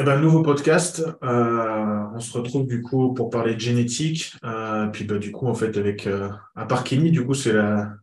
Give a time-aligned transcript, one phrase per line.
[0.00, 1.04] Eh ben, nouveau podcast.
[1.24, 4.32] Euh, on se retrouve du coup pour parler de génétique.
[4.44, 7.52] Euh, puis bah, du coup, en fait, avec euh, à part Kenny, du coup, c'est
[7.52, 7.94] la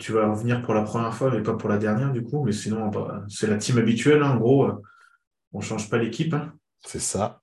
[0.00, 2.44] tu vas revenir pour la première fois, mais pas pour la dernière, du coup.
[2.44, 4.22] Mais sinon, bah, c'est la team habituelle.
[4.22, 4.70] hein, en gros,
[5.52, 6.32] on change pas l'équipe.
[6.34, 6.52] hein.
[6.84, 7.40] C'est ça.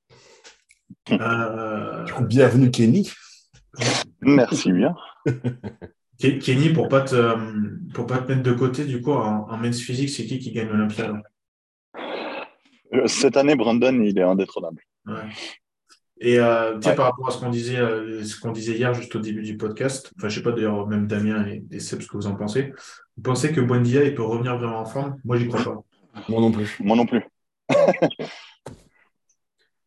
[1.12, 3.12] Euh, Du coup, bienvenue Kenny.
[4.22, 4.96] Merci bien.
[6.22, 7.36] Ke- Kenny, pour pas te
[7.94, 10.54] pour pas te mettre de côté, du coup, en, en men's physique, c'est qui qui
[10.54, 11.14] gagne l'Olympia là?
[11.16, 11.33] Euh,
[13.08, 14.82] Cette année, Brandon, il est indétrônable.
[15.06, 15.14] Ouais.
[16.20, 16.96] Et euh, Ouais.
[16.96, 19.58] par rapport à ce qu'on disait, euh, ce qu'on disait hier, juste au début du
[19.58, 22.36] podcast, enfin, je sais pas d'ailleurs, même Damien et, et Seb, ce que vous en
[22.36, 22.72] pensez.
[23.18, 25.18] Vous pensez que Buendia, il peut revenir vraiment en forme?
[25.26, 25.84] Moi, j'y crois pas.
[26.30, 26.78] Moi non plus.
[26.80, 27.24] Moi non plus.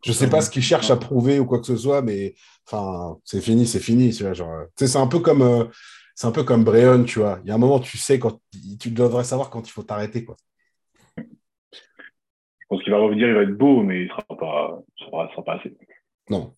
[0.05, 2.35] Je sais pas ce qu'il cherche à prouver ou quoi que ce soit, mais
[2.67, 4.17] enfin, c'est fini, c'est fini.
[4.23, 5.65] Euh, c'est un peu comme, euh,
[6.15, 7.41] c'est un peu comme Bréon, tu vois.
[7.45, 8.41] Il y a un moment, tu sais quand,
[8.79, 10.37] tu devrais savoir quand il faut t'arrêter, quoi.
[12.67, 15.45] Je pense qu'il va revenir, il va être beau, mais il sera pas, il sera,
[15.45, 15.77] pas assez.
[16.29, 16.57] Non.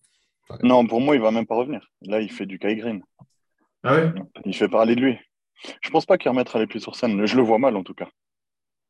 [0.63, 1.87] Non, pour moi, il va même pas revenir.
[2.01, 3.03] Là, il fait du Kai Green.
[3.83, 4.11] Ah ouais?
[4.45, 5.17] Il fait parler de lui.
[5.81, 7.23] Je pense pas qu'il remettra les pieds sur scène.
[7.27, 8.09] Je le vois mal, en tout cas.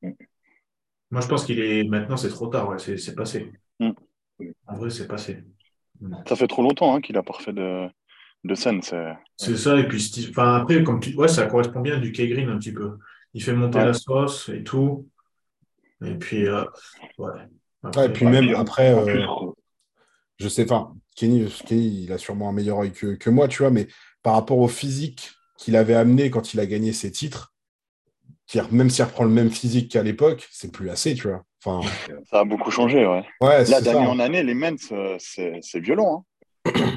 [0.02, 1.84] Moi, je pense qu'il est.
[1.84, 3.52] Maintenant, c'est trop tard, ouais, c'est passé.
[3.81, 3.92] Mm.
[4.67, 5.44] En vrai, c'est passé.
[6.25, 7.90] Ça fait trop longtemps hein, qu'il a pas refait de,
[8.45, 8.81] de scène.
[8.81, 9.12] C'est...
[9.36, 11.14] C'est ça, et puis, Steve- enfin, après, comme tu.
[11.16, 12.97] Ouais, ça correspond bien à du K-Green un petit peu.
[13.34, 13.86] Il fait monter Ouais.
[13.86, 15.09] la sauce et tout.
[16.05, 16.64] Et puis, euh,
[17.17, 17.30] ouais.
[17.83, 19.25] Après, Ouais, et puis Ouais, même puis, en- après, euh,
[20.38, 23.61] je sais pas, Kenny, Kenny, il a sûrement un meilleur œil que, que moi, tu
[23.64, 23.88] vois, mais
[24.23, 27.53] par rapport au physique qu'il avait amené quand il a gagné ses titres,
[28.47, 31.44] qui, même s'il reprend le même physique qu'à l'époque, c'est plus assez, tu vois.
[31.64, 31.88] Enfin,
[32.30, 33.25] Ça a beaucoup changé, ouais.
[33.41, 36.25] ouais, Là, d'année en année, les men's, euh, c'est, c'est violent.
[36.66, 36.95] Hein.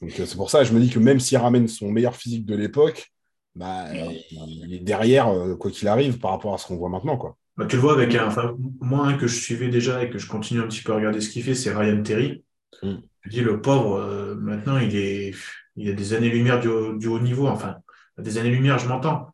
[0.00, 2.54] Donc, c'est pour ça, je me dis que même s'il ramène son meilleur physique de
[2.54, 3.10] l'époque,
[3.58, 3.86] bah,
[4.30, 7.36] il est derrière, euh, quoi qu'il arrive, par rapport à ce qu'on voit maintenant, quoi.
[7.56, 10.18] Bah, tu le vois avec un, enfin, moi, un que je suivais déjà et que
[10.18, 12.44] je continue un petit peu à regarder ce qu'il fait, c'est Ryan Terry.
[12.82, 12.94] Mm.
[13.22, 15.34] Je dis, le pauvre, euh, maintenant, il est,
[15.76, 17.48] il a des années-lumière du, haut- du haut niveau.
[17.48, 17.76] Enfin,
[18.16, 19.28] des années-lumière, je m'entends.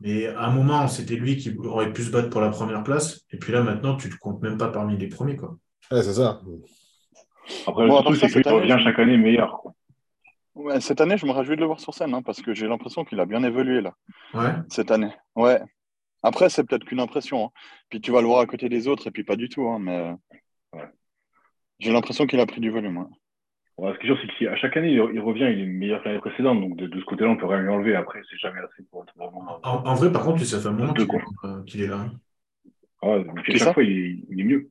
[0.00, 3.20] Mais à un moment, c'était lui qui aurait pu se battre pour la première place.
[3.32, 5.56] Et puis là, maintenant, tu ne te comptes même pas parmi les premiers, quoi.
[5.90, 6.40] Ouais, c'est ça.
[7.66, 9.58] Après, Bon, le truc, ça, c'est qu'il revient chaque année meilleur.
[9.60, 9.72] quoi.
[10.58, 12.66] Ouais, cette année, je me réjouis de le voir sur scène, hein, parce que j'ai
[12.66, 13.94] l'impression qu'il a bien évolué, là,
[14.34, 14.50] Ouais.
[14.68, 15.12] cette année.
[15.36, 15.60] Ouais.
[16.22, 17.46] Après, c'est peut-être qu'une impression.
[17.46, 17.50] hein.
[17.90, 19.68] Puis tu vas le voir à côté des autres, et puis pas du tout.
[19.68, 20.14] hein, mais
[20.72, 20.88] ouais.
[21.78, 22.98] j'ai l'impression qu'il a pris du volume.
[22.98, 23.04] ouais.
[23.78, 26.02] Ouais, ce qui est sûr, c'est qu'à chaque année, il, il revient, il est meilleur
[26.02, 26.60] que l'année précédente.
[26.60, 27.94] Donc, de, de ce côté-là, on peut rien lui enlever.
[27.94, 29.60] Après, c'est jamais assez pour être vraiment.
[29.62, 31.06] En, en vrai, par contre, ça fait un moment qu'il
[31.44, 31.98] euh, qu'il est là.
[32.00, 32.12] hein.
[33.00, 34.68] Ah ouais, donc, C'est chaque ça fois, il est, il est mieux.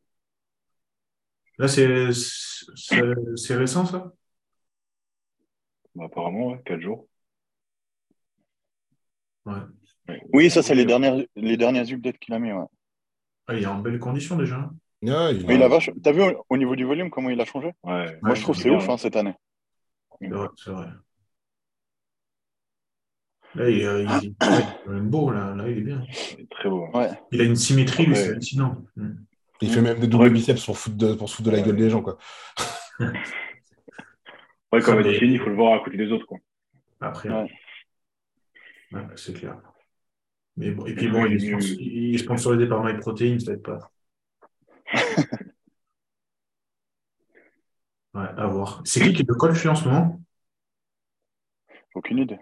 [1.57, 4.11] Là, c'est récent, ça?
[5.97, 7.07] Bah, apparemment, ouais, 4 jours.
[9.45, 9.53] Ouais.
[10.07, 10.21] Ouais.
[10.31, 12.51] Oui, ça, c'est les dernières, les dernières updates qu'il a mis.
[12.51, 12.65] Ouais.
[13.47, 14.57] Ah, il est en belle condition déjà.
[14.57, 14.75] hein.
[15.01, 15.89] Ouais, il Mais il a vache...
[16.03, 17.71] T'as vu au, au niveau du volume comment il a changé?
[17.83, 18.19] Ouais.
[18.21, 19.33] Moi, je trouve que c'est ouf hein, cette année.
[20.21, 20.87] C'est vrai, c'est vrai.
[23.55, 24.33] Là, il, euh, il, il est
[24.85, 25.55] quand même beau, là.
[25.55, 26.03] Là, il est bien.
[26.37, 26.87] Il est très beau.
[26.93, 27.09] Ouais.
[27.31, 28.83] Il a une symétrie, lui, c'est hallucinant.
[28.95, 29.13] Mm.
[29.61, 31.75] Il fait même des doubles biceps pour, foutre de, pour se foutre de la gueule
[31.77, 32.17] des gens, quoi.
[34.73, 36.25] Ouais, comme dit Kenny, il faut le voir à côté des autres.
[36.25, 36.37] Quoi.
[37.01, 37.49] Après, Ouais.
[38.91, 39.57] ouais, c'est clair.
[40.57, 43.91] Mais bon, et puis bon, il est, il est sponsorisé par MyProtein, ça aide pas.
[48.13, 48.81] Ouais, à voir.
[48.85, 50.19] C'est qui qui le coach en ce moment?
[51.95, 52.39] Aucune idée.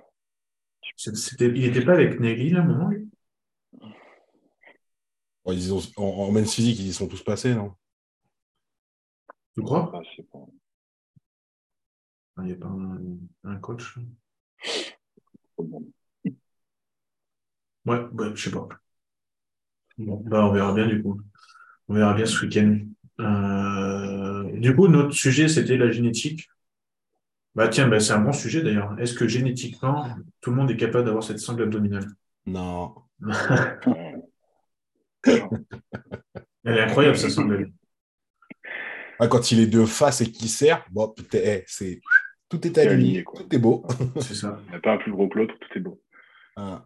[1.39, 3.09] Il n'était pas avec Nelly, là, à un moment, lui?
[5.43, 7.73] Bon, ils ont- en, en men's physique, ils y sont tous passés, non?
[9.53, 9.91] Tu crois?
[9.93, 10.45] Ah, c'est pas-
[12.37, 12.99] Il n'y a pas un,
[13.43, 14.03] un coach là
[17.85, 18.67] Ouais, ouais, je sais pas.
[19.97, 21.21] Bon, bah, on verra bien du coup.
[21.87, 22.79] On verra bien ce week-end.
[23.19, 26.49] Euh, du coup, notre sujet, c'était la génétique.
[27.55, 28.99] Bah tiens, bah, c'est un bon sujet d'ailleurs.
[28.99, 30.09] Est-ce que génétiquement,
[30.41, 32.07] tout le monde est capable d'avoir cette sangle abdominale?
[32.45, 32.95] Non.
[36.63, 37.71] Elle est incroyable, sa sangle.
[39.19, 42.01] Ah, quand il est de face et qu'il serre, bon, peut-être, eh, c'est
[42.49, 43.39] tout est aligné, aligné, quoi.
[43.41, 43.85] tout est beau.
[44.21, 44.59] C'est ça.
[44.67, 46.01] Il n'y a pas un plus gros que l'autre, tout est beau.
[46.55, 46.85] Ah.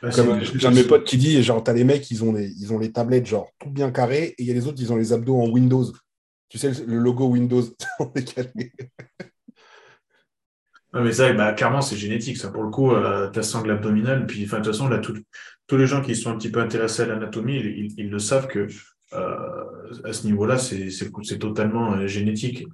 [0.00, 2.22] Bah, Comme c'est- j'ai un de mes potes qui dit, genre, t'as les mecs, ils
[2.22, 4.66] ont les, ils ont les tablettes, genre, tout bien carré, et il y a les
[4.68, 5.84] autres, ils ont les abdos en Windows.
[6.48, 7.62] Tu sais, le, le logo Windows
[7.98, 8.72] en décalé.
[10.94, 12.38] Non, mais ça, bah, clairement, c'est génétique.
[12.38, 14.26] Ça, pour le coup, euh, ta sangle abdominale.
[14.26, 15.18] Puis, enfin, de toute façon, là, tout-
[15.66, 18.18] tous les gens qui sont un petit peu intéressés à l'anatomie, ils, ils- ils le
[18.18, 18.66] savent que
[19.14, 22.64] euh, à ce niveau-là, c'est totalement euh, génétique.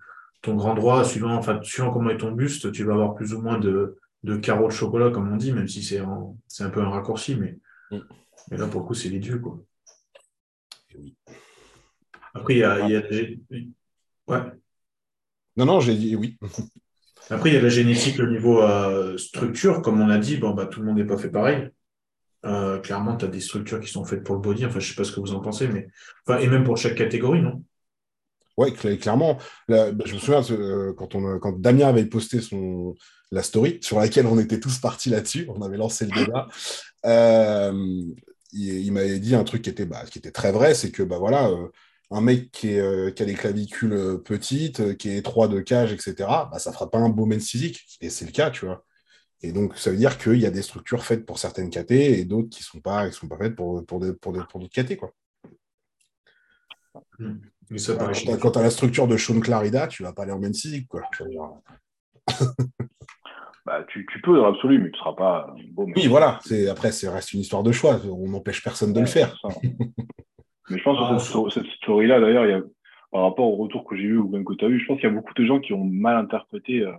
[0.44, 3.40] Ton grand droit, suivant, enfin, suivant comment est ton buste, tu vas avoir plus ou
[3.40, 6.70] moins de, de carreaux de chocolat, comme on dit, même si c'est en- c'est un
[6.70, 7.34] peu un raccourci.
[7.34, 7.58] Mais,
[7.90, 7.98] Mm.
[8.50, 9.58] mais là, pour le coup, c'est les dieux, quoi.
[10.90, 11.16] Et oui.
[12.34, 13.02] Après, il y a, il y a
[14.26, 14.40] Ouais.
[15.56, 16.38] Non, non, j'ai dit oui.
[17.30, 19.80] Après, il y a la génétique au niveau euh, structure.
[19.80, 21.68] Comme on a dit, bon, bah, tout le monde n'est pas fait pareil.
[22.44, 24.66] Euh, clairement, tu as des structures qui sont faites pour le body.
[24.66, 25.88] Enfin, je ne sais pas ce que vous en pensez, mais.
[26.26, 27.62] Enfin, et même pour chaque catégorie, non?
[28.56, 29.38] Oui, clairement.
[29.68, 32.94] je me souviens euh, quand, on, quand Damien avait posté son,
[33.32, 36.48] la story, sur laquelle on était tous partis là-dessus, on avait lancé le débat.
[38.52, 41.18] il, m'avait dit un truc qui était, bah, qui était très vrai, c'est que bah,
[41.18, 41.50] voilà,
[42.10, 46.70] un mec qui, a des clavicules petites, qui est étroit de cage, etc., bah, ça
[46.70, 47.84] ne fera pas un beau men physique.
[48.00, 48.84] Et c'est le cas, tu vois.
[49.44, 52.24] Et donc, ça veut dire qu'il y a des structures faites pour certaines KT et
[52.24, 54.96] d'autres qui ne sont, pas, sont pas faites pour, pour, pour, d'autres KT.
[54.96, 55.12] Quoi.
[57.70, 58.38] Mmh.
[58.40, 60.88] quand tu as la structure de Sean Clarida, tu vas pas aller en main physique.
[60.88, 61.02] Quoi.
[63.66, 65.86] bah, tu, tu, peux dans l'absolu, mais tu ne seras pas beau.
[65.96, 66.38] Oui, voilà.
[66.70, 68.00] Après, ça reste une histoire de choix.
[68.10, 69.40] On n'empêche personne de le faire.
[70.70, 72.62] mais je pense que ah, cette, cette story-là, d'ailleurs,
[73.14, 74.98] par rapport au retour que j'ai eu ou même que tu as vu, je pense
[74.98, 76.92] qu'il y a beaucoup de gens qui ont mal interprété euh,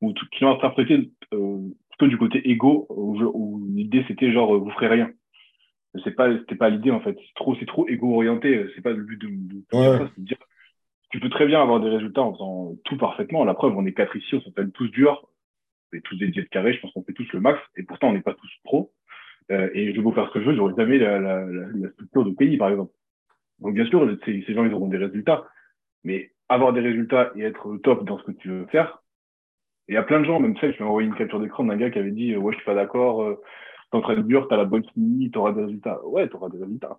[0.00, 1.58] ou qui l'ont interprété euh,
[1.90, 5.10] plutôt du côté égo, où, l'idée c'était genre vous ferez rien.
[6.04, 7.16] C'est pas, c'était pas l'idée en fait.
[7.16, 8.66] C'est trop, c'est trop égo orienté.
[8.74, 10.10] C'est pas le but de, de, ça.
[10.14, 10.38] C'est de dire,
[11.10, 13.44] tu peux très bien avoir des résultats en faisant tout parfaitement.
[13.44, 16.50] La preuve, on est quatre ici, on s'appelle tous durs, on fait tous des diètes
[16.50, 16.74] carrés.
[16.74, 18.92] Je pense qu'on fait tous le max, et pourtant on n'est pas tous pros.
[19.50, 22.24] Euh, et je veux faire ce que je veux, j'aurais jamais la, la, la, structure
[22.24, 22.92] de pays, par exemple.
[23.60, 25.46] Donc bien sûr, ces, ces gens, ils auront des résultats,
[26.04, 29.02] mais avoir des résultats et être top dans ce que tu veux faire,
[29.88, 31.76] il y a plein de gens, même ça, je m'ai envoyé une capture d'écran d'un
[31.76, 33.40] gars qui avait dit Ouais, je suis pas d'accord, euh,
[33.90, 36.04] t'entraînes dur, t'as la bonne chimie, t'auras des résultats.
[36.06, 36.98] Ouais, t'auras des résultats.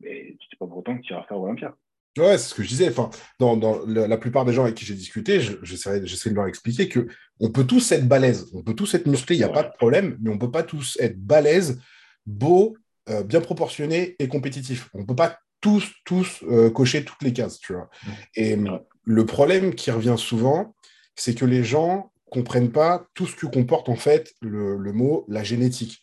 [0.00, 1.74] Mais tu sais pas pour autant que tu iras faire Olympia.
[2.16, 2.88] Ouais, c'est ce que je disais.
[2.88, 6.88] Enfin, dans, dans la, plupart des gens avec qui j'ai discuté, j'essaie de leur expliquer
[6.88, 7.06] que
[7.38, 9.72] on peut tous être balèzes, on peut tous être musclés, il n'y a pas de
[9.76, 11.80] problème, mais on peut pas tous être balèzes,
[12.26, 12.76] beaux,
[13.08, 14.88] euh, bien proportionnés et compétitifs.
[14.94, 17.88] On peut pas tous, tous euh, cocher toutes les cases, tu vois.
[18.34, 18.56] Et
[19.04, 20.74] le problème qui revient souvent,
[21.14, 25.42] c'est que les gens comprennent pas tout ce que comporte en fait le, mot la
[25.42, 26.00] génétique.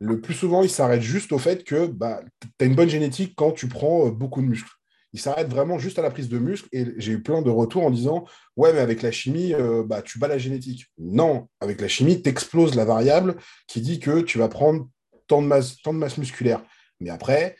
[0.00, 3.34] Le plus souvent, ils s'arrêtent juste au fait que bah, tu as une bonne génétique
[3.36, 4.70] quand tu prends euh, beaucoup de muscles.
[5.12, 7.84] Ils s'arrêtent vraiment juste à la prise de muscles et j'ai eu plein de retours
[7.84, 8.24] en disant
[8.56, 10.86] Ouais, mais avec la chimie, euh, bah, tu bats la génétique.
[10.98, 13.36] Non, avec la chimie, tu exploses la variable
[13.68, 14.88] qui dit que tu vas prendre
[15.28, 16.62] tant de masse, tant de masse musculaire.
[17.00, 17.56] Mais après,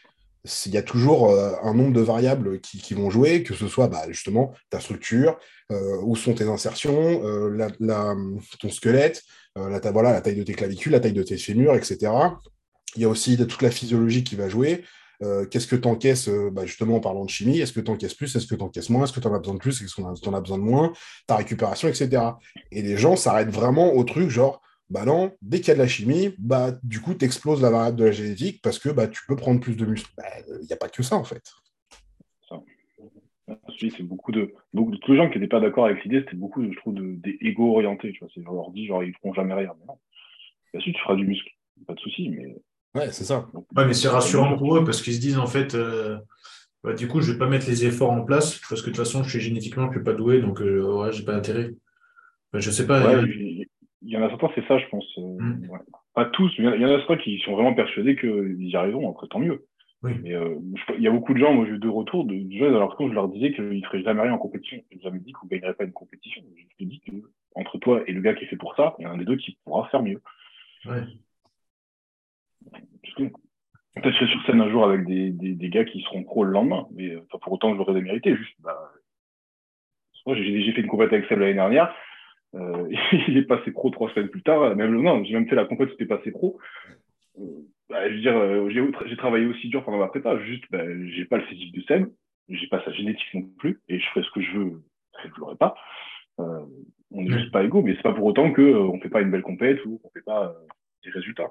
[0.67, 3.88] il y a toujours euh, un nombre de variables qui, vont jouer, que ce soit
[3.88, 5.38] bah, justement ta structure,
[5.73, 7.69] euh, où sont tes insertions, euh,
[8.61, 9.23] ton squelette,
[9.56, 12.12] la, taille de tes clavicules, la taille de tes fémurs, etc.
[12.96, 14.85] Il y a aussi toute la physiologie qui va jouer.
[15.50, 17.58] Qu'est-ce que tu encaisses, bah, justement en parlant de chimie?
[17.58, 18.37] Est-ce que tu encaisses plus?
[18.37, 19.05] Est-ce que tu encaisses moins?
[19.05, 19.81] Est-ce que tu en as besoin de plus?
[19.81, 20.93] Est-ce que tu en as besoin de moins?
[21.26, 22.23] Ta récupération, etc.
[22.70, 24.61] Et les gens s'arrêtent vraiment au truc genre
[24.91, 27.71] bah non, dès qu'il y a de la chimie, bah, du coup, tu exploses la
[27.71, 30.13] variable de la génétique parce que bah, tu peux prendre plus de muscles.
[30.17, 30.25] Bah,
[30.61, 31.43] il n'y a pas que ça, en fait.
[33.79, 36.37] C'est beaucoup de, beaucoup de tous les gens qui n'étaient pas d'accord avec l'idée, c'était
[36.37, 38.13] beaucoup, je trouve, des égos orientés.
[38.13, 39.73] Tu vois, c'est leur dit, genre, ils feront jamais rien.
[39.79, 39.99] Mais non.
[40.73, 41.51] Bien sûr, tu feras du muscle,
[41.87, 42.57] pas de souci, mais.
[42.95, 43.49] Ouais, c'est ça.
[43.77, 46.19] Ouais, mais c'est rassurant pour eux parce qu'ils se disent, en fait, euh,
[46.83, 48.95] bah, du coup, je ne vais pas mettre les efforts en place parce que de
[48.95, 51.33] toute façon, je suis génétiquement, je ne suis pas doué, donc euh, ouais, j'ai pas
[51.33, 51.71] d'intérêt.
[52.53, 53.21] Je je sais pas.
[53.23, 53.67] Ouais,
[54.05, 55.06] il y en a certains, c'est ça, je pense.
[55.19, 55.69] Euh, mm.
[56.15, 59.11] Pas tous, mais il y en a certains qui sont vraiment persuadés qu'ils y arriveront,
[59.11, 59.65] après tant mieux.
[60.03, 60.59] Mais euh,
[60.97, 63.08] il y a beaucoup de gens, moi j'ai eu deux retours de, gens, alors quand
[63.08, 64.79] je leur disais qu'ils ne feraient jamais rien en compétition.
[64.91, 66.43] Je n'ai jamais dit qu'on ne gagnerait pas une compétition.
[66.55, 67.13] Je te dis que
[67.55, 69.17] entre toi et le gars qui est fait pour ça, il y en a un
[69.17, 70.20] des deux qui pourra faire mieux.
[70.84, 71.05] Ouais.
[73.94, 76.44] Peut-être je serai sur scène un jour avec des, des, des, gars qui seront pro
[76.44, 78.37] le lendemain, mais pour autant je l'aurais démérité.
[78.37, 78.77] Juste, bah,
[80.27, 81.94] moi j'ai fait une compétition avec Seb l'année dernière.
[82.55, 82.89] Euh,
[83.29, 84.75] il est passé pro trois semaines plus tard.
[84.77, 86.58] Même non, j'ai même fait la compète, c'était passé pro.
[87.39, 87.44] Euh,
[87.89, 88.70] bah, je veux dire, euh,
[89.06, 90.39] j'ai travaillé aussi dur pendant ma prépa.
[90.44, 90.84] Juste, bah,
[91.15, 92.11] j'ai pas le physique de scène,
[92.49, 94.82] j'ai pas sa génétique non plus, et je ferai ce que je veux.
[95.23, 95.75] Je l'aurais pas.
[96.41, 96.61] Euh,
[97.11, 99.31] on n'est juste pas égaux, mais c'est pas pour autant qu'on on fait pas une
[99.31, 100.55] belle compète ou qu'on fait pas
[101.05, 101.51] des résultats.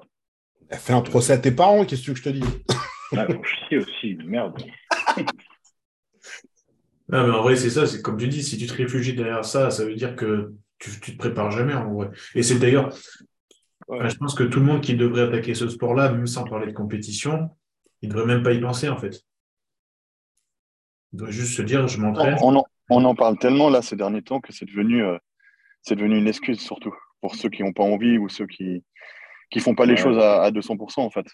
[0.70, 2.42] Fais un procès à tes parents, qu'est-ce que je te dis
[3.16, 3.26] ah,
[3.68, 4.60] chier aussi, merde.
[7.08, 9.44] non, mais en vrai, c'est ça, c'est comme tu dis, si tu te réfugies derrière
[9.44, 10.52] ça, ça veut dire que
[11.00, 12.10] tu, ne te prépares jamais en vrai.
[12.34, 12.94] Et c'est d'ailleurs,
[13.88, 16.72] je pense que tout le monde qui devrait attaquer ce sport-là, même sans parler de
[16.72, 17.50] compétition,
[18.02, 19.22] il ne devrait même pas y penser en fait.
[21.12, 22.36] Il devrait juste se dire, je m'entraîne.
[22.90, 25.16] On, en, parle tellement là ces derniers temps que c'est devenu, euh,
[25.80, 28.84] c'est devenu une excuse surtout pour ceux qui n'ont pas envie ou ceux qui
[29.50, 31.26] qui font pas les choses à, 200% en fait.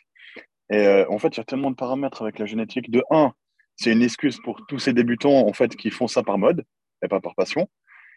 [0.70, 2.90] Et euh, en fait, il y a tellement de paramètres avec la génétique.
[2.90, 3.32] De un,
[3.76, 6.64] c'est une excuse pour tous ces débutants en fait qui font ça par mode
[7.02, 7.68] et pas par passion.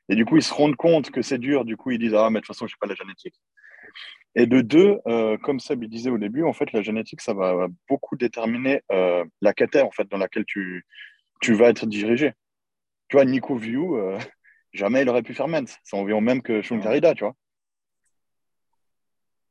[0.10, 1.66] Et du coup, ils se rendent compte que c'est dur.
[1.66, 3.36] Du coup, ils disent Ah, mais de toute façon, je n'ai pas la génétique.
[4.36, 7.68] Et de deux, euh, comme Seb disait au début, en fait, la génétique, ça va
[7.88, 10.86] beaucoup déterminer euh, la catégorie en fait, dans laquelle tu,
[11.42, 12.34] tu vas être dirigé.
[13.10, 14.18] Tu vois, Nico View, euh,
[14.74, 15.78] jamais il aurait pu faire Mentz.
[15.84, 17.36] Ça en vient au même que Sean Carida, tu vois.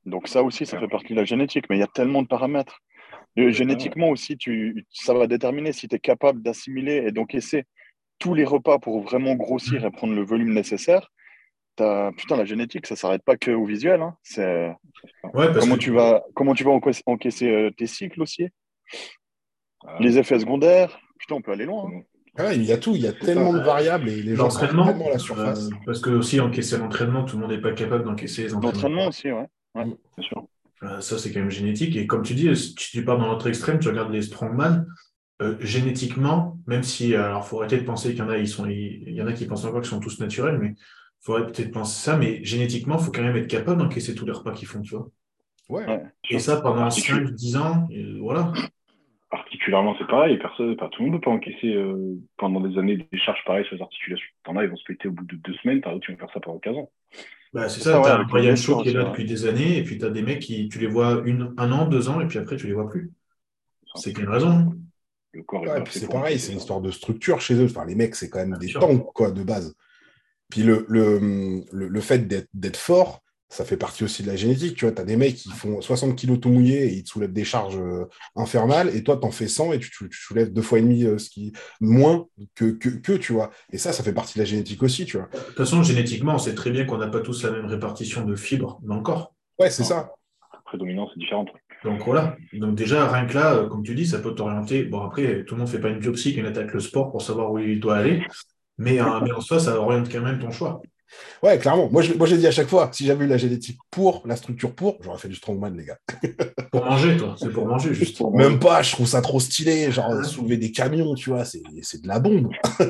[0.05, 2.27] Donc ça aussi, ça fait partie de la génétique, mais il y a tellement de
[2.27, 2.81] paramètres.
[3.37, 7.67] génétiquement aussi, tu, ça va déterminer si tu es capable d'assimiler et d'encaisser
[8.19, 11.11] tous les repas pour vraiment grossir et prendre le volume nécessaire.
[11.77, 14.03] Putain, la génétique, ça ne s'arrête pas qu'au visuel.
[14.03, 14.17] Hein.
[14.23, 14.73] C'est...
[15.33, 18.49] comment, tu vas, comment tu vas encaisser euh, tes cycles aussi?
[19.99, 20.99] Les effets secondaires.
[21.19, 21.91] Putain, on peut aller loin.
[21.93, 22.03] Hein.
[22.39, 24.61] Ah il y a tout, il y a tellement de variables et les gens sont
[24.61, 25.67] tellement à la surface.
[25.67, 28.73] Euh, parce que aussi encaisser l'entraînement, tout le monde n'est pas capable d'encaisser les entraînements.
[28.73, 29.47] L'entraînement aussi, ouais.
[29.75, 29.97] ouais mm.
[30.17, 30.47] bien sûr.
[30.83, 31.95] Euh, ça, c'est quand même génétique.
[31.97, 34.87] Et comme tu dis, si tu pars dans l'autre extrême, tu regardes les strongman,
[35.41, 38.49] euh, génétiquement, même si, alors, il faut arrêter de penser qu'il y en a, ils
[38.49, 41.47] sont, il y en a qui pensent encore qu'ils sont tous naturels, mais il faudrait
[41.47, 44.53] peut-être penser ça, mais génétiquement, il faut quand même être capable d'encaisser tous les repas
[44.53, 45.09] qu'ils font, tu vois.
[45.69, 46.03] Ouais.
[46.29, 47.89] Et ça pendant 5-10 ans,
[48.21, 48.53] voilà.
[49.31, 52.79] Particulièrement, c'est pareil, personne, pas tout le monde ne peut pas encaisser euh, pendant des
[52.79, 54.27] années des charges pareilles sur les articulations.
[54.45, 56.19] T'en as, ils vont se péter au bout de deux semaines, t'as d'autres qui vont
[56.19, 56.91] faire ça pendant 15 ans.
[57.55, 59.97] Bah, c'est ça, tu as Brian Shaw qui est là depuis des années, et puis
[59.97, 62.39] tu as des mecs qui, tu les vois une, un an, deux ans, et puis
[62.39, 63.11] après, tu les vois plus.
[63.95, 64.75] C'est qu'il y a une raison.
[65.33, 67.65] Le corps c'est pareil, c'est une histoire de structure chez eux.
[67.65, 69.75] Enfin, les mecs, c'est quand même des tanks, quoi, de base.
[70.51, 74.77] Puis le, le, le, fait d'être fort, ça fait partie aussi de la génétique.
[74.77, 77.09] Tu vois, tu as des mecs qui font 60 kilos tout mouillé et ils te
[77.09, 80.53] soulèvent des charges euh, infernales, et toi, tu en fais 100 et tu, tu, soulèves
[80.53, 83.51] deux fois et demi euh, ce qui moins que, que, tu vois.
[83.71, 85.29] Et ça, ça fait partie de la génétique aussi, tu vois.
[85.33, 88.27] De toute façon, génétiquement, on sait très bien qu'on n'a pas tous la même répartition
[88.27, 89.35] de fibres dans le corps.
[89.59, 90.13] Ouais, c'est ça.
[90.53, 91.49] La prédominance est différente.
[91.85, 92.37] Donc voilà.
[92.53, 94.85] Donc déjà, rien que là, euh, comme tu dis, ça peut t'orienter.
[94.85, 97.23] Bon, après, tout le monde ne fait pas une biopsie qui attaque le sport pour
[97.23, 98.23] savoir où il doit aller.
[98.79, 100.81] Mais, euh, mais en soi, ça oriente quand même ton choix.
[101.43, 101.91] Ouais, clairement.
[101.91, 104.37] Moi, je, moi, j'ai dit à chaque fois, si j'avais eu la génétique pour, la
[104.37, 105.99] structure pour, j'aurais fait du strongman, les gars.
[106.73, 107.35] pour manger, toi.
[107.39, 108.23] C'est pour manger, juste.
[108.33, 109.91] Même pas, je trouve ça trop stylé.
[109.91, 112.49] Genre, soulever des camions, tu vois, c'est, c'est de la bombe.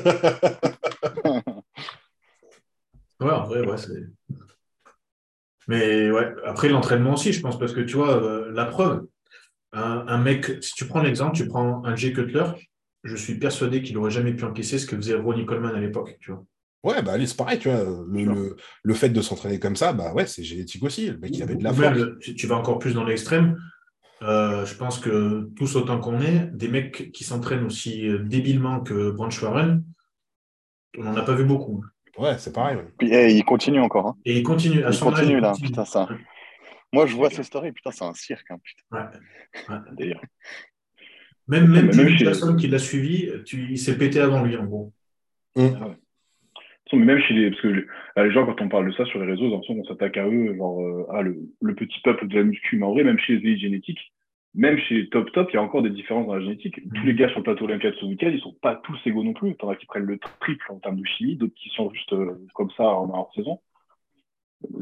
[3.19, 4.07] ouais, en vrai, ouais, c'est.
[5.67, 9.05] Mais ouais, après l'entraînement aussi, je pense, parce que tu vois, euh, la preuve,
[9.71, 12.43] un, mec, si tu prends l'exemple, tu prends un Jay Cutler,
[13.03, 16.17] je suis persuadé qu'il n'aurait jamais pu encaisser ce que faisait Ronnie Coleman à l'époque,
[16.19, 16.43] tu vois.
[16.83, 17.83] Ouais, bah c'est pareil, tu vois.
[18.07, 21.09] Le, le, fait de s'entraîner comme ça, bah ouais, c'est génétique aussi.
[21.09, 21.97] Le mec, il avait de la force.
[22.19, 23.57] tu vas encore plus dans l'extrême.
[24.23, 28.79] Euh, je pense que tous autant qu'on est, des mecs qui s'entraînent aussi euh, débilement
[28.79, 29.83] que Branch Warren,
[30.97, 31.83] on n'en a pas vu beaucoup.
[32.17, 32.77] Ouais, c'est pareil.
[32.97, 34.07] Puis, eh, il continue encore.
[34.07, 34.15] Hein.
[34.25, 34.83] Et il continue.
[34.83, 36.07] À il continue là, putain, ça.
[36.91, 38.49] Moi, je vois ces stories, putain, c'est un cirque.
[38.51, 39.09] Hein, putain.
[39.97, 40.15] Ouais.
[41.47, 43.67] Même, même, même personne qui l'a suivi, tu...
[43.71, 44.93] il s'est pété avant lui, en gros.
[45.55, 45.69] Mmh.
[46.93, 49.25] Mais même chez les, parce que les gens, quand on parle de ça sur les
[49.25, 52.43] réseaux, on qu'on s'attaque à eux, genre, euh, ah, le, le, petit peuple de la
[52.43, 52.77] muscu.
[52.77, 54.13] Mais en vrai, même chez les génétiques,
[54.55, 56.79] même chez Top Top, il y a encore des différences dans la génétique.
[56.93, 57.05] Tous mm.
[57.05, 59.55] les gars sur le plateau olympique ce week-end, ils sont pas tous égaux non plus.
[59.55, 62.39] T'en as qui prennent le triple en termes de chimie, d'autres qui sont juste euh,
[62.53, 63.59] comme ça en hors saison.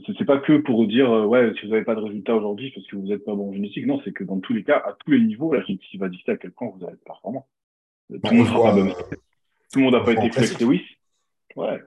[0.05, 2.85] C'est pas que pour dire, euh, ouais, si vous n'avez pas de résultat aujourd'hui parce
[2.85, 3.87] que vous n'êtes pas bon en génétique.
[3.87, 6.33] Non, c'est que dans tous les cas, à tous les niveaux, la génétique va dicter
[6.33, 7.47] à quel point vous allez être performant.
[8.09, 9.03] Tout, le monde n'a pas,
[9.71, 10.83] tout le monde n'a pas été Flex Lewis.
[11.55, 11.79] Ouais.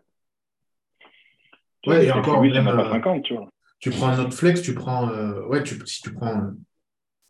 [1.87, 3.49] Ouais, et encore, même, pas 50, tu vois.
[3.79, 6.53] Tu prends un autre flex, tu prends, euh, ouais, tu, si tu prends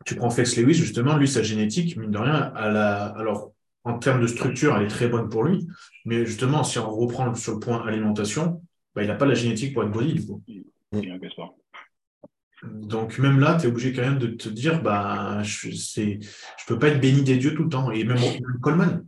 [0.05, 3.51] tu prends Flex Lewis, justement, lui, sa génétique, mine de rien, à la, alors,
[3.83, 5.67] en termes de structure, elle est très bonne pour lui.
[6.05, 8.61] Mais justement, si on reprend sur le point alimentation,
[8.93, 10.43] bah, il n'a pas la génétique pour être body, du coup.
[12.63, 16.17] Donc, même là, tu es obligé quand même de te dire, bah, je ne
[16.67, 17.91] peux pas être béni des dieux tout le temps.
[17.91, 18.19] Et même,
[18.61, 19.05] Coleman,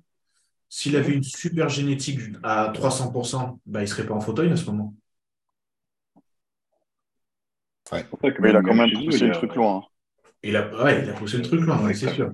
[0.70, 4.58] s'il avait une super génétique à 300%, bah, il ne serait pas en fauteuil à
[4.58, 4.96] ce moment.
[7.92, 8.06] Ouais.
[8.40, 9.86] Mais il a quand même poussé le truc loin.
[10.48, 12.32] Il a, ouais, il a poussé le truc loin, c'est sûr.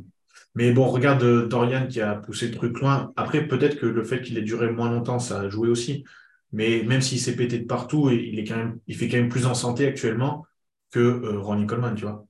[0.53, 3.11] Mais bon, regarde euh, Dorian qui a poussé le truc loin.
[3.15, 6.03] Après, peut-être que le fait qu'il ait duré moins longtemps, ça a joué aussi.
[6.51, 9.29] Mais même s'il s'est pété de partout, il, est quand même, il fait quand même
[9.29, 10.45] plus en santé actuellement
[10.91, 12.23] que euh, Ronnie Coleman, tu vois.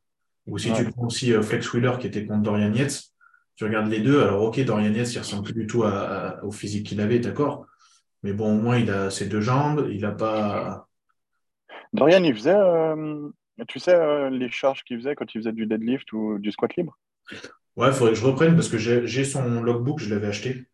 [0.48, 3.04] Ou si tu prends aussi euh, Flex Wheeler qui était contre Dorian Yates,
[3.58, 4.22] tu regardes les deux.
[4.22, 7.68] Alors, ok, Dorian Yates, il ressemble plus du tout au physique qu'il avait, d'accord.
[8.24, 9.90] Mais bon, au moins, il a ses deux jambes.
[9.92, 10.88] Il n'a pas.
[11.92, 12.56] Dorian, il faisait
[13.68, 16.76] tu sais, euh, les charges qu'il faisait quand il faisait du deadlift ou du squat
[16.76, 16.98] libre?
[17.76, 20.66] Ouais, il faudrait que je reprenne parce que j'ai son logbook, je l'avais acheté.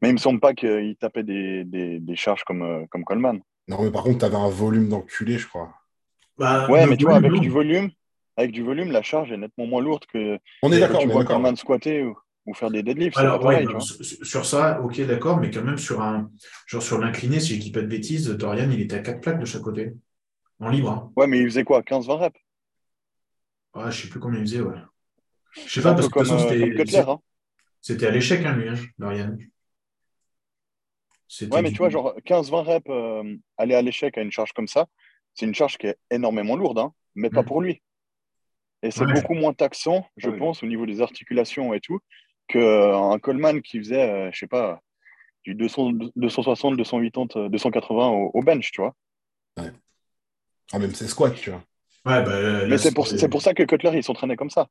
[0.00, 3.40] Mais il me semble pas qu'il tapait des, charges comme, euh, comme Coleman.
[3.68, 5.72] Non, mais par contre, tu avais un volume d'enculé, je crois.
[6.38, 7.90] Bah, ouais, mais tu vois, avec du volume,
[8.36, 10.38] avec du volume, la charge est nettement moins lourde que.
[10.62, 13.16] On est d'accord, tu vois Coleman squatter ou, faire des deadlifts.
[13.18, 13.40] Alors,
[14.22, 16.30] sur ça, ok, d'accord, mais quand même sur un
[16.66, 19.40] genre sur l'incliné, si je dis pas de bêtises, Dorian, il était à quatre plaques
[19.40, 19.92] de chaque côté.
[20.62, 20.90] En libre.
[20.90, 21.12] Hein.
[21.16, 22.40] Ouais, mais il faisait quoi 15-20 reps?
[23.74, 24.78] Ouais, je sais plus combien il faisait, ouais.
[25.54, 26.98] Je sais pas, parce que de toute façon, euh, c'était.
[26.98, 27.18] Hein.
[27.80, 28.76] C'était à l'échec, hein, lui, hein,
[31.50, 34.68] Ouais, mais tu vois, genre 15-20 reps, euh, aller à l'échec à une charge comme
[34.68, 34.86] ça,
[35.34, 37.46] c'est une charge qui est énormément lourde, hein, mais pas Mm.
[37.46, 37.82] pour lui.
[38.84, 39.12] Et c'est Ouais.
[39.12, 40.38] beaucoup moins taxant, je Ouais.
[40.38, 41.98] pense, au niveau des articulations et tout,
[42.48, 44.80] qu'un Coleman qui faisait, euh, je sais pas,
[45.44, 48.94] du 200, 260, 280, euh, 280 au, au bench, tu vois.
[50.72, 51.62] Ah, même ses squats, tu vois.
[52.04, 54.68] Ouais, bah, là, Mais c'est pour, c'est pour ça que Cutler, il s'entraînait comme ça.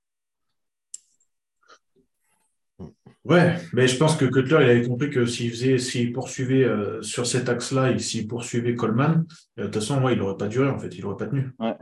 [3.24, 7.02] Ouais, mais je pense que Cutler, il avait compris que s'il faisait, s'il poursuivait euh,
[7.04, 9.26] sur cet axe-là et s'il poursuivait Coleman,
[9.60, 11.52] euh, de toute façon, ouais, il n'aurait pas duré, en fait, il n'aurait pas tenu.
[11.60, 11.76] Ouais.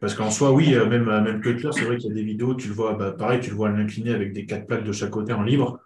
[0.00, 2.24] Parce qu'en soi, oui, euh, même, euh, même Cutler, c'est vrai qu'il y a des
[2.24, 4.92] vidéos, tu le vois, bah, pareil, tu le vois l'incliner avec des quatre plaques de
[4.92, 5.78] chaque côté en libre.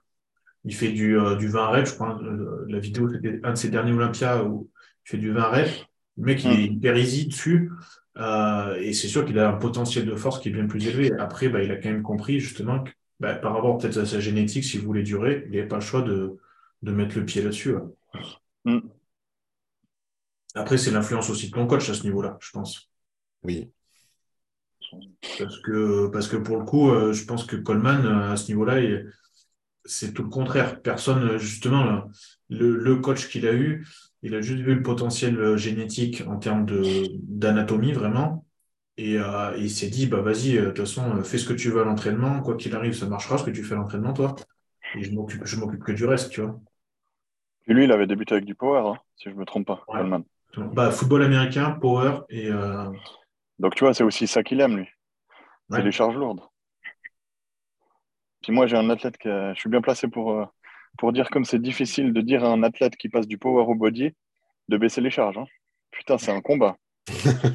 [0.65, 2.19] Il fait du, euh, du 20 reps, je crois.
[2.23, 4.71] euh, la vidéo, c'était un de ses derniers Olympia où
[5.07, 5.87] il fait du 20 reps.
[6.19, 7.71] Le mec, il est hyper easy dessus.
[8.19, 11.13] euh, et c'est sûr qu'il a un potentiel de force qui est bien plus élevé.
[11.19, 14.21] Après, bah, il a quand même compris, justement, que bah, par rapport peut-être à sa
[14.21, 16.37] génétique, s'il voulait durer, il n'avait pas le choix de,
[16.83, 17.75] de mettre le pied là-dessus.
[17.75, 17.83] ouais.
[18.65, 18.79] Mm.
[20.55, 22.91] Après, c'est l'influence aussi de ton coach à ce niveau-là, je pense.
[23.45, 23.71] Oui.
[25.39, 28.49] Parce que, parce que pour le coup, euh, je pense que Coleman, euh, à ce
[28.49, 29.13] niveau-là, il-
[29.85, 30.81] c'est tout le contraire.
[30.83, 32.09] Personne, justement, là,
[32.49, 33.87] le, le coach qu'il a eu,
[34.23, 38.45] il a juste vu le potentiel euh, génétique en termes d'anatomie, vraiment.
[38.97, 41.71] Et euh, il s'est dit, bah vas-y, euh, de toute façon, fais ce que tu
[41.71, 42.41] veux à l'entraînement.
[42.41, 44.35] Quoi qu'il arrive, ça marchera ce que tu fais à l'entraînement, toi.
[44.97, 46.59] Et je m'occupe, je m'occupe que du reste, tu vois.
[47.69, 49.99] Et lui, il avait débuté avec du power, hein, si je me trompe pas, Ouais.
[49.99, 50.25] Coleman.
[50.57, 52.91] Bah, football américain, power et euh,
[53.59, 54.89] Donc, tu vois, c'est aussi ça qu'il aime, lui.
[55.71, 55.85] C'est Ouais.
[55.85, 56.41] les charges lourdes.
[58.43, 60.47] Puis moi, j'ai un athlète que je suis bien placé pour,
[60.99, 63.75] pour dire comme c'est difficile de dire à un athlète qui passe du power au
[63.75, 64.11] body
[64.69, 65.39] de baisser les charges.
[65.39, 65.47] hein.
[65.91, 66.77] Putain, c'est un combat.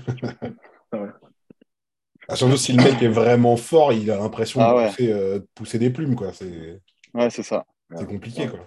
[2.29, 4.87] Ah, surtout si le mec est vraiment fort, il a l'impression Ah de, ouais.
[4.87, 6.31] pousser, euh, de pousser des plumes, quoi.
[6.31, 6.79] C'est
[7.13, 7.65] Ouais, c'est ça.
[7.93, 8.65] c'est compliqué, quoi.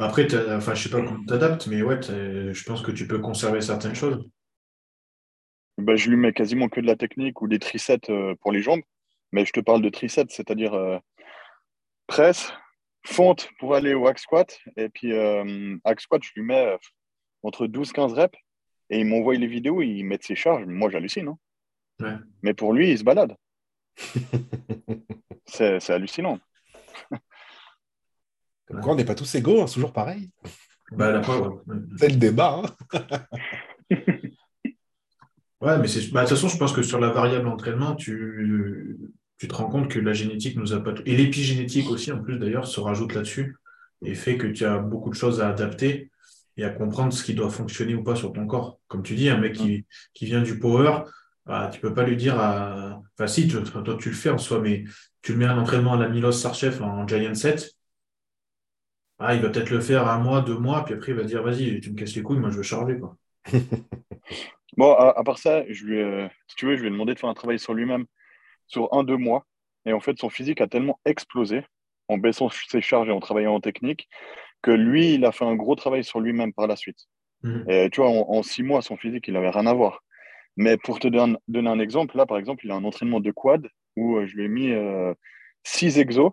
[0.00, 0.26] après,
[0.56, 3.94] enfin, je sais pas comment t'adaptes, mais ouais, je pense que tu peux conserver certaines
[3.94, 4.28] choses.
[5.78, 8.60] Bah, je lui mets quasiment que de la technique ou des triceps euh, pour les
[8.62, 8.82] jambes.
[9.30, 10.98] Mais je te parle de triceps, c'est-à-dire euh,
[12.08, 12.52] presse,
[13.06, 14.58] fonte pour aller au hack squat.
[14.76, 16.76] Et puis, euh, hack squat, je lui mets euh,
[17.42, 18.38] entre 12-15 reps.
[18.90, 20.64] Et il m'envoie les vidéos, il met ses charges.
[20.66, 21.28] Moi, j'hallucine.
[21.28, 21.38] hein.
[22.00, 22.16] Ouais.
[22.42, 23.34] Mais pour lui, il se balade.
[25.46, 26.38] c'est c'est hallucinant.
[28.66, 30.30] Comme quoi, on n'est pas tous égaux, hein, c'est toujours pareil.
[30.92, 31.22] Bah, la.
[31.98, 32.62] C'est le débat.
[32.62, 33.26] hein.
[35.62, 38.98] Ouais, mais c'est, bah, de toute façon, je pense que sur la variable entraînement, tu,
[39.38, 41.02] tu te rends compte que la génétique nous a pas tout.
[41.06, 43.56] Et l'épigénétique aussi, en plus, d'ailleurs, se rajoute là-dessus
[44.04, 46.10] et fait que tu as beaucoup de choses à adapter
[46.56, 48.78] et à comprendre ce qui doit fonctionner ou pas sur ton corps.
[48.88, 51.02] Comme tu dis, un mec qui, qui vient du power,
[51.44, 53.02] bah, tu peux pas lui dire à.
[53.14, 53.62] Enfin, si, toi,
[53.98, 54.84] tu le fais en soi, mais
[55.22, 57.72] tu le mets à l'entraînement à la Milos Sarchev en Giant 7.
[59.18, 61.42] Ah, il va peut-être le faire un mois, deux mois, puis après, il va dire,
[61.42, 63.16] vas-y, tu me casses les couilles, moi, je veux charger, quoi.
[64.76, 67.34] Bon, à, part ça, je si tu veux, je lui ai demandé de faire un
[67.34, 68.04] travail sur lui-même
[68.66, 69.44] sur un, deux mois.
[69.84, 71.62] Et en fait, son physique a tellement explosé
[72.08, 74.08] en baissant ses charges et en travaillant en technique
[74.62, 76.98] que lui, il a fait un gros travail sur lui-même par la suite.
[77.42, 77.64] Mhm.
[77.68, 80.02] Et tu vois, en, en six mois, son physique, il n'avait rien à voir.
[80.56, 83.30] Mais pour te don- donner un exemple, là, par exemple, il a un entraînement de
[83.30, 85.12] quad où euh, je lui ai mis euh,
[85.62, 86.32] six exos.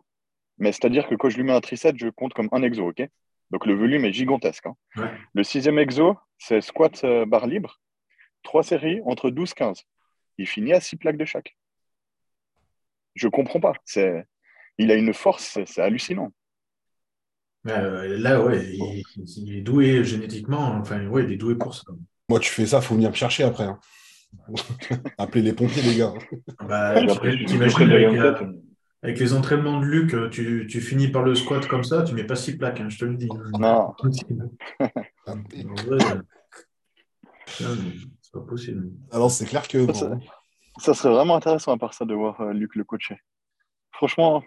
[0.57, 3.03] Mais c'est-à-dire que quand je lui mets un tricep, je compte comme un exo, OK?
[3.51, 4.65] Donc le volume est gigantesque.
[4.65, 4.75] hein.
[4.95, 5.11] Ouais.
[5.33, 7.79] Le sixième exo, c'est squat euh, barre libre,
[8.43, 9.83] trois séries entre 12-15.
[10.37, 11.55] Il finit à six plaques de chaque.
[13.15, 13.73] Je comprends pas.
[13.85, 14.25] C'est...
[14.77, 16.31] Il a une force, c'est, c'est hallucinant.
[17.67, 19.03] Euh, là, ouais, il,
[19.37, 21.83] il est doué génétiquement, enfin, ouais, il est doué pour ça.
[22.27, 23.63] Moi, tu fais ça, faut venir me chercher après.
[23.63, 23.79] hein.
[25.17, 26.13] Appelez les pompiers, les gars.
[26.67, 28.35] Bah, après, je- t'imagines avec, euh,
[29.01, 32.23] avec les entraînements de Luc, tu, tu finis par le squat comme ça, tu mets
[32.23, 33.29] pas six plaques, hein, je te le dis.
[33.59, 33.93] Non.
[35.25, 35.35] Ah,
[38.21, 38.89] c'est pas possible.
[39.11, 39.87] Alors, c'est clair que.
[40.77, 43.17] Ça serait vraiment intéressant à part ça de voir euh, Luc le coacher.
[43.91, 44.43] Franchement,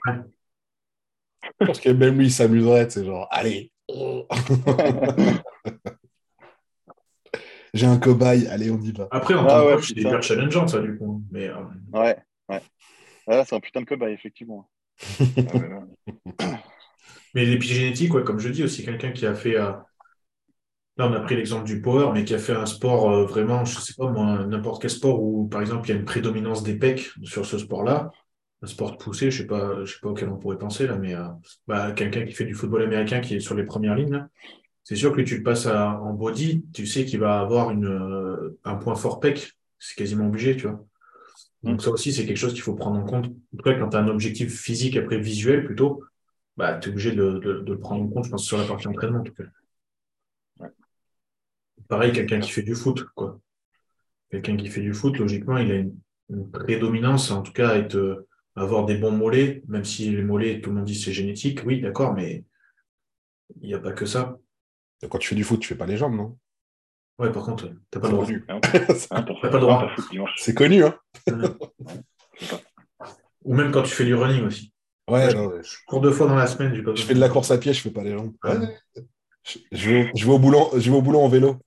[1.61, 3.71] Je pense que même lui, il s'amuserait, c'est genre, allez.
[7.75, 9.09] J'ai un cobaye, allez, on y va.
[9.11, 11.23] Après, en Ah tant que ouais, coach, c'est hyper challengeant, ça, du coup.
[11.31, 11.55] Mais, euh,
[11.93, 12.17] ouais,
[12.49, 12.63] ouais.
[13.27, 14.69] Voilà, c'est un putain de cobaye, effectivement.
[15.47, 15.69] ah ouais,
[17.35, 19.57] mais l'épigénétique, ouais, comme je dis, aussi quelqu'un qui a fait.
[19.57, 19.73] euh,
[20.99, 23.65] Là, on a pris l'exemple du power, mais qui a fait un sport euh, vraiment,
[23.67, 26.63] je sais pas moi, n'importe quel sport où, par exemple, il y a une prédominance
[26.63, 28.11] des pecs sur ce sport-là.
[28.63, 31.15] Un sport poussé, je sais pas, je sais pas auquel on pourrait penser là, mais
[31.15, 31.25] euh,
[31.67, 34.29] bah, quelqu'un qui fait du football américain qui est sur les premières lignes, là,
[34.85, 37.87] c'est sûr que tu le passes à- en body, tu sais qu'il va avoir une,
[37.87, 40.85] euh, un point fort pec, c'est quasiment obligé, tu vois.
[41.65, 43.27] Donc ça aussi, c'est quelque chose qu'il faut prendre en compte.
[43.27, 46.03] En tout cas, quand tu as un objectif physique, après visuel plutôt,
[46.57, 48.89] bah, tu es obligé de, de, le prendre en compte, je pense, sur la partie
[48.89, 49.45] entraînement, en tout cas.
[51.89, 53.41] Pareil, quelqu'un qui fait du foot, quoi.
[54.31, 58.27] Quelqu'un qui fait du foot, logiquement, il a une, prédominance, en tout cas, à être,
[58.57, 61.81] avoir des bons mollets, même si les mollets, tout le monde dit c'est génétique, oui,
[61.81, 62.45] d'accord, mais
[63.61, 64.37] il n'y a pas que ça.
[65.09, 66.37] Quand tu fais du foot, tu fais pas les jambes, non?
[67.19, 68.27] Ouais, par contre, t'as pas le droit.
[68.49, 69.91] Hein, t'as pas le droit.
[70.37, 70.99] C'est connu, hein
[73.45, 74.73] Ou même quand tu fais du running aussi.
[75.09, 76.75] Ouais, je cours deux fois dans la semaine.
[76.75, 78.35] Je fais de la course à pied, je fais pas les jambes.
[79.45, 81.61] Je, vais, je, vais, au boulot, je vais au boulot en vélo.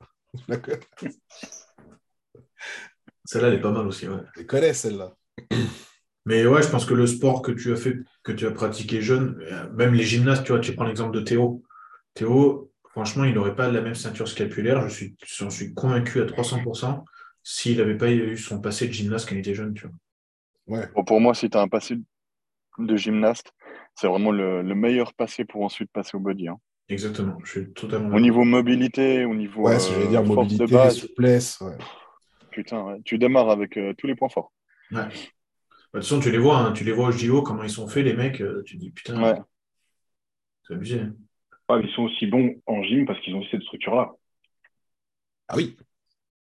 [3.25, 4.07] Celle-là, elle est pas mal aussi.
[4.07, 4.21] Ouais.
[4.35, 5.15] Je connais celle-là.
[6.25, 9.01] Mais ouais, je pense que le sport que tu as fait, que tu as pratiqué
[9.01, 11.63] jeune, même les gymnastes, tu vois, tu prends l'exemple de Théo.
[12.13, 16.25] Théo, franchement, il n'aurait pas la même ceinture scapulaire, je suis, j'en suis convaincu à
[16.25, 17.03] 300%,
[17.43, 19.87] s'il n'avait pas eu son passé de gymnaste quand il était jeune, tu
[20.67, 20.81] vois.
[20.81, 21.03] Ouais.
[21.05, 21.97] pour moi, si tu as un passé
[22.77, 23.51] de gymnaste,
[23.95, 26.47] c'est vraiment le, meilleur passé pour ensuite passer au body.
[26.47, 26.59] Hein.
[26.89, 28.15] Exactement, je suis totalement.
[28.15, 31.62] Au niveau mobilité, au niveau ouais, euh, dire, mobilité, de base, souplesse.
[31.62, 31.78] Ouais.
[32.49, 34.52] Putain, tu démarres avec euh, tous les points forts.
[34.91, 34.97] Ouais.
[34.97, 37.69] Bah, de toute façon, tu les vois, hein, tu les vois au JO, comment ils
[37.69, 39.39] sont faits, les mecs, euh, tu te dis putain, ouais.
[40.67, 41.02] c'est abusé.
[41.02, 41.13] Hein.
[41.69, 44.12] Ouais, ils sont aussi bons en gym parce qu'ils ont cette structure-là.
[45.47, 45.78] Ah oui.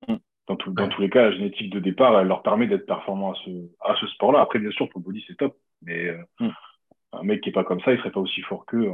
[0.08, 0.16] Mm.
[0.48, 3.36] Dans, dans, tous les cas, la génétique de départ, elle leur permet d'être performants à
[3.44, 3.50] ce,
[3.80, 4.40] à ce sport-là.
[4.40, 5.56] Après, bien sûr, pour le body, c'est top.
[5.82, 6.50] Mais euh, mm.
[7.12, 8.88] Un mec qui n'est pas comme ça, il serait pas aussi fort qu'eux.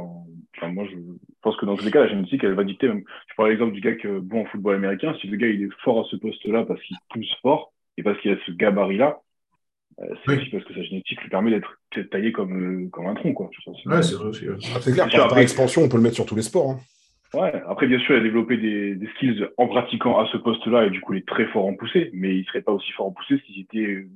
[0.57, 0.97] Enfin, moi, je
[1.41, 2.87] pense que dans tous les cas, la génétique, elle va dicter.
[2.87, 3.03] Même...
[3.27, 5.15] Je prends l'exemple du gars qui est bon en football américain.
[5.21, 8.19] Si le gars il est fort à ce poste-là parce qu'il pousse fort et parce
[8.19, 9.19] qu'il a ce gabarit-là,
[10.01, 11.79] euh, c'est aussi parce que sa génétique lui permet d'être
[12.11, 13.33] taillé comme, euh, comme un tronc.
[13.33, 13.49] Quoi.
[13.67, 14.31] Ouais, c'est vrai
[14.81, 16.71] c'est clair, par, expansion, on peut le mettre sur tous les sports.
[16.71, 16.79] Hein.
[17.33, 20.87] Ouais, après, bien sûr, il a développé des, des skills en pratiquant à ce poste-là
[20.87, 23.07] et du coup, il est très fort en poussée, mais il serait pas aussi fort
[23.07, 24.07] en poussée s'il était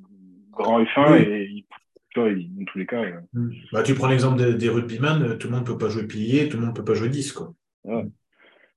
[0.52, 1.66] grand et fin et il,
[2.14, 3.04] tu vois, dans tous les cas.
[3.04, 3.52] Euh, mm.
[3.72, 6.58] Bah, tu prends l'exemple des, des rugbyman, tout le monde peut pas jouer pilier, tout
[6.58, 7.34] le monde peut pas jouer 10.
[7.34, 7.54] Quoi.
[7.84, 8.06] Ouais.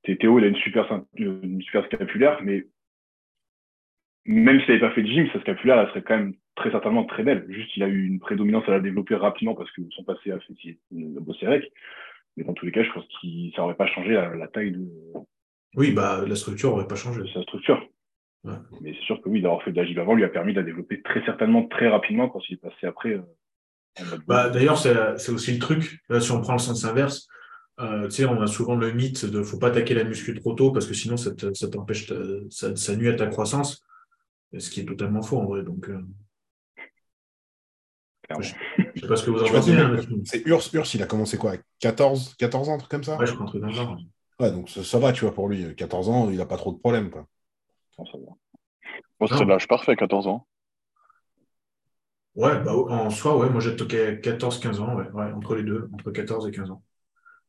[0.03, 2.64] Théo, il a une super, une super scapulaire, mais
[4.25, 7.05] même s'il n'avait pas fait de gym, sa scapulaire, elle serait quand même très certainement
[7.05, 7.46] très belle.
[7.49, 10.38] Juste, il a eu une prédominance à la développer rapidement parce que son passé a
[10.40, 11.72] fait bosser avec.
[12.37, 14.87] Mais dans tous les cas, je pense que ça n'aurait pas changé la, taille de.
[15.75, 17.22] Oui, bah, la structure n'aurait pas changé.
[17.33, 17.87] Sa structure.
[18.80, 20.61] Mais c'est sûr que oui, d'avoir fait de la gym avant lui a permis de
[20.61, 23.14] la développer très certainement très rapidement quand il est passé après.
[23.14, 26.00] Euh, bah, D'ailleurs, c'est aussi le truc.
[26.09, 27.28] Là, si on prend le sens inverse,
[27.80, 30.87] euh, on a souvent le mythe de faut pas attaquer la muscu trop tôt parce
[30.87, 31.30] que sinon ça
[31.70, 32.11] t'empêche,
[32.50, 33.85] ça, ça, nuit à ta croissance.
[34.56, 35.62] Ce qui est totalement faux en vrai.
[35.62, 36.00] Donc, euh,
[38.30, 39.76] je ne sais pas ce que vous en pensez.
[40.24, 43.26] C'est Urs, Urs, il a commencé quoi 14, 14 ans, un truc comme ça Ouais,
[43.26, 43.98] je crois un truc dans genre.
[44.40, 45.74] Ouais, donc ça, va, tu vois, pour lui.
[45.74, 47.11] 14 ans, il n'a pas trop de problèmes.
[47.11, 47.26] Quoi.
[48.04, 50.46] C'est l'âge parfait, 14 ans.
[52.35, 55.88] Ouais, bah, en soi, ouais, moi j'ai toqué 14-15 ans, ouais, ouais, entre les deux,
[55.94, 56.82] entre 14 et 15 ans.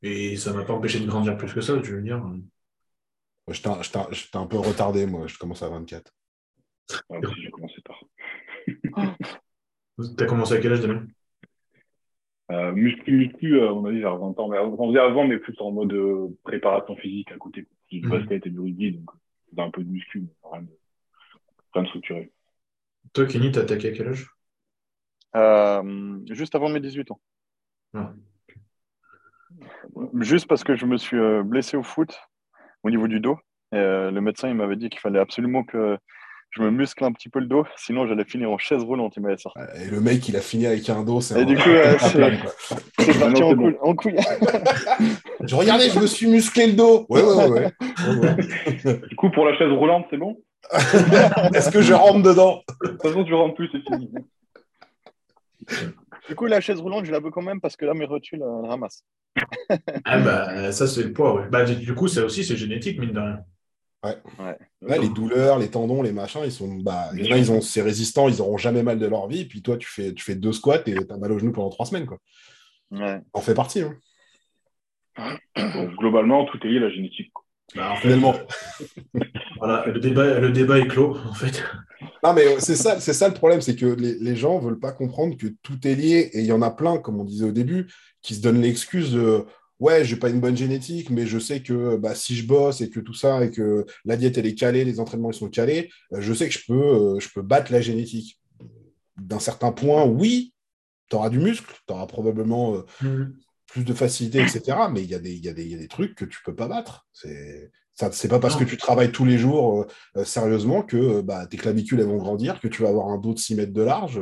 [0.02, 2.24] Et ça ne m'a pas empêché de grandir plus que ça, je veux dire.
[3.50, 6.14] J'étais un peu retardé, moi, je commence à 24.
[7.10, 8.04] Ouais, j'ai commencé tard.
[9.98, 11.08] Tu as commencé à quel âge, Damien?
[12.52, 14.48] Euh, muscu, muscu, on a dit vers 20 ans.
[14.48, 17.68] Mais on faisait avant, mais plus en mode euh, préparation physique à côté.
[17.90, 18.10] Du mmh.
[18.10, 19.10] basket et du rugby, donc
[19.50, 20.80] faisait un peu de muscu, mais rien de,
[21.74, 22.32] rien de structuré.
[23.14, 24.30] Toi, Kenny, t'as attaqué à quel âge?
[25.36, 27.22] Euh, Juste avant mes 18 ans.
[27.94, 28.14] Ah.
[30.20, 32.20] Juste parce que je me suis euh, blessé au foot
[32.84, 33.40] au niveau du dos.
[33.72, 35.98] Et, le médecin il m'avait dit qu'il fallait absolument que
[36.52, 39.22] je me muscle un petit peu le dos, sinon j'allais finir en chaise roulante, il
[39.22, 39.60] m'avait sorti.
[39.76, 43.44] Et le mec, il a fini avec un dos, c'est Et du coup, c'est parti
[43.44, 44.16] en, couille.
[45.42, 47.06] je regardais, je me suis musclé le dos.
[47.10, 49.02] Ouais, ouais, ouais.
[49.10, 50.38] du coup, pour la chaise roulante, c'est bon?
[51.54, 52.64] Est-ce que je rentre dedans?
[52.84, 54.12] De toute façon, tu rentres plus, c'est fini.
[56.28, 58.42] Du coup, la chaise roulante, je la veux quand même parce que là, mes rotules,
[58.42, 59.04] elles ramassent.
[60.06, 61.48] ah bah, ça, c'est le poids, ouais.
[61.50, 63.40] Bah, du coup, ça aussi, c'est génétique, mine de rien.
[64.04, 65.00] Ouais.
[65.00, 66.76] les douleurs, les tendons, les machins, ils sont.
[66.76, 69.46] Bah, ils ont ces résistants, ils n'auront jamais mal de leur vie.
[69.46, 71.70] Puis toi, tu fais, tu fais deux squats et tu as mal au genou pendant
[71.70, 72.06] trois semaines.
[72.06, 72.20] Quoi.
[73.34, 73.82] En fait partie.
[73.82, 75.38] Hein.
[75.98, 77.32] globalement, tout est lié à la génétique.
[77.76, 78.36] Bah, finalement.
[79.58, 81.64] voilà, le débat, le débat est clos, en fait.
[82.24, 84.80] Non, mais c'est ça, c'est ça le problème, c'est que les, les gens ne veulent
[84.80, 86.30] pas comprendre que tout est lié.
[86.34, 87.88] Et il y en a plein, comme on disait au début,
[88.22, 89.46] qui se donnent l'excuse de
[89.80, 92.90] ouais, j'ai pas une bonne génétique, mais je sais que bah, si je bosse et
[92.90, 95.92] que tout ça, et que la diète elle est calée, les entraînements ils sont calés,
[96.14, 98.40] euh, je sais que je peux, euh, je peux battre la génétique.
[99.18, 100.54] D'un certain point, oui,
[101.10, 103.34] tu auras du muscle, tu auras probablement euh, mmh.
[103.68, 104.78] plus de facilité, etc.
[104.92, 106.68] Mais il y, a des, y, a y a des trucs que tu peux pas
[106.68, 107.08] battre.
[107.14, 107.72] C'est
[108.12, 109.88] c'est pas parce que tu travailles tous les jours
[110.24, 113.40] sérieusement que bah, tes clavicules elles vont grandir, que tu vas avoir un dos de
[113.40, 114.22] 6 mètres de large.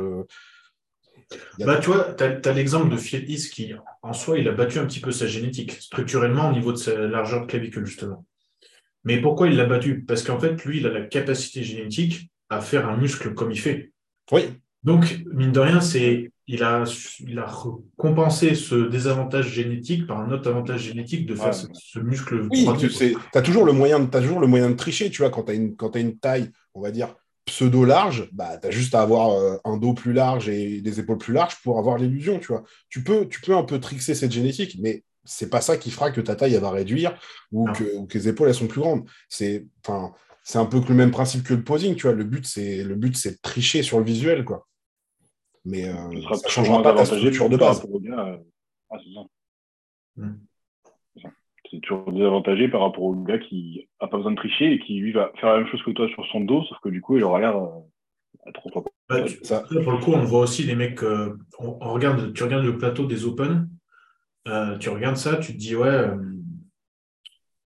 [1.58, 4.86] Bah, tu vois, tu as, l'exemple de Fieldis qui, en soi, il a battu un
[4.86, 8.24] petit peu sa génétique, structurellement au niveau de sa largeur de clavicule, justement.
[9.04, 10.04] Mais pourquoi il l'a battu?
[10.04, 13.58] Parce qu'en fait, lui, il a la capacité génétique à faire un muscle comme il
[13.58, 13.92] fait.
[14.32, 14.42] Oui.
[14.84, 16.84] Donc, mine de rien, c'est il a,
[17.26, 17.52] il a
[17.96, 22.46] compensé ce désavantage génétique par un autre avantage génétique de faire ce, muscle.
[22.50, 25.30] Oui, tu as, toujours le moyen de, as toujours le moyen de tricher, tu vois,
[25.30, 29.00] quand tu as une taille, on va dire, pseudo large, bah, tu as juste à
[29.00, 32.48] avoir euh, un dos plus large et des épaules plus larges pour avoir l'illusion, tu
[32.48, 32.64] vois.
[32.90, 36.10] Tu peux, tu peux un peu trixer cette génétique, mais c'est pas ça qui fera
[36.10, 37.18] que ta taille elle va réduire
[37.52, 39.08] ou que, ou que, les épaules elles sont plus grandes.
[39.28, 39.66] C'est
[40.44, 42.12] c'est un peu le même principe que le posing, tu vois.
[42.12, 44.66] Le but c'est le but c'est de tricher sur le visuel, quoi.
[45.64, 45.94] Mais euh,
[46.34, 47.82] ça ne changera pas la structure de base.
[51.70, 54.98] C'est toujours désavantagé par rapport au gars qui n'a pas besoin de tricher et qui
[54.98, 57.16] lui va faire la même chose que toi sur son dos, sauf que du coup
[57.16, 58.84] il aura l'air euh, trop trop.
[59.42, 59.64] ça.
[59.82, 61.02] Pour le coup, on voit aussi les mecs.
[61.58, 63.68] on, regarde, tu regardes le plateau des Open,
[64.80, 66.10] tu regardes ça, tu te dis ouais,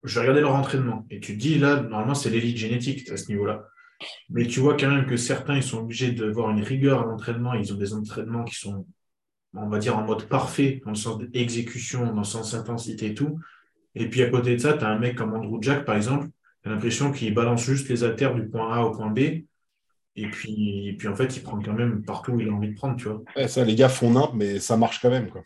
[0.05, 1.05] je vais regarder leur entraînement.
[1.09, 3.65] Et tu te dis là, normalement, c'est l'élite génétique à ce niveau-là.
[4.29, 7.53] Mais tu vois quand même que certains, ils sont obligés d'avoir une rigueur à l'entraînement.
[7.53, 8.85] Ils ont des entraînements qui sont,
[9.53, 13.13] on va dire, en mode parfait, dans le sens d'exécution, dans le sens d'intensité et
[13.13, 13.39] tout.
[13.95, 16.27] Et puis à côté de ça, tu as un mec comme Andrew Jack, par exemple,
[16.61, 19.19] tu as l'impression qu'il balance juste les haltères du point A au point B.
[20.17, 22.69] Et puis, et puis en fait, il prend quand même partout où il a envie
[22.69, 23.47] de prendre, tu vois.
[23.47, 25.29] ça, les gars font nimp, mais ça marche quand même.
[25.29, 25.43] Quoi.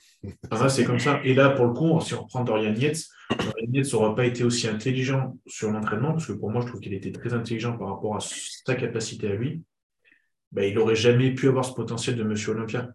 [0.70, 1.20] C'est comme ça.
[1.24, 4.44] Et là, pour le coup, si on reprend Dorian Yates, Dorian Yates n'aura pas été
[4.44, 7.88] aussi intelligent sur l'entraînement, parce que pour moi, je trouve qu'il était très intelligent par
[7.88, 9.64] rapport à sa capacité à lui.
[10.52, 12.90] Ben, il n'aurait jamais pu avoir ce potentiel de Monsieur Olympia.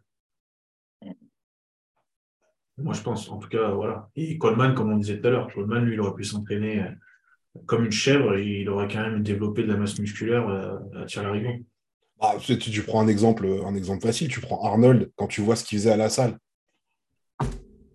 [2.79, 3.31] Moi, je pense.
[3.31, 4.09] En tout cas, voilà.
[4.17, 7.61] Et Coleman, comme on disait tout à l'heure, Coleman, lui, il aurait pu s'entraîner euh,
[7.67, 11.05] comme une chèvre et il aurait quand même développé de la masse musculaire euh, à
[11.07, 11.53] tirer la
[12.21, 15.65] bah, tu, prends un exemple, un exemple facile, tu prends Arnold, quand tu vois ce
[15.65, 16.39] qu'il faisait à la salle.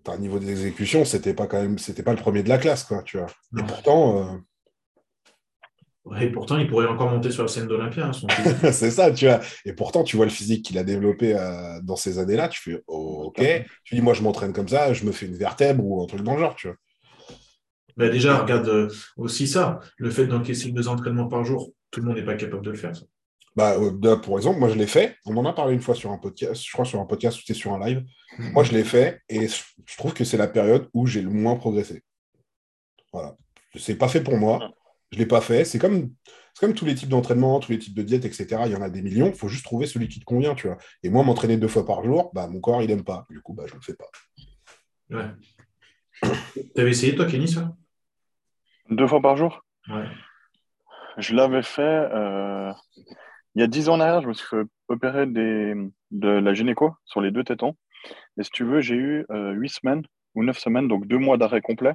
[0.06, 3.02] Au niveau d'exécution, c'était pas quand même, c'était pas le premier de la classe, quoi,
[3.02, 3.28] tu vois.
[3.58, 4.18] Et pourtant.
[4.18, 4.36] Euh,
[6.20, 8.06] et pourtant, il pourrait encore monter sur la scène d'Olympia.
[8.06, 8.12] Hein,
[8.72, 9.40] c'est ça, tu vois.
[9.64, 12.82] Et pourtant, tu vois le physique qu'il a développé euh, dans ces années-là, tu fais
[12.86, 13.42] OK.
[13.84, 16.22] Tu dis, moi, je m'entraîne comme ça, je me fais une vertèbre ou un truc
[16.22, 16.76] dans le genre, tu vois.
[17.96, 22.06] Bah, déjà, regarde euh, aussi ça, le fait d'encaisser deux entraînements par jour, tout le
[22.06, 22.96] monde n'est pas capable de le faire.
[22.96, 23.02] Ça.
[23.56, 26.12] Bah, euh, pour exemple, moi je l'ai fait, on en a parlé une fois sur
[26.12, 28.04] un podcast, je crois sur un podcast ou c'était sur un live.
[28.38, 28.52] Mhm.
[28.52, 31.56] Moi je l'ai fait et je trouve que c'est la période où j'ai le moins
[31.56, 32.02] progressé.
[33.12, 33.36] Voilà.
[33.76, 34.70] C'est pas fait pour moi,
[35.12, 35.64] je l'ai pas fait.
[35.64, 36.10] C'est comme,
[36.58, 38.62] comme tous les types d'entraînement, tous les types de diètes, etc.
[38.66, 40.66] Il y en a des millions, il faut juste trouver celui qui te convient, tu
[40.66, 40.78] vois.
[41.02, 43.26] Et moi, m'entraîner deux fois par jour, bah, mon corps il aime pas.
[43.30, 44.10] Du coup, bah, je le fais pas.
[45.10, 45.30] Ouais.
[46.74, 47.74] T'avais essayé toi, Kenny, ça?
[48.90, 49.64] Deux fois par jour?
[49.88, 50.06] Ouais.
[51.18, 52.72] Je l'avais fait euh,
[53.54, 55.74] il y a dix ans en arrière, je me suis fait opérer des,
[56.10, 57.76] de la gynéco sur les deux tétons.
[58.38, 60.02] Et si tu veux, j'ai eu euh, huit semaines
[60.34, 61.94] ou neuf semaines, donc deux mois d'arrêt complet.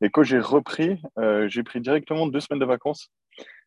[0.00, 3.10] Et quand j'ai repris, euh, j'ai pris directement deux semaines de vacances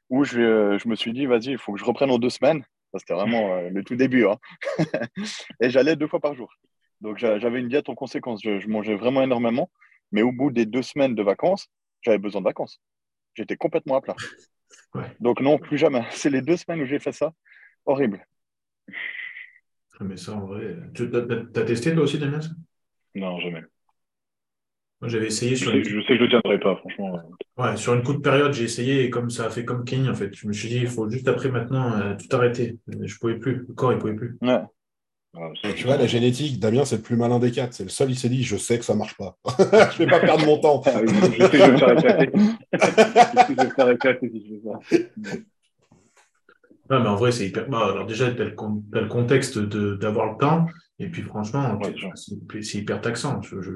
[0.10, 2.64] où je, je me suis dit, vas-y, il faut que je reprenne en deux semaines.
[2.98, 4.26] C'était vraiment le tout début.
[4.26, 4.38] Hein.
[5.62, 6.52] et j'allais deux fois par jour.
[7.02, 8.42] Donc j'avais une diète en conséquence.
[8.42, 9.70] je, mangeais vraiment énormément.
[10.12, 11.68] Mais au bout des deux semaines de vacances,
[12.02, 12.82] j'avais besoin de vacances.
[13.36, 14.16] J'étais complètement à plat.
[15.20, 16.06] Donc non, plus jamais.
[16.12, 17.34] C'est les deux semaines où j'ai fait ça.
[17.86, 18.26] Horrible.
[20.00, 20.78] Ah, mais ça, en vrai...
[20.94, 22.40] Tu as, testé toi aussi, Damien
[23.16, 23.64] Non, jamais.
[25.00, 25.72] Moi, j'avais essayé sur...
[25.72, 27.20] Je sais, je sais, que je ne tiendrai pas, franchement.
[27.58, 30.16] Ouais, sur une courte période, j'ai essayé et comme ça a fait comme King, en
[30.16, 30.34] fait.
[30.34, 32.78] Je me suis dit, il faut juste après maintenant euh, tout arrêter.
[32.88, 33.66] Je ne pouvais plus.
[33.68, 34.38] Le corps, il ne pouvait plus.
[34.42, 34.62] Ouais.
[35.36, 37.74] Ah, tu vois, la génétique, Damien, c'est le plus malin des quatre.
[37.74, 39.38] C'est le seul, il s'est dit, je sais que ça marche pas.
[39.92, 40.82] je vais pas perdre mon temps.
[40.86, 42.32] Ah je sais que je vais me faire éclater.
[42.74, 45.38] je vais me faire éclater si je fais ça.
[46.90, 47.70] Non, mais en vrai, c'est hyper.
[47.70, 50.66] Bah, alors, déjà, tu as, le contexte d'avoir le temps.
[50.98, 51.80] Et puis, franchement,
[52.62, 53.42] c'est hyper taxant.
[53.44, 53.72] Je, je...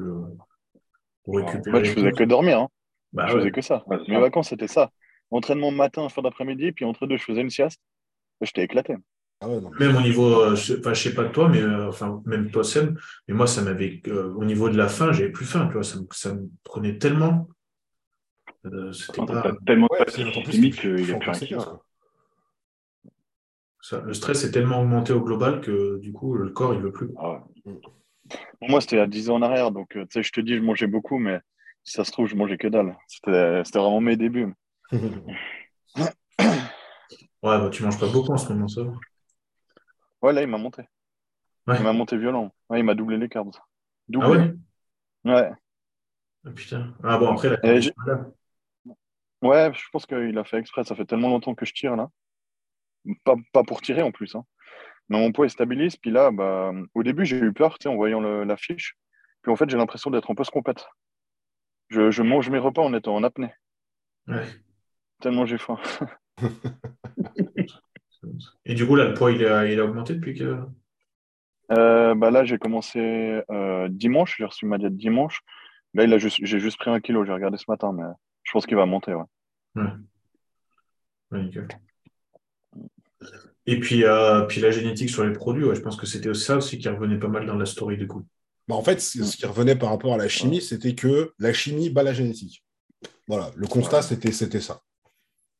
[1.23, 1.71] Pour récupérer.
[1.71, 2.59] Moi, je faisais que dormir.
[2.59, 2.67] Hein.
[3.13, 3.83] Bah, je faisais que ça.
[4.07, 4.91] Mes vacances, c'était ça.
[5.29, 7.81] Entraînement matin, fin d'après-midi, puis entre deux, je faisais une sieste.
[8.41, 8.95] J'étais éclaté.
[9.41, 9.47] Ah
[9.79, 12.51] même au niveau, euh, je, enfin, je sais pas de toi, mais euh, enfin, même
[12.51, 12.95] toi, Seb,
[13.27, 15.83] mais moi, ça m'avait, euh, au niveau de la faim, j'avais plus faim, tu vois,
[15.83, 17.47] ça, ça me prenait tellement.
[18.91, 19.53] C'était pas.
[19.65, 20.05] tellement ouais,
[20.51, 21.79] limite qu'il n'y a plus rien
[23.81, 26.91] ça, le stress est tellement augmenté au global que du coup, le corps, il veut
[26.91, 27.09] plus.
[27.17, 27.43] Ah
[28.61, 30.87] moi, c'était à 10 ans en arrière, donc tu sais, je te dis, je mangeais
[30.87, 31.39] beaucoup, mais
[31.83, 32.97] si ça se trouve, je mangeais que dalle.
[33.07, 34.53] C'était vraiment mes débuts.
[34.91, 36.05] ouais,
[37.41, 38.81] bah, tu manges pas beaucoup en ce moment, ça.
[40.21, 40.83] Ouais, là, il m'a monté.
[41.67, 42.51] Il m'a monté violent.
[42.69, 43.61] Ouais, il m'a doublé les cartes.
[44.19, 44.53] Ah ouais?
[45.25, 45.51] Ouais.
[46.45, 46.95] Ah putain.
[47.03, 47.57] Ah bon, après, la
[49.41, 50.83] Ouais, je pense qu'il a fait exprès.
[50.83, 52.09] Ça fait tellement longtemps que je tire là.
[53.23, 54.35] Pas, pas pour tirer en plus.
[54.35, 54.45] Hein.
[55.11, 55.97] Mais mon poids est stabilise.
[55.97, 58.95] Puis là, bah, au début, j'ai eu peur en voyant la fiche.
[59.41, 60.87] Puis en fait, j'ai l'impression d'être un peu compète.
[61.89, 63.53] Je, je, mange mes repas en étant en apnée.
[64.27, 64.45] Ouais.
[65.19, 65.77] Tellement j'ai faim.
[68.65, 70.59] Et du coup, là, le poids, il a, il a augmenté depuis que.
[71.73, 75.41] Euh, bah là, j'ai commencé euh, dimanche, j'ai reçu ma diète dimanche.
[75.93, 78.03] Là, il a juste, j'ai juste pris un kilo, j'ai regardé ce matin, mais
[78.43, 79.13] je pense qu'il va monter.
[79.13, 79.25] Ouais.
[79.75, 79.91] Ouais.
[83.67, 86.57] Et puis, euh, puis la génétique sur les produits, ouais, je pense que c'était ça
[86.57, 88.23] aussi qui revenait pas mal dans la story du coup.
[88.67, 91.53] Bah, en fait, ce ce qui revenait par rapport à la chimie, c'était que la
[91.53, 92.63] chimie bat la génétique.
[93.27, 94.81] Voilà, le constat, c'était c'était ça.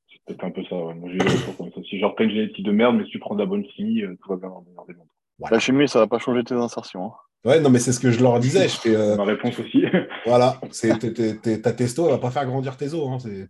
[0.10, 0.76] C'est peut-être un peu ça.
[0.76, 0.94] ouais.
[0.96, 1.18] Moi, j'ai
[1.58, 1.82] comme ça.
[1.90, 4.02] Si genre, t'as une génétique de merde, mais si tu prends de la bonne chimie,
[4.02, 5.08] euh, tout va bien dans le meilleur des mondes.
[5.52, 7.06] La chimie, ça va pas changer tes insertions.
[7.06, 7.14] hein.
[7.44, 8.68] Ouais, non, mais c'est ce que je leur disais.
[8.68, 9.84] Je fais, euh, Ma réponse aussi.
[10.26, 13.08] voilà, c'est t'es- t'es- t'es- ta testo, elle va pas faire grandir tes os.
[13.10, 13.48] hein, c'est-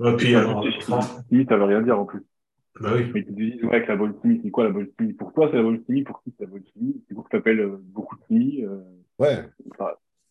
[0.00, 2.22] Ouais, puis, alors, Chimie, ça veut rien dire en plus.
[2.80, 3.10] Bah oui.
[3.14, 5.32] Mais ils te disent, ouais, que la bonne chimie, c'est quoi la bonne chimie Pour
[5.32, 6.02] toi, c'est la bonne chimie.
[6.02, 8.64] Pour qui c'est la bonne chimie C'est pour que tu appelles beaucoup de chimie.
[8.64, 8.80] euh,
[9.18, 9.38] Ouais,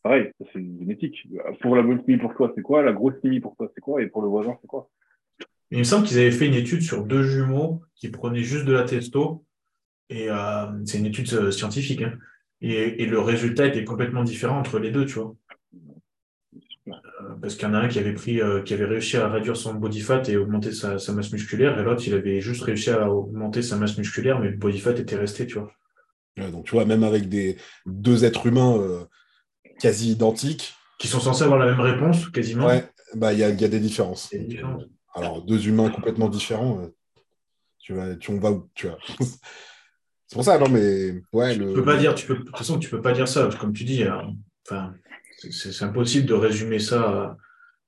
[0.03, 1.27] pareil, ça, c'est une génétique.
[1.61, 2.81] Pour la bonne chimie pour toi, c'est quoi?
[2.83, 4.01] La grosse chimie pour toi, c'est quoi?
[4.01, 4.89] Et pour le voisin, c'est quoi?
[5.71, 8.71] Il me semble qu'ils avaient fait une étude sur deux jumeaux qui prenaient juste de
[8.71, 9.43] la testo.
[10.09, 12.01] Et euh, c'est une étude euh, scientifique.
[12.01, 12.13] hein.
[12.61, 15.35] Et, et le résultat était complètement différent entre les deux, tu vois.
[17.41, 19.55] Parce qu'il y en a un qui avait pris, euh, qui avait réussi à réduire
[19.57, 22.89] son body fat et augmenter sa, sa masse musculaire, et l'autre, il avait juste réussi
[22.89, 25.71] à augmenter sa masse musculaire, mais le body fat était resté, tu vois.
[26.37, 29.03] Ouais, donc tu vois, même avec des deux êtres humains euh,
[29.79, 32.67] quasi identiques, Qui sont censés avoir la même réponse, quasiment.
[32.67, 34.33] ouais, bah il y a, il y a des différences.
[35.15, 36.87] Alors deux humains complètement différents, euh,
[37.79, 38.97] tu vas, tu on va où, tu vois.
[40.27, 41.73] c'est pour ça, non mais ouais, Tu le.
[41.73, 43.83] peux pas dire, tu peux, de toute façon, tu peux pas dire ça, comme tu
[43.83, 44.03] dis,
[44.69, 44.93] enfin,
[45.37, 47.01] c'est- impossible de résumer ça.
[47.01, 47.37] à-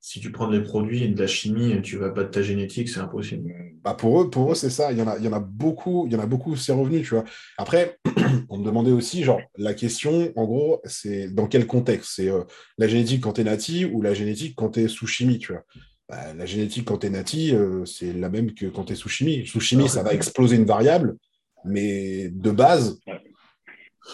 [0.01, 3.01] si tu prends des produits et de la chimie, tu vas battre ta génétique, c'est
[3.01, 3.53] impossible.
[3.83, 4.93] Bah pour eux, pour eux, c'est ça.
[4.93, 6.71] Il y en a, il y en a beaucoup, il y en a beaucoup, c'est
[6.71, 7.25] revenu, tu vois.
[7.57, 7.97] Après,
[8.49, 12.11] on me demandait aussi, genre, la question, en gros, c'est dans quel contexte?
[12.15, 12.43] C'est euh,
[12.77, 15.63] la génétique quand t'es nati ou la génétique quand t'es sous chimie, tu vois?
[16.07, 19.45] Bah, la génétique quand t'es nati, euh, c'est la même que quand t'es sous chimie.
[19.47, 21.17] Sous chimie, ça va exploser une variable,
[21.65, 22.99] mais de base,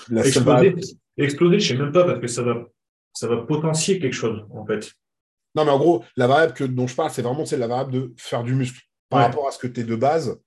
[0.09, 0.81] la seule Exploser, variable-
[1.17, 2.65] exploser, je sais même pas, parce que ça va,
[3.15, 4.91] ça va potentier quelque chose, en fait.
[5.55, 7.91] Non, mais en gros, la variable que, dont je parle, c'est vraiment c'est la variable
[7.91, 8.81] de faire du muscle.
[9.09, 9.25] Par Ouais.
[9.27, 10.37] rapport à ce que tu es de base,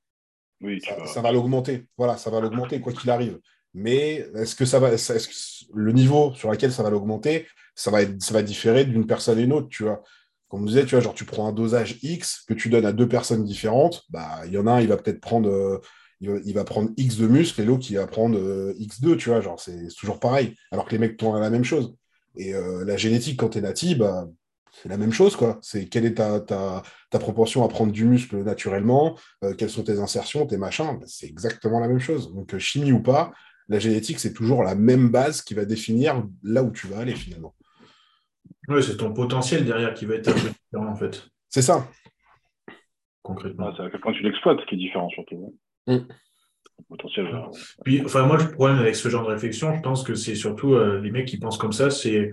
[0.61, 1.87] Oui, ça, va l'augmenter.
[1.97, 3.39] Voilà, ça va l'augmenter quoi qu'il arrive.
[3.75, 7.91] Mais est-ce que ça va, est-ce que le niveau sur lequel ça va l'augmenter, ça
[7.93, 10.03] va être, ça va différer d'une personne à une autre, tu vois?
[10.49, 12.93] Comme on disait, tu vois, genre tu prends un dosage X que tu donnes à
[12.93, 15.81] deux personnes différentes, bah il y en a un, il va peut-être prendre, euh,
[16.21, 19.17] il, va, il va prendre X de muscle et l'autre il va prendre euh, X2,
[19.17, 20.57] tu vois, genre c'est toujours pareil.
[20.73, 21.95] Alors que les mecs prennent la même chose.
[22.39, 24.27] Et euh, la génétique quand tu es nati, bah
[24.71, 25.59] c'est la même chose, quoi.
[25.61, 29.83] C'est quelle est ta, ta, ta proportion à prendre du muscle naturellement, euh, quelles sont
[29.83, 32.33] tes insertions, tes machins, bah, c'est exactement la même chose.
[32.33, 33.33] Donc, euh, chimie ou pas,
[33.69, 37.15] la génétique, c'est toujours la même base qui va définir là où tu vas aller
[37.17, 37.55] finalement.
[38.69, 41.89] Ouais, c'est ton potentiel derrière qui va être un peu différent, en fait, C'est ça.
[43.23, 43.69] concrètement.
[43.71, 45.55] Ah, c'est à quel point tu l'exploites qui est différent, surtout.
[45.89, 46.01] ouais.
[46.89, 47.27] Potentiel.
[47.27, 47.41] euh,
[47.85, 50.75] Puis, enfin, moi, le problème avec ce genre de réflexion, je pense que c'est surtout
[50.75, 52.33] euh, les mecs qui pensent comme ça, c'est.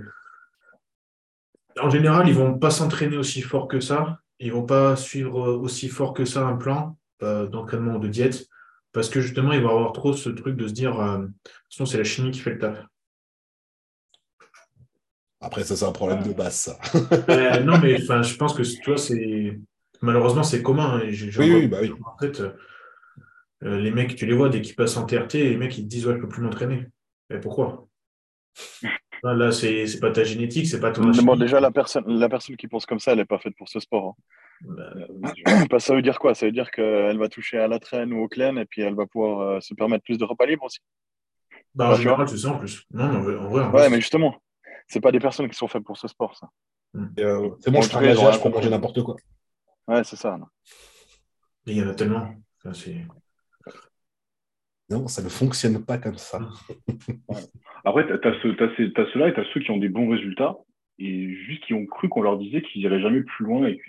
[1.81, 4.19] En général, ils vont pas s'entraîner aussi fort que ça.
[4.39, 8.07] Ils vont pas suivre euh, aussi fort que ça un plan euh, d'entraînement ou de
[8.07, 8.47] diète.
[8.93, 11.35] Parce que justement, ils vont avoir trop ce truc de se dire, euh, de toute
[11.71, 12.77] façon, c'est la chimie qui fait le taf.
[15.41, 16.79] Après, ça, c'est un problème de base, ça.
[17.29, 19.59] Euh, non, mais enfin, je pense que tu vois, c'est
[20.01, 20.97] malheureusement c'est commun.
[20.97, 21.91] hein, Oui, oui, bah oui.
[22.05, 22.41] En fait,
[23.65, 25.83] euh, euh, les mecs, tu les vois dès qu'ils passent en TRT, les mecs ils
[25.83, 26.85] te disent ouais, je peux plus m'entraîner.
[27.29, 27.87] Mais pourquoi?
[29.23, 31.03] Là, là, c'est c'est pas ta génétique, c'est pas ton.
[31.09, 33.69] Bon, déjà, la personne, la personne qui pense comme ça, elle n'est pas faite pour
[33.69, 34.15] ce sport.
[34.61, 35.31] Bah, hein.
[35.69, 36.33] Parce que ça veut dire quoi?
[36.33, 38.95] Ça veut dire qu'elle va toucher à la traîne ou au clen et puis elle
[38.95, 40.79] va pouvoir euh, se permettre plus de repas libres aussi.
[41.73, 42.85] bah, en général, c'est ça en plus.
[42.91, 44.41] Non, mais en vrai, en vrai, Ouais, mais justement,
[44.87, 46.47] c'est pas des personnes qui sont faites pour ce sport, ça.
[47.19, 49.15] Euh, c'est bon, je ont je peux manger n'importe quoi.
[49.87, 50.37] Ouais, c'est ça.
[51.65, 52.33] il y en a tellement.
[52.57, 53.05] Enfin, c'est-
[54.89, 56.39] Non, ça ne fonctionne pas comme ça.
[57.83, 60.57] Après, ce, t'as, ces- t'as ceux-là et t'as ceux qui ont des bons résultats
[60.99, 63.83] et juste qui ont cru qu'on leur disait qu'ils iraient jamais plus loin et que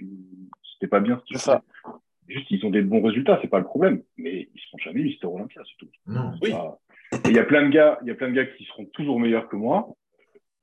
[0.72, 1.62] c'était pas bien ce qu'ils C'est ça.
[1.84, 1.96] faisaient.
[2.28, 5.26] Juste, ils ont des bons résultats, c'est pas le problème, mais ils seront jamais Mister
[5.26, 5.92] Olympia, c'est tout.
[6.06, 6.32] Non.
[6.42, 6.50] Oui.
[6.50, 6.78] Pas-
[7.24, 8.84] Et il y a plein de gars, il y a plein de gars qui seront
[8.86, 9.88] toujours meilleurs que moi.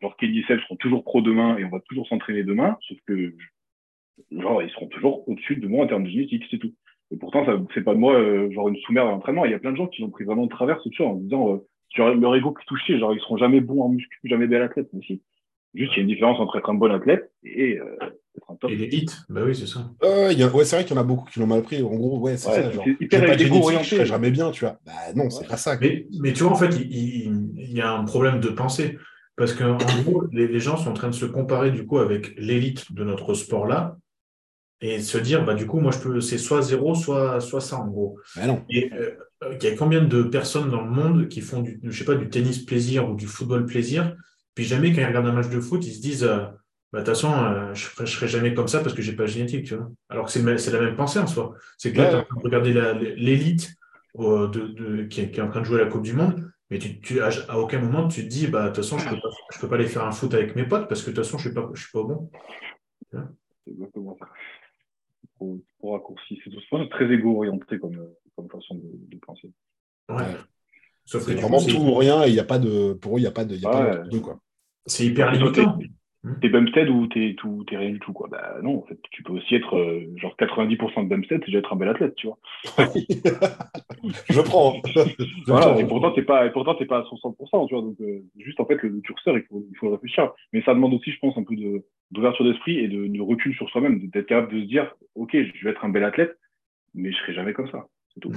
[0.02, 2.98] Genre Kelly et Seb seront toujours pro demain et on va toujours s'entraîner demain, sauf
[3.08, 3.34] que
[4.32, 6.74] genre ils seront toujours au-dessus de moi en termes de génétique, c'est tout.
[7.14, 9.46] Et pourtant, ça c'est pas de moi euh, genre une sous-merde à l'entraînement.
[9.46, 11.54] Il y a plein de gens qui l'ont pris vraiment de travers ce en disant
[11.54, 11.58] euh,
[11.96, 14.90] genre, leur ego qui touché, genre ils seront jamais bons en muscu, jamais bel athlète.
[14.94, 15.22] Mais si.
[15.76, 17.98] Juste, il y a une différence entre être un bon athlète et euh,
[18.36, 18.70] d'être un top.
[18.70, 19.90] Et l'élite, bah oui, c'est ça.
[20.04, 21.64] Euh, il y a- ouais, c'est vrai qu'il y en a beaucoup qui l'ont mal
[21.64, 21.82] pris.
[21.82, 22.72] En gros, ouais, c'est Ouais, ça.
[22.72, 23.84] Genre, hyper pas de génétique, égo-orienté.
[23.86, 24.78] je serai jamais bien, tu vois.
[24.86, 25.48] Bah non, c'est Ouais.
[25.48, 25.76] pas ça.
[25.82, 29.00] Mais, mais tu vois, en fait, il, il- il y a un problème de pensée.
[29.36, 32.36] Parce qu'en gros, les, les gens sont en train de se comparer du coup avec
[32.38, 33.98] l'élite de notre sport-là
[34.86, 37.78] et se dire, bah, du coup, moi, je peux, c'est soit zéro, soit, soit ça,
[37.78, 38.20] en gros.
[38.36, 38.64] Bah non.
[38.70, 39.12] Et euh,
[39.44, 42.04] euh, il y a combien de personnes dans le monde qui font du, je sais
[42.06, 44.16] pas, du tennis plaisir ou du football plaisir,
[44.56, 46.40] puis jamais quand ils regardent un match de foot, ils se disent, euh,
[46.92, 49.24] bah, de toute façon, euh, je ne serai jamais comme ça parce que j'ai pas
[49.24, 49.90] de génétique, tu vois.
[50.10, 51.54] Alors que c'est la même pensée en soi.
[51.78, 52.10] C'est que là, Ouais.
[52.12, 53.72] tu es en train de regarder la- l'élite
[54.20, 56.52] euh, de, de- qui, est, qui est en train de jouer la Coupe du Monde,
[56.70, 59.10] mais tu, tu, à, à aucun moment tu te dis, bah, de toute façon, je
[59.10, 61.16] peux pas, je peux pas aller faire un foot avec mes potes parce que de
[61.16, 62.30] toute façon, je suis pas, je suis pas bon.
[63.12, 64.28] C'est exactement ça.
[65.38, 68.00] Pour, pour raccourci, c'est tout très égo-orienté comme,
[68.36, 69.52] comme façon de, de penser.
[70.10, 70.16] Ouais.
[70.16, 70.36] Ouais.
[71.06, 72.94] Sauf que vraiment coup, tout ou rien et il n'y a pas de.
[72.94, 73.56] Pour eux, il n'y a pas de.
[73.56, 73.98] il Y a pas Ouais.
[73.98, 74.40] d'entre-deux, quoi.
[74.86, 75.78] c'est hyper limitant.
[76.42, 78.30] T'es Bumstead ou t'es tout, t'es rien du tout, quoi.
[78.30, 81.60] Bah non, en fait, tu peux aussi être euh, genre 90% de Bumstead, c'est déjà
[81.60, 82.40] être un bel athlète, tu vois.
[84.30, 84.82] je prends.
[84.86, 85.00] Je
[85.48, 85.78] Voilà, prends.
[85.78, 87.84] et pourtant, t'es pas, et pourtant, t'es pas à 60%, tu vois.
[87.84, 90.32] Donc, euh, juste, en fait, le, le curseur, il faut, il faut réfléchir.
[90.54, 93.54] Mais ça demande aussi, je pense, un peu de, d'ouverture d'esprit et de, de recul
[93.56, 96.38] sur soi-même, d'être capable de se dire, OK, je vais être un bel athlète,
[96.94, 97.88] mais je serai jamais comme ça.
[98.14, 98.32] C'est tout.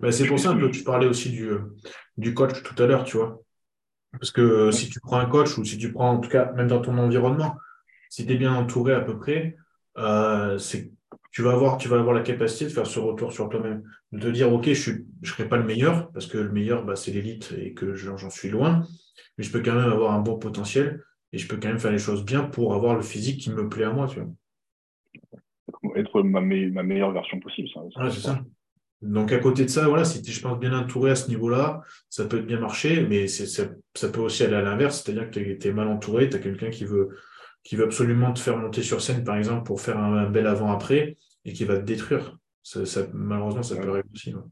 [0.00, 1.74] Ben, c'est pour ça que tu parlais aussi du, euh,
[2.16, 3.40] du coach tout à l'heure, tu vois.
[4.18, 6.68] Parce que si tu prends un coach ou si tu prends, en tout cas, même
[6.68, 7.56] dans ton environnement,
[8.08, 9.56] si tu es bien entouré à peu près,
[9.98, 10.92] euh, c'est,
[11.32, 13.82] tu, vas avoir, tu vas avoir la capacité de faire ce retour sur toi-même.
[14.12, 16.84] De te dire, OK, je ne je serai pas le meilleur, parce que le meilleur,
[16.84, 18.84] bah, c'est l'élite et que j'en j'en suis loin,
[19.38, 21.02] mais je peux quand même avoir un bon potentiel
[21.32, 23.68] et je peux quand même faire les choses bien pour avoir le physique qui me
[23.68, 24.28] plaît à moi, tu vois.
[25.96, 27.68] Être ma, me- ma meilleure version possible.
[27.74, 28.44] Ça, Ouais, c'est ça.
[29.02, 31.28] Donc, à côté de ça, voilà, si tu es, je pense, bien entouré à ce
[31.28, 31.80] niveau-là,
[32.10, 35.40] ça peut bien marcher, mais c'est, ça, ça peut aussi aller à l'inverse, c'est-à-dire que
[35.54, 37.16] tu es, mal entouré, tu as quelqu'un qui veut,
[37.64, 40.46] qui veut absolument te faire monter sur scène, par exemple, pour faire un, un bel
[40.46, 42.36] avant-après, et qui va te détruire.
[42.62, 44.34] Ça, ça- malheureusement, ça peut arriver aussi.
[44.34, 44.42] ouais.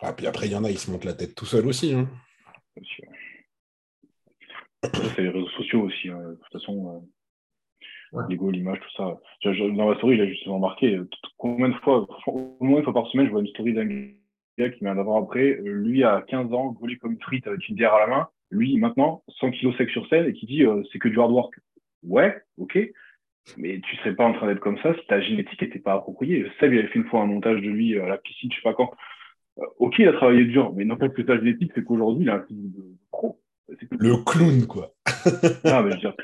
[0.00, 1.94] Ah, puis après, il y en a, ils se montent la tête tout seul aussi.
[1.94, 2.10] hein.
[4.92, 6.08] C'est les réseaux sociaux aussi.
[6.08, 6.18] hein.
[6.30, 7.08] De toute façon, euh,
[8.14, 8.24] Ouais.
[8.28, 9.20] l'ego, l'image, tout ça.
[9.44, 13.08] Dans ma story, j'ai justement marqué euh, combien de fois, au moins une fois par
[13.08, 13.86] semaine, je vois une story d'un
[14.58, 15.58] gars qui un avant après.
[15.58, 18.28] Euh, Lui, à 15 ans, gaulé comme une frite avec une bière à la main.
[18.50, 21.32] Lui, maintenant, 100 kilos sec sur scène et qui dit euh, c'est que du hard
[21.32, 21.54] work.
[22.04, 22.78] Ouais, ok.
[23.58, 26.46] Mais tu serais pas en train d'être comme ça si ta génétique n'était pas appropriée.
[26.60, 28.62] Seb, il avait fait une fois un montage de lui à la piscine, je sais
[28.62, 28.90] pas quand.
[29.58, 32.36] Euh, ok, il a travaillé dur, mais n'empêche que ta génétique, c'est qu'aujourd'hui, il a
[32.36, 33.40] un physique de pro.
[33.90, 34.92] Le clown, quoi.
[35.64, 36.14] Ah, mais je veux dire,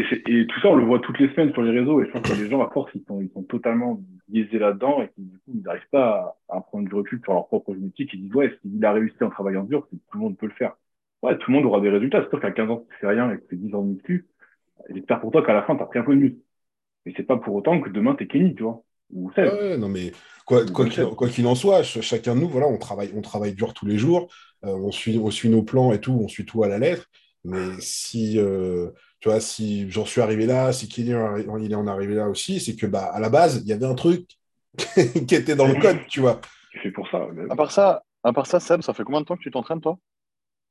[0.00, 2.22] et, tout ça, on le voit toutes les semaines sur les réseaux, et je pense
[2.22, 5.38] que les gens, à force, ils sont, ils sont totalement biaisés là-dedans, et qui, du
[5.38, 8.34] coup, ils n'arrivent pas à, à prendre du recul sur leur propre génétique, ils disent,
[8.34, 10.76] ouais, s'il a réussi en travaillant dur, c'est que tout le monde peut le faire.
[11.22, 12.22] Ouais, tout le monde aura des résultats.
[12.22, 13.94] C'est sûr qu'à 15 ans, tu fais rien et que tu fais 10 ans de
[13.94, 14.26] muscu,
[14.90, 16.38] j'espère pour toi qu'à la fin, tu as pris un peu de muscle.
[17.04, 18.82] Mais c'est pas pour autant que demain, t'es Kenny, tu vois.
[19.12, 19.30] Ou.
[19.36, 20.12] Ouais, non, mais
[20.44, 23.72] quoi qu'il quoi en soit, ch- chacun de nous, voilà, on travaille, on travaille dur
[23.72, 24.28] tous les jours,
[24.64, 27.08] euh, on, suit, on suit nos plans et tout, on suit tout à la lettre.
[27.44, 28.90] Mais si, euh,
[29.20, 32.60] tu vois, si j'en suis arrivé là, si Kylian il est en arrivé là aussi,
[32.60, 34.28] c'est que bah, à la base, il y avait un truc
[35.26, 36.40] qui était dans le code, tu vois.
[36.82, 37.26] Fais pour ça.
[37.50, 39.80] À part ça, à part ça, Seb, ça fait combien de temps que tu t'entraînes,
[39.80, 39.98] toi?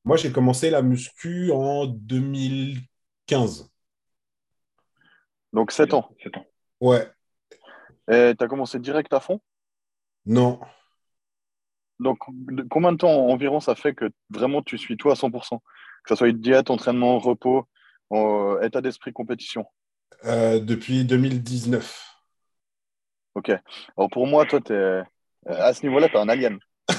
[0.03, 3.71] Moi, j'ai commencé la muscu en 2015.
[5.53, 6.09] Donc 7 ans.
[6.23, 6.45] Sept ans.
[6.79, 7.09] Ouais,
[8.11, 9.39] Et tu as commencé direct à fond?
[10.25, 10.59] Non.
[11.99, 15.59] Donc, de- combien de temps environ ça fait que vraiment tu suis tout à 100%
[16.03, 17.65] Que ce soit une diète, entraînement, repos,
[18.11, 19.65] euh, état d'esprit, compétition.
[20.25, 22.15] Euh, depuis 2019.
[23.35, 23.49] Ok.
[23.97, 25.01] Alors pour moi, toi, t'es,
[25.45, 26.59] à ce niveau-là, tu es un alien.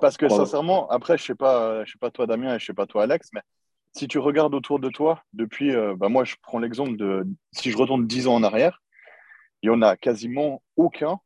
[0.00, 2.74] Parce que sincèrement, après, je sais pas, je sais pas toi, Damien, et je sais
[2.74, 3.42] pas toi, Alex, mais
[3.92, 7.70] si tu regardes autour de toi, depuis, euh, bah, moi, je prends l'exemple de, si
[7.70, 8.80] je retourne 10 ans en arrière,
[9.62, 11.18] il y en a quasiment aucun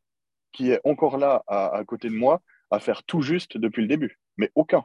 [0.52, 2.40] qui est encore là à, à côté de moi
[2.70, 4.18] à faire tout juste depuis le début.
[4.36, 4.84] Mais aucun.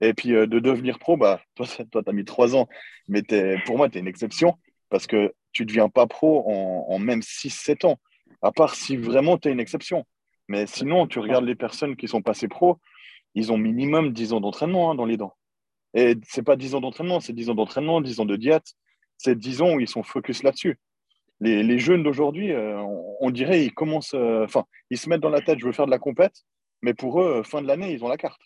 [0.00, 2.68] Et puis euh, de devenir pro, bah, toi, tu as mis trois ans,
[3.08, 3.22] mais
[3.64, 4.58] pour moi, tu es une exception
[4.90, 7.98] parce que tu ne deviens pas pro en, en même 6-7 ans,
[8.42, 10.04] à part si vraiment tu es une exception.
[10.48, 12.78] Mais sinon, tu regardes les personnes qui sont passées pro,
[13.34, 15.34] ils ont minimum 10 ans d'entraînement hein, dans les dents.
[15.94, 18.74] Et c'est pas 10 ans d'entraînement, c'est 10 ans d'entraînement, 10 ans de diète,
[19.16, 20.78] c'est 10 ans où ils sont focus là-dessus.
[21.40, 25.20] Les, les jeunes d'aujourd'hui, euh, on, on dirait, ils commencent, euh, enfin, ils se mettent
[25.20, 26.44] dans la tête, je veux faire de la compète,
[26.82, 28.40] mais pour eux, fin de l'année, ils ont la carte.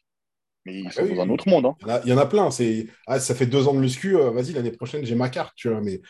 [0.69, 1.67] Mais ils sont oui, dans un autre monde.
[1.67, 1.77] hein.
[1.81, 2.51] Il y en a, il y en a plein.
[2.51, 5.55] C'est, ah, ça fait deux ans de muscu, euh, vas-y, l'année prochaine, j'ai ma carte,
[5.57, 5.81] tu vois.
[5.81, 6.01] Mais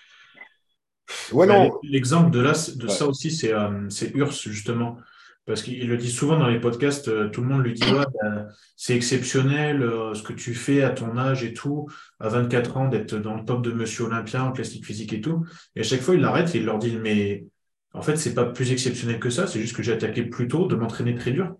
[1.33, 1.79] ouais, Ouais, non.
[1.83, 2.89] L'exemple de, là, de Ouais.
[2.89, 4.99] ça aussi, c'est euh, c'est URSS, justement.
[5.47, 8.05] parce qu'il le dit souvent dans les podcasts, euh, tout le monde lui dit ouais,
[8.23, 11.89] ben, c'est exceptionnel euh, ce que tu fais à ton âge et tout,
[12.21, 15.47] à 24 ans, d'être dans le top de Monsieur Olympia en plastique physique et tout.
[15.75, 17.47] Et à chaque fois, il l'arrête et il leur dit mais
[17.95, 20.67] en fait, c'est pas plus exceptionnel que ça, c'est juste que j'ai attaqué plus tôt
[20.67, 21.55] de m'entraîner très dur.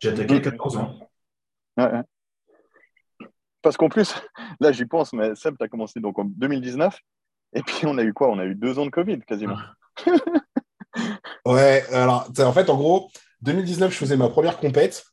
[0.00, 0.98] J'ai attaqué à 14 ans.
[3.62, 4.14] Parce qu'en plus,
[4.60, 6.98] là j'y pense, mais Seb, tu as commencé donc en 2019,
[7.54, 8.28] et puis on a eu quoi?
[8.30, 9.56] On a eu deux ans de Covid quasiment.
[11.46, 13.10] ouais, alors en fait, en gros,
[13.42, 15.04] 2019, je faisais ma première compète.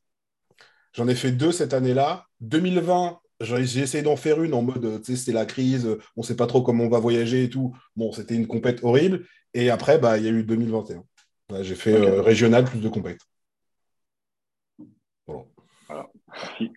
[0.94, 2.26] J'en ai fait deux cette année-là.
[2.42, 6.26] 2020, j'ai essayé d'en faire une en mode, tu sais, c'était la crise, on ne
[6.26, 7.76] sait pas trop comment on va voyager et tout.
[7.96, 9.26] Bon, c'était une compète horrible.
[9.54, 11.04] Et après, bah, il y a eu 2021.
[11.62, 13.20] j'ai fait euh, régional plus de compète.
[15.28, 15.48] Bon.
[15.88, 16.08] Voilà.
[16.28, 16.72] Merci.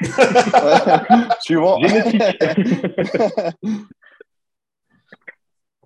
[1.40, 1.78] Suivant.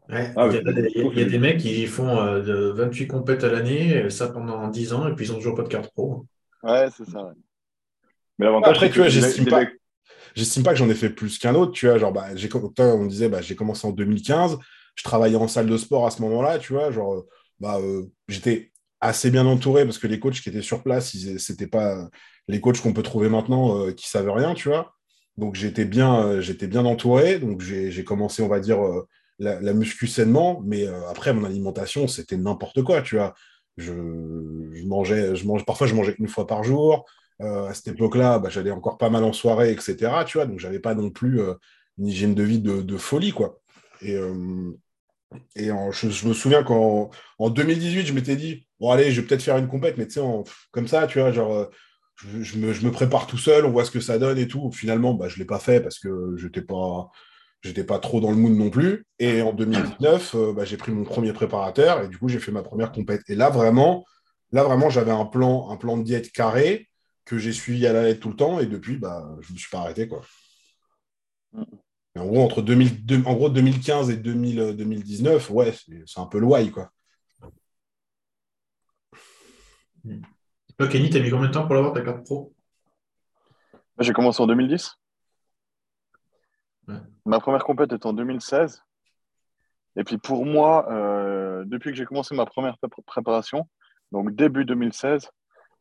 [0.09, 4.29] Ah, il, y a, des mecs qui font euh, de 28 compètes à l'année, ça
[4.29, 6.25] pendant 10 ans, et puis ils n'ont toujours pas de carte pro.
[6.63, 7.33] Ouais, c'est ça.
[8.39, 9.65] Mais l'avantage, Après, tu vois, j'estime pas,
[10.37, 11.73] j'estime pas que j'en ai fait plus qu'un autre.
[11.73, 12.29] Tu vois, genre, bah,
[12.79, 14.59] on disait, bah, j'ai commencé en 2015,
[14.95, 17.25] je travaillais en salle de sport à ce moment-là, tu vois, genre,
[17.59, 18.71] bah, euh, j'étais
[19.01, 22.09] assez bien entouré parce que les coachs qui étaient sur place, c'était pas
[22.49, 24.95] les coachs qu'on peut trouver maintenant euh, qui savent rien, tu vois.
[25.37, 27.39] Donc j'étais bien, j'étais bien entouré.
[27.39, 28.79] Donc j'ai commencé, on va dire,
[29.39, 33.35] la, la, muscu sainement, mais euh, après, mon alimentation, c'était n'importe quoi, tu vois.
[33.77, 33.93] Je,
[34.87, 37.05] mangeais, je parfois, je mangeais une fois par jour.
[37.43, 40.25] Euh, à cette époque-là, bah, j'allais encore pas mal en soirée, etc.
[40.27, 41.55] Tu vois, donc j'avais pas non plus euh,
[41.99, 43.61] une hygiène de vie de, folie, quoi.
[44.01, 44.15] Et,
[45.57, 49.43] et je, me souviens qu'en en 2018, je m'étais dit, bon, allez, je vais peut-être
[49.43, 50.21] faire une compète, mais tu sais,
[50.71, 51.69] comme ça, tu vois, genre,
[52.17, 54.71] je, me, prépare tout seul, on voit ce que ça donne et tout.
[54.73, 57.11] Finalement, bah, je ne l'ai pas fait parce que je n'étais pas,
[57.87, 59.07] pas trop dans le mood non plus.
[59.19, 62.53] Et en 2019, euh, bah, j'ai pris mon premier préparateur et du coup, j'ai fait
[62.53, 63.23] ma première compète.
[63.29, 64.05] Et là, vraiment,
[64.53, 66.89] là, vraiment, j'avais un plan, un plan de diète carré
[67.25, 68.61] que j'ai suivi à la lettre tout le temps.
[68.61, 70.09] Et depuis, bah, je me suis pas arrêté.
[70.09, 70.23] Quoi.
[71.55, 75.75] en gros, entre 2000, en gros, 2015 et 2019, ouais,
[76.07, 76.91] c'est un peu le quoi.
[80.79, 82.53] Toi, Kenny, t'as mis combien de temps pour l'avoir ta carte pro
[83.99, 84.99] J'ai commencé en 2010.
[87.25, 88.83] Ma première compète est en 2016.
[89.97, 93.67] Et puis pour moi, euh, depuis que j'ai commencé ma première préparation,
[94.13, 95.31] donc début 2016,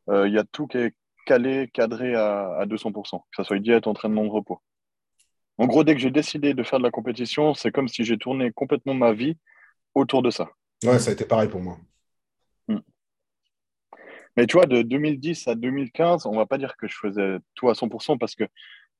[0.09, 3.87] euh, il y a tout qui est calé, cadré à, 200%, que ce soit diète,
[3.87, 4.61] entraînement, repos.
[5.57, 8.17] En gros, dès que j'ai décidé de faire de la compétition, c'est comme si j'ai
[8.17, 9.37] tourné complètement ma vie
[9.93, 10.49] autour de ça.
[10.83, 11.77] Ouais, ça a été pareil pour moi.
[12.67, 12.79] Hmm.
[14.37, 17.69] Mais tu vois, de 2010 à 2015, on va pas dire que je faisais tout
[17.69, 18.43] à 100% parce que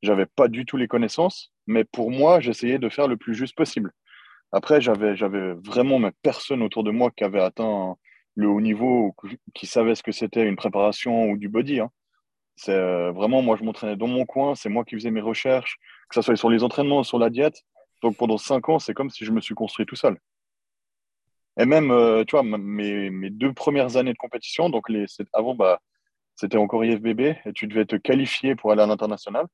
[0.01, 3.55] j'avais pas du tout les connaissances, mais pour moi, j'essayais de faire le plus juste
[3.55, 3.91] possible.
[4.51, 5.15] Après, j'avais,
[5.65, 7.95] vraiment personne autour de moi qui avait atteint
[8.35, 9.15] le haut niveau,
[9.53, 11.79] qui savait ce que c'était une préparation ou du body.
[11.79, 11.91] Hein.
[12.55, 15.77] C'est euh, vraiment, moi, je m'entraînais dans mon coin, c'est moi qui faisais mes recherches,
[16.09, 17.63] que ce soit sur les entraînements, sur la diète.
[18.01, 20.17] Donc pendant cinq ans, c'est comme si je me suis construit tout seul.
[21.57, 25.55] Et même, euh, tu vois, mes, mes, deux premières années de compétition, donc les, avant,
[25.55, 25.79] bah,
[26.35, 29.45] c'était encore IFBB, et tu devais te qualifier pour aller à l'international.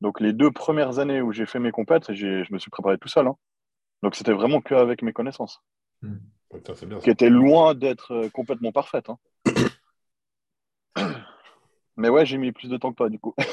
[0.00, 3.08] Donc les deux premières années où j'ai fait mes compètes, je me suis préparé tout
[3.08, 3.26] seul.
[3.28, 3.36] Hein.
[4.02, 5.62] Donc c'était vraiment qu'avec mes connaissances.
[6.02, 6.16] Hmm.
[7.00, 9.08] qui étaient loin d'être euh, complètement parfaites.
[9.08, 9.18] Hein.
[11.96, 13.34] Mais ouais, j'ai mis plus de temps que toi du coup.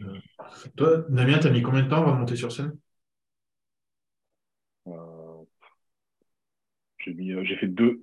[0.00, 0.16] Euh,
[0.76, 2.78] toi, Damien, t'as mis combien de temps avant de monter sur scène?
[6.98, 8.00] J'ai fait deux,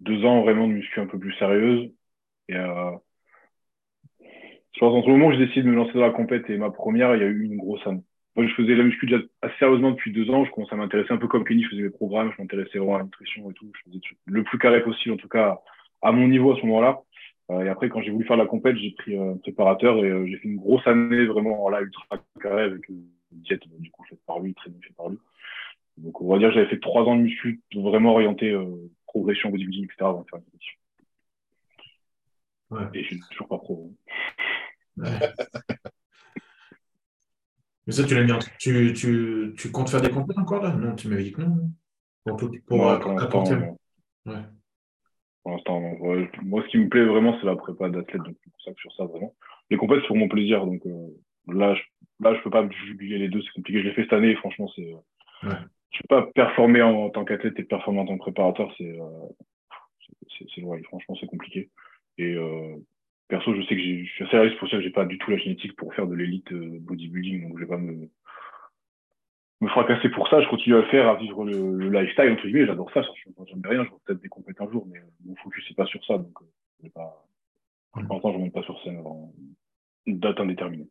[0.00, 1.90] deux ans vraiment de muscu un peu plus sérieuse.
[2.48, 2.98] Et je
[4.78, 6.70] pense entre le moment où j'ai décidé de me lancer dans la compète et ma
[6.70, 8.02] première, il y a eu une grosse année.
[8.34, 10.44] Moi, je faisais la muscu déjà assez sérieusement depuis deux ans.
[10.44, 11.62] Je commençais à m'intéresser un peu comme Kenny.
[11.64, 13.70] Je faisais mes programmes, je m'intéressais vraiment à la nutrition et tout.
[13.74, 15.60] Je faisais le plus carré possible, en tout cas
[16.00, 17.00] à mon niveau à ce moment-là.
[17.50, 20.26] Euh, et après, quand j'ai voulu faire la compète, j'ai pris un préparateur et euh,
[20.26, 22.06] j'ai fait une grosse année vraiment là ultra
[22.40, 25.18] carré avec une diète du coup faite par lui, très bien faite par lui.
[25.98, 29.50] Donc on va dire que j'avais fait trois ans de muscu vraiment orienté euh, progression,
[29.50, 29.96] bodybuilding, etc.
[30.00, 30.44] avant de faire une.
[32.72, 32.84] Ouais.
[32.94, 33.92] Et je suis toujours pas pro.
[35.02, 35.04] Hein.
[37.86, 38.38] Mais ça, tu l'as bien.
[38.58, 40.72] Tu, tu, tu, comptes faire des comptes encore là?
[40.72, 41.70] Non, tu m'avais dit que non.
[42.24, 43.44] Pour, pour, pour, euh, pour l'instant,
[44.26, 44.44] ouais.
[45.42, 45.80] Pour l'instant,
[46.42, 48.22] moi, ce qui me plaît vraiment, c'est la prépa d'athlète.
[48.22, 49.34] Donc, ça que sur ça, vraiment.
[49.68, 50.64] Les compètes, c'est pour mon plaisir.
[50.64, 51.08] Donc, euh,
[51.48, 51.82] là, je,
[52.20, 53.42] là, je peux pas juguler les deux.
[53.42, 53.80] C'est compliqué.
[53.80, 54.36] Je l'ai fait cette année.
[54.36, 54.94] franchement, c'est.
[55.42, 55.50] Ouais.
[55.92, 58.72] Je peux pas performer en, tant qu'athlète et performer en tant que préparateur.
[58.78, 58.98] C'est.
[60.54, 61.70] c'est ouais, franchement, c'est compliqué.
[62.18, 62.36] Et
[63.32, 65.30] perso, je sais que je suis assez réaliste pour ça que j'ai pas du tout
[65.30, 68.10] la génétique pour faire de l'élite euh, bodybuilding, donc je vais pas me
[69.62, 72.66] me fracasser pour ça, je continue à le faire, à vivre le, lifestyle, entre guillemets,
[72.66, 75.76] j'adore ça, ai rien, je vais peut-être des compétences un jour, mais mon focus n'est
[75.76, 77.24] pas sur ça, donc euh, pas...
[77.92, 79.32] pour l'instant, je ne monte pas sur scène avant
[80.04, 80.88] une date indéterminée.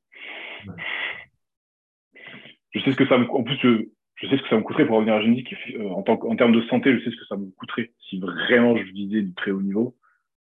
[2.72, 3.30] Je sais ce que ça me...
[3.30, 3.90] En plus, je,
[4.22, 5.54] je sais ce que ça me coûterait pour revenir à Génique.
[5.76, 8.78] Euh, en, en termes de santé, je sais ce que ça me coûterait si vraiment
[8.78, 9.96] je visais du très haut niveau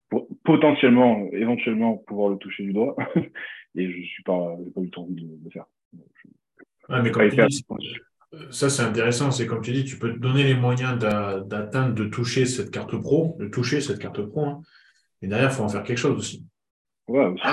[0.09, 2.95] pour potentiellement, éventuellement, pouvoir le toucher du doigt.
[3.75, 5.65] Et je suis pas, pas eu envie de le faire.
[7.03, 7.65] mais comme tu dis,
[8.49, 12.05] ça c'est intéressant, c'est comme tu dis, tu peux te donner les moyens d'atteindre, de
[12.05, 14.61] toucher cette carte pro, de toucher cette carte pro, hein.
[15.21, 16.45] et derrière, il faut en faire quelque chose aussi.
[17.09, 17.43] Ouais, aussi.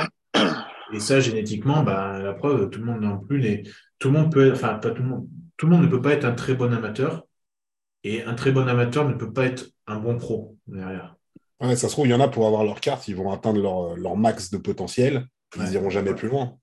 [0.92, 3.62] Et ça, génétiquement, bah, la preuve, tout le monde non plus.
[3.98, 6.12] Tout le monde peut enfin, pas tout le monde, tout le monde ne peut pas
[6.12, 7.26] être un très bon amateur
[8.04, 11.16] et un très bon amateur ne peut pas être un bon pro derrière.
[11.60, 14.16] ça se trouve, il y en a pour avoir leur carte, ils vont atteindre leur,
[14.16, 15.26] max de potentiel,
[15.56, 16.56] ils n'iront jamais plus loin.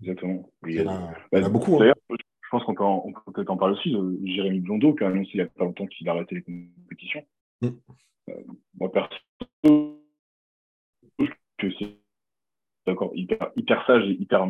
[0.00, 0.50] Exactement.
[0.66, 1.12] Il y en
[1.42, 1.76] a, beaucoup.
[1.76, 1.78] Hein.
[1.80, 5.08] D'ailleurs, je pense qu'on peut, peut être en parler aussi de Jérémy Blondeau qui a
[5.08, 7.24] annoncé il n'y a pas longtemps qu'il a arrêté les compétitions.
[7.62, 7.68] Mm.
[8.28, 8.34] Euh,
[8.78, 9.10] moi, perso,
[11.58, 11.96] que c'est
[12.86, 14.46] d'accord, hyper, hyper sage et hyper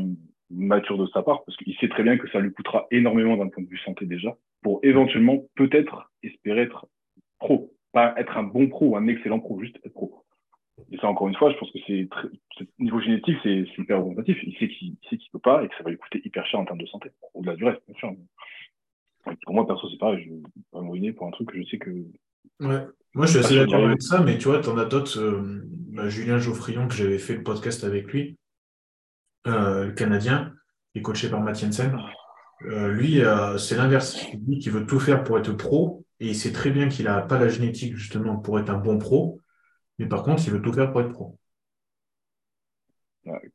[0.50, 3.48] mature de sa part, parce qu'il sait très bien que ça lui coûtera énormément d'un
[3.48, 6.86] point de vue santé déjà, pour éventuellement peut-être espérer être
[7.38, 7.72] pro.
[7.92, 10.24] Pas être un bon pro ou un excellent pro, juste être pro.
[10.90, 12.08] Et ça, encore une fois, je pense que c'est
[12.78, 14.38] niveau génétique, c'est super représentatif.
[14.42, 16.60] Il sait qu'il sait qu'il peut pas et que ça va lui coûter hyper cher
[16.60, 18.12] en termes de santé, au-delà du reste, bien sûr.
[19.44, 20.40] Pour moi, perso, c'est pareil, je vais
[20.72, 21.90] pas me ruiner pour un truc que je sais que.
[22.60, 22.86] Ouais.
[23.14, 25.18] Moi, je suis assez d'accord avec ça, mais tu vois, tu en as d'autres.
[25.18, 28.36] Euh, bah, Julien Geoffrion, que j'avais fait le podcast avec lui,
[29.44, 30.52] le Canadien,
[30.92, 31.96] qui est coaché par Mathiensen.
[32.66, 34.26] Euh, lui, euh, c'est l'inverse.
[34.46, 37.22] Lui qui veut tout faire pour être pro, et il sait très bien qu'il n'a
[37.22, 39.40] pas la génétique justement pour être un bon pro,
[39.98, 41.38] mais par contre, il veut tout faire pour être pro.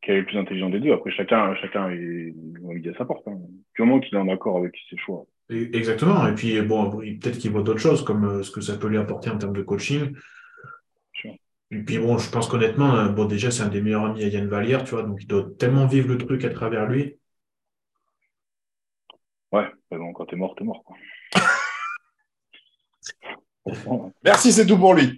[0.01, 0.93] Quel est le plus intelligent des deux?
[0.93, 3.27] Après, chacun, chacun est midi à sa porte.
[3.27, 3.37] Hein.
[3.75, 5.25] Du moment qu'il est en accord avec ses choix.
[5.49, 6.25] Exactement.
[6.27, 9.29] Et puis, bon, peut-être qu'il voit d'autres choses, comme ce que ça peut lui apporter
[9.29, 10.13] en termes de coaching.
[11.71, 14.27] Et puis bon, je pense qu'honnêtement, euh, bon, déjà, c'est un des meilleurs amis à
[14.27, 17.17] Yann Vallière, tu vois, donc il doit tellement vivre le truc à travers lui.
[19.51, 20.83] Ouais, mais bon, quand t'es mort, t'es mort.
[20.83, 20.95] Quoi.
[24.23, 25.15] Merci, c'est tout pour lui.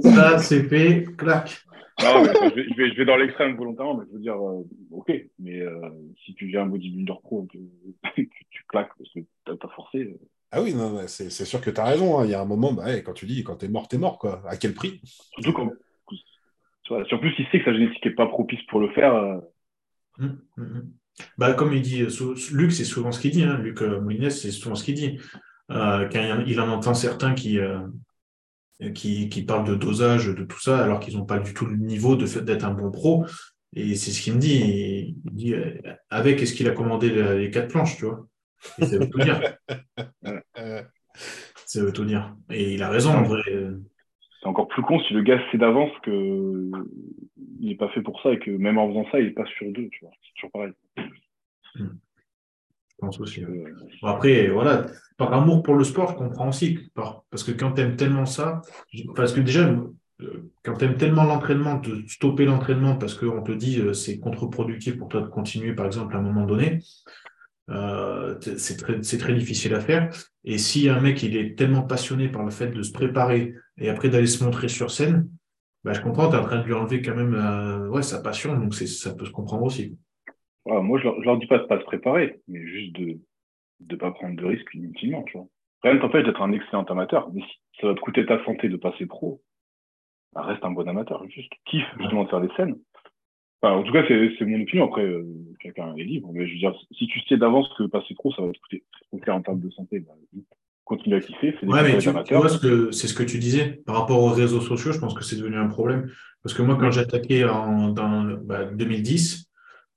[0.00, 1.64] ça, c'est fait, clac.
[2.02, 5.12] Non, mais je, vais, je, vais, dans l'extrême volontairement, mais je veux dire, euh, ok,
[5.38, 5.90] mais euh,
[6.24, 7.46] si tu viens un bodybuilder pro,
[8.14, 10.16] tu, tu, claques parce que t'as pas forcé.
[10.54, 12.18] Ah oui, non, c'est sûr que tu as raison.
[12.18, 12.26] Hein.
[12.26, 13.98] Il y a un moment, bah, quand tu dis quand tu es mort, tu es
[13.98, 14.18] mort.
[14.18, 14.42] Quoi.
[14.46, 15.00] À quel prix?
[15.32, 15.70] Surtout quand.
[16.90, 19.14] En plus, il sait que sa génétique n'est pas propice pour le faire.
[19.14, 19.38] Euh.
[20.18, 20.90] Hum, hum, hum.
[21.38, 22.04] Bah, comme il dit,
[22.52, 23.44] Luc, c'est souvent ce qu'il dit.
[23.44, 23.58] Hein.
[23.58, 25.18] Luc euh, Moulines, c'est souvent ce qu'il dit.
[25.70, 27.58] Euh, quand il en entend certains qui,
[28.94, 31.76] qui, qui, parlent de dosage, de tout ça, alors qu'ils n'ont pas du tout le
[31.76, 33.24] niveau d'être un bon pro.
[33.74, 35.16] Et c'est ce qu'il me dit.
[35.24, 35.54] Il dit
[36.10, 38.26] avec, est-ce qu'il a commandé les quatre planches, tu vois?
[38.78, 39.56] Ça veut tout dire.
[41.66, 42.34] ça veut tout dire.
[42.50, 43.42] Et il a raison, en vrai.
[44.40, 46.70] C'est encore plus con si le gars sait d'avance qu'il
[47.60, 49.70] n'est pas fait pour ça et que même en faisant ça, il n'est pas sur
[49.70, 49.88] deux.
[49.90, 50.12] Tu vois.
[50.22, 50.72] C'est toujours pareil.
[51.76, 51.86] Hmm.
[52.88, 53.44] Je pense aussi.
[54.02, 54.86] après, voilà,
[55.16, 56.78] par amour pour le sport, je comprends aussi.
[56.94, 58.62] Parce que quand tu aimes tellement ça,
[59.16, 63.52] parce que déjà, euh, quand tu aimes tellement l'entraînement, de stopper l'entraînement parce qu'on te
[63.52, 66.78] dit euh, c'est contre-productif pour toi de continuer, par exemple, à un moment donné,
[67.70, 70.10] euh, c'est très, très, difficile à faire.
[70.44, 73.88] Et si un mec il est tellement passionné par le fait de se préparer et
[73.88, 75.28] après d'aller se montrer sur scène,
[75.84, 78.20] bah, je comprends, tu es en train de lui enlever quand même euh, ouais, sa
[78.20, 79.96] passion, donc ça peut se comprendre aussi.
[80.66, 83.18] moi, je leur, leur dis pas de pas se préparer, mais juste de
[83.88, 85.22] ne pas prendre de risques inutilement.
[85.24, 85.46] Tu vois.
[85.82, 88.68] Rien ne t'empêche d'être un excellent amateur, mais si ça va te coûter ta santé
[88.68, 89.42] de passer pro,
[90.32, 91.28] bah, reste un bon amateur.
[91.28, 92.76] Juste kiffe justement de faire des scènes
[93.70, 94.86] en tout cas, c'est mon opinion.
[94.86, 95.24] Après, euh,
[95.62, 96.30] chacun est libre.
[96.32, 98.84] Mais je veux dire, si tu sais d'avance que passer trop, ça va te coûter
[99.10, 100.12] trop en termes de santé, bah,
[100.84, 101.54] continue à kiffer.
[101.62, 103.82] Ouais, mais tu, vois, c'est ce que tu disais.
[103.86, 106.10] Par rapport aux réseaux sociaux, je pense que c'est devenu un problème.
[106.42, 108.24] Parce que moi, quand j'ai attaqué en dans,
[108.72, 109.48] 2010,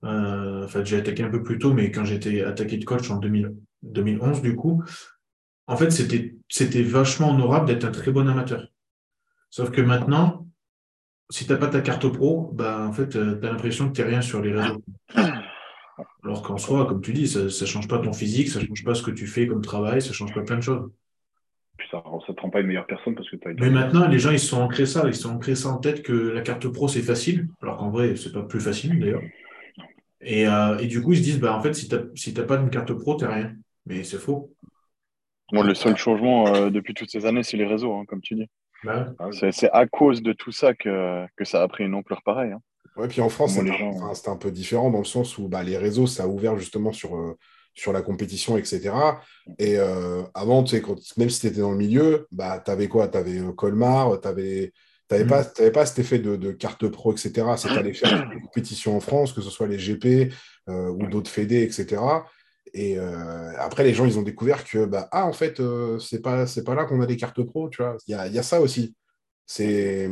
[0.02, 3.10] bah, euh, enfin, j'ai attaqué un peu plus tôt, mais quand j'étais attaqué de coach
[3.10, 4.84] en 2011, du coup,
[5.68, 8.68] en fait, c'était vachement honorable d'être un très bon amateur.
[9.50, 10.45] Sauf que maintenant,
[11.30, 13.94] si tu n'as pas ta carte pro, bah, en fait, euh, tu as l'impression que
[13.94, 14.84] tu n'es rien sur les réseaux.
[16.24, 18.84] Alors qu'en soi, comme tu dis, ça ne change pas ton physique, ça ne change
[18.84, 20.92] pas ce que tu fais comme travail, ça ne change pas plein de choses.
[21.78, 24.08] Puis ça ne te rend pas une meilleure personne parce que tu as Mais maintenant,
[24.08, 26.14] les gens, ils se sont ancrés ça, ils se sont ancrés ça en tête que
[26.14, 29.22] la carte pro, c'est facile, alors qu'en vrai, c'est pas plus facile d'ailleurs.
[30.22, 32.34] Et, euh, et, du coup, ils se disent, bah, en fait, si tu n'as si
[32.34, 33.54] pas une carte pro, tu rien.
[33.86, 34.52] Mais c'est faux.
[35.52, 38.48] le seul changement euh, depuis toutes ces années, c'est les réseaux, hein, comme tu dis.
[38.86, 42.22] Bah ah c'est à cause de tout ça que, que, ça a pris une ampleur
[42.24, 42.52] pareille.
[42.52, 42.62] Hein.
[42.96, 46.08] Ouais, puis en France, c'était un, peu différent dans le sens où bah, les réseaux,
[46.08, 47.38] ça a ouvert justement sur, euh,
[47.74, 48.94] sur la compétition, etc.
[49.60, 52.72] Et euh, avant, tu sais, quand, même si tu étais dans le milieu, bah, tu
[52.72, 53.10] avais quoi?
[53.10, 54.72] Tu avais Colmar, tu n'avais
[55.12, 55.28] mm.
[55.28, 57.34] pas, pas cet effet de, carte pro, etc.
[57.58, 60.34] C'est aller faire des compétitions en France, que ce soit les GP
[60.68, 62.02] ou d'autres fédés, etc.
[62.78, 62.98] Et
[63.58, 65.62] après, les gens, ils ont découvert que, bah, ah, en fait,
[66.00, 67.96] c'est pas, pas là qu'on a des cartes pro, tu vois.
[68.08, 68.96] Il y a, y a, ça aussi.
[69.46, 70.10] C'est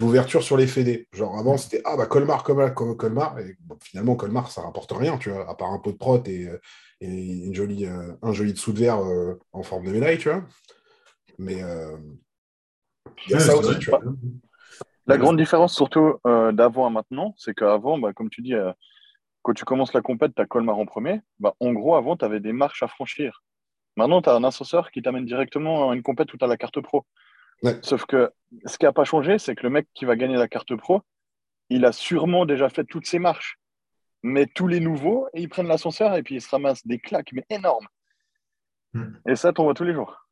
[0.00, 1.08] l'ouverture sur les fédés.
[1.12, 3.38] Genre avant, c'était ah bah Colmar, Colmar, Colmar.
[3.40, 6.48] Et finalement, Colmar, ça rapporte rien, tu vois, à part un pot de prot et,
[6.48, 6.58] euh,
[7.00, 10.44] une jolie, euh, un joli dessous de verre euh, en forme de médaille, tu vois.
[11.38, 11.62] Mais
[13.26, 14.02] il y a ça aussi, tu vois.
[15.06, 18.54] La grande différence, surtout d'avant à maintenant, c'est qu'avant, bah, comme tu dis,
[19.42, 21.20] quand tu commences la compète, tu as Colmar en premier.
[21.38, 23.42] Bah, en gros, avant, tu avais des marches à franchir.
[23.96, 26.56] Maintenant, tu as un ascenseur qui t'amène directement à une compète où tu as la
[26.56, 27.04] carte pro.
[27.82, 28.30] Sauf que
[28.66, 31.02] ce qui n'a pas changé, c'est que le mec qui va gagner la carte pro,
[31.70, 33.58] il a sûrement déjà fait toutes ses marches.
[34.22, 37.44] Mais tous les nouveaux, ils prennent l'ascenseur et puis ils se ramassent des claques, mais
[37.50, 37.86] énormes.
[38.92, 39.14] Hmm.
[39.28, 40.28] Et ça, on voit tous les jours.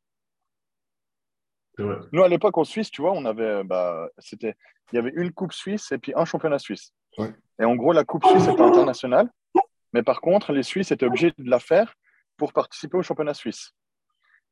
[1.78, 4.56] Nous, à l'époque, en Suisse, tu vois, on avait, bah, c'était,
[4.92, 6.94] il y avait une coupe suisse et puis un championnat suisse.
[7.58, 9.30] Et en gros, la coupe suisse était internationale.
[9.92, 11.94] Mais par contre, les Suisses étaient obligés de la faire
[12.36, 13.72] pour participer au championnat suisse.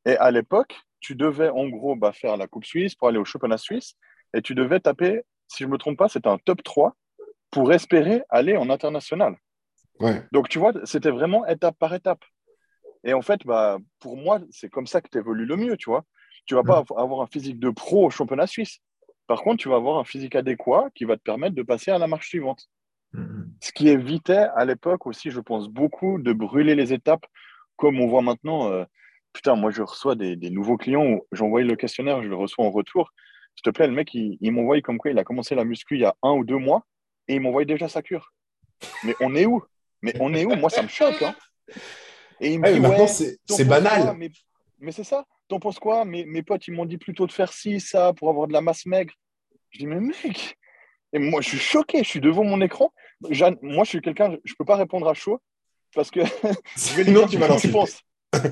[0.07, 3.25] Et à l'époque, tu devais en gros bah, faire la Coupe Suisse pour aller au
[3.25, 3.95] championnat suisse
[4.35, 6.97] et tu devais taper, si je ne me trompe pas, c'était un top 3
[7.51, 9.37] pour espérer aller en international.
[10.33, 12.25] Donc tu vois, c'était vraiment étape par étape.
[13.05, 15.91] Et en fait, bah, pour moi, c'est comme ça que tu évolues le mieux, tu
[15.91, 16.05] vois.
[16.47, 18.79] Tu vas pas avoir un physique de pro au championnat suisse.
[19.27, 21.99] Par contre, tu vas avoir un physique adéquat qui va te permettre de passer à
[21.99, 22.69] la marche suivante.
[23.15, 23.45] Mm-hmm.
[23.61, 27.25] Ce qui évitait à l'époque aussi, je pense, beaucoup de brûler les étapes,
[27.77, 28.71] comme on voit maintenant.
[28.71, 28.85] Euh,
[29.33, 32.71] putain, moi, je reçois des, nouveaux clients où j'envoie le questionnaire, je le reçois en
[32.71, 33.11] retour.
[33.55, 36.01] S'il te plaît, le mec, il, m'envoie comme quoi il a commencé la muscu il
[36.01, 36.85] y a un ou deux mois
[37.29, 38.33] et il m'envoie déjà sa cure.
[39.05, 39.63] Mais on est où?
[40.03, 40.55] Mais on est où?
[40.57, 41.23] Moi, ça me choque.
[41.23, 41.35] Hein.
[42.41, 44.17] et il me dit, maintenant, c'est banal.
[44.79, 45.25] mais, c'est ça.
[45.49, 46.05] T'en penses quoi?
[46.05, 48.61] Mes, mes potes, ils m'ont dit plutôt de faire ci, ça, pour avoir de la
[48.61, 49.15] masse maigre.
[49.71, 50.57] Je dis, mais mec
[51.13, 51.99] Et moi, je suis choqué.
[51.99, 52.93] Je suis devant mon écran.
[53.63, 55.41] moi, je suis quelqu'un, je ne peux pas répondre à chaud
[55.95, 56.21] parce que
[56.77, 58.03] je vais lui dire tu vas je pense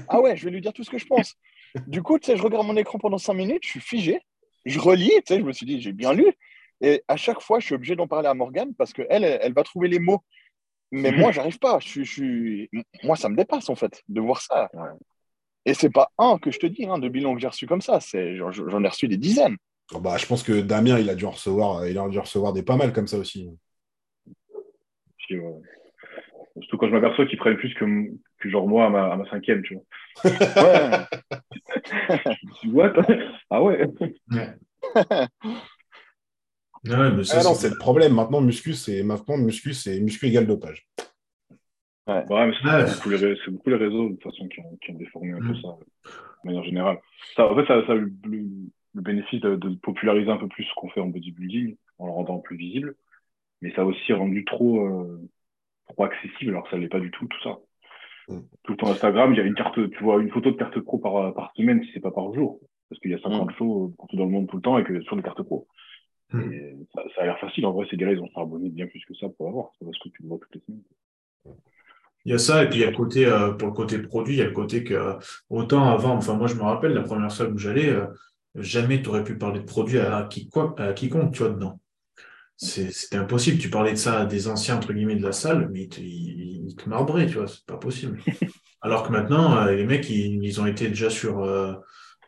[0.09, 1.34] ah ouais, je vais lui dire tout ce que je pense.
[1.86, 4.20] Du coup, tu sais, je regarde mon écran pendant cinq minutes, je suis figé,
[4.64, 6.26] je relis, tu sais, je me suis dit, j'ai bien lu.
[6.80, 9.53] Et à chaque fois, je suis obligé d'en parler à Morgane parce qu'elle, elle, elle
[9.53, 10.22] va trouver les mots.
[10.90, 11.78] Mais moi, j'arrive pas.
[11.80, 12.66] Je, je,
[13.05, 14.70] Moi, ça me dépasse, en fait, de voir ça.
[15.64, 17.80] Et c'est pas un que je te dis, hein, de bilan que j'ai reçu comme
[17.80, 18.00] ça.
[18.00, 19.56] C'est, j'en ai reçu des dizaines.
[20.00, 22.76] Bah, je pense que Damien, il a dû recevoir, il a dû recevoir des pas
[22.76, 23.50] mal comme ça aussi.
[25.28, 27.84] Surtout quand je m'aperçois qu'ils prennent plus que,
[28.38, 29.84] que genre moi à ma, à ma cinquième, tu vois.
[32.66, 32.92] ouais.
[33.50, 33.88] ah ouais.
[36.86, 38.14] ah non, c'est le problème.
[38.14, 40.86] Maintenant, muscu, c'est maintenant muscu, c'est muscu égal dopage.
[42.07, 44.94] Ouais, ouais mais c'est beaucoup, beaucoup, les réseaux de toute façon qui ont, qui ont
[44.94, 45.62] déformé un peu mm.
[45.62, 45.68] ça,
[46.05, 46.98] de manière générale.
[47.36, 50.64] Ça, en fait, ça, ça a eu le, bénéfice de, de, populariser un peu plus
[50.64, 52.96] ce qu'on fait en bodybuilding en le rendant plus visible,
[53.61, 55.20] mais ça a aussi rendu trop, euh,
[55.88, 57.59] trop accessible alors que ça l'est pas du tout, tout ça.
[58.28, 58.40] Mm.
[58.64, 60.98] Tout ton Instagram, il y a une carte, tu vois une photo de carte pro
[60.98, 62.59] par, par semaine si c'est pas par jour.
[62.88, 63.55] Parce qu'il y a 50 mm.
[63.55, 65.68] shows partout dans le monde tout le temps et que sur des cartes pro.
[66.32, 66.82] Mm.
[66.94, 67.64] ça, ça, a l'air facile.
[67.64, 69.70] En vrai, c'est des raisons de s'abonner bien plus que ça pour avoir.
[69.78, 70.82] C'est parce que tu le vois toutes les semaines.
[72.24, 73.98] Il y a ça, et puis il y a le côté, euh, pour le côté
[73.98, 75.16] produit, il y a le côté que,
[75.50, 78.06] autant avant, enfin, moi, je me rappelle, la première fois où j'allais, euh,
[78.54, 81.80] jamais tu aurais pu parler de produit à, qui, quoi, à quiconque, tu vois, dedans
[82.62, 83.58] c'était impossible.
[83.58, 86.88] Tu parlais de ça à des anciens, entre guillemets, de la salle, mais ils, te
[86.88, 88.20] marbraient, tu vois, c'est pas possible.
[88.80, 91.74] Alors que maintenant, euh, les mecs, ils, ont été déjà sur, euh,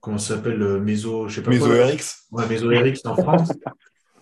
[0.00, 2.26] comment ça s'appelle, le Méso, je sais pas Méso RX.
[2.32, 3.52] Ouais, Méso RX en France.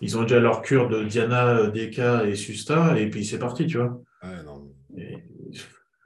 [0.01, 3.77] Ils ont déjà leur cure de Diana, DK et Susta, et puis c'est parti, tu
[3.77, 4.01] vois.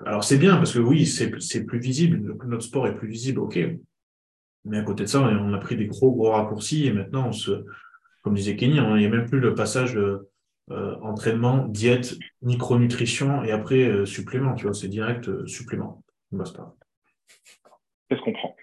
[0.05, 3.59] Alors c'est bien, parce que oui, c'est plus visible, notre sport est plus visible, ok.
[4.65, 7.31] Mais à côté de ça, on a pris des gros, gros raccourcis, et maintenant, on
[7.31, 7.65] se,
[8.21, 10.29] comme disait Kenny, hein, il n'y a même plus le passage de
[10.69, 16.03] euh, entraînement, diète, micronutrition et après euh, supplément, tu vois, c'est direct euh, supplément.
[18.09, 18.55] Qu'est-ce qu'on prend?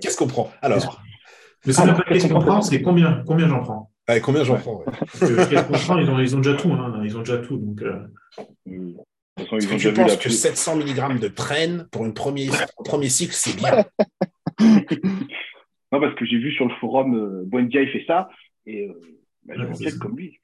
[0.00, 0.50] Qu'est-ce qu'on prend?
[0.62, 1.02] Alors.
[1.66, 3.90] Mais pas qu'est-ce qu'on prend, c'est combien, combien j'en prends?
[4.22, 4.82] combien j'en prends
[5.20, 7.56] ils, ont, ils ont déjà tout, hein, ils ont déjà tout.
[7.56, 7.82] Donc,
[9.38, 13.56] façon, je pense que 700 mg de traîne pour une premier, un premier cycle, c'est
[13.56, 13.84] bien.
[14.60, 18.28] non, parce que j'ai vu sur le forum, euh, Buendia, il fait ça,
[18.66, 18.92] et euh,
[19.44, 20.38] bah, je comme lui.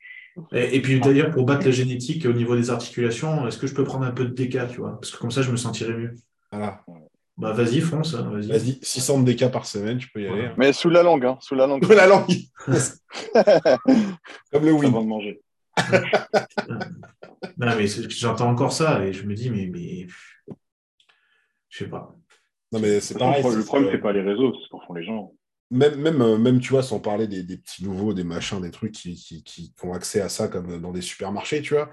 [0.53, 3.85] Et, puis d'ailleurs, pour battre la génétique au niveau des articulations, est-ce que je peux
[3.85, 4.93] prendre un peu de DK, tu vois?
[5.01, 6.15] Parce que comme ça, je me sentirais mieux.
[6.53, 6.81] Voilà.
[7.37, 8.15] Bah vas-y, fonce.
[8.15, 8.49] Hein, vas-y.
[8.49, 10.47] vas-y, 600 DK par semaine, tu peux y aller.
[10.47, 10.55] Hein.
[10.57, 11.85] Mais sous la langue, hein, sous la langue.
[11.85, 12.27] Sous la langue.
[14.53, 14.89] Comme le win.
[14.89, 15.41] Avant de manger.
[17.59, 20.07] Non, mais j'entends encore ça et je me dis, mais, mais
[21.69, 22.15] Je sais pas.
[22.73, 23.43] Non, mais c'est pareil.
[23.45, 25.33] Le problème, c'est pas les réseaux, c'est ce qu'en font les gens.
[25.71, 28.71] même, même, euh, même, tu vois, sans parler des, des petits nouveaux, des machins, des
[28.71, 31.91] trucs qui, qui, qui- ont accès à ça comme dans des supermarchés, tu vois.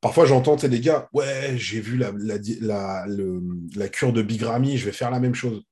[0.00, 3.42] Parfois, j'entends, des gars, ouais, j'ai vu la, la, le-
[3.74, 5.62] la cure de Bigrami, je vais faire la même chose.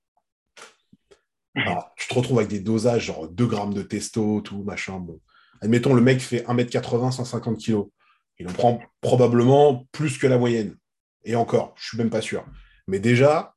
[1.57, 4.99] Alors, tu te retrouves avec des dosages, genre 2 grammes de testo, tout, machin.
[4.99, 5.21] Bon.
[5.65, 7.85] Admettons, le mec fait 1m80, 150 kg.
[8.39, 10.77] Il en prend probablement plus que la moyenne.
[11.25, 12.45] Et encore, je suis même pas sûr.
[12.87, 13.55] Mais déjà,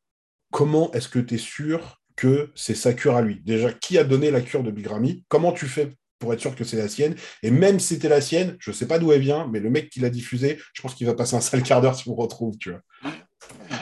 [0.49, 3.41] comment est-ce que tu es sûr que c'est sa cure à lui?
[3.43, 5.25] Déjà, qui a donné la cure de Bigrami?
[5.27, 7.15] Comment tu fais pour être sûr que c'est la sienne?
[7.43, 9.89] Et même si c'était la sienne, je sais pas d'où elle vient, mais le mec
[9.89, 12.57] qui l'a diffusée, je pense qu'il va passer un sale quart d'heure si on retrouve,
[12.57, 12.81] tu vois.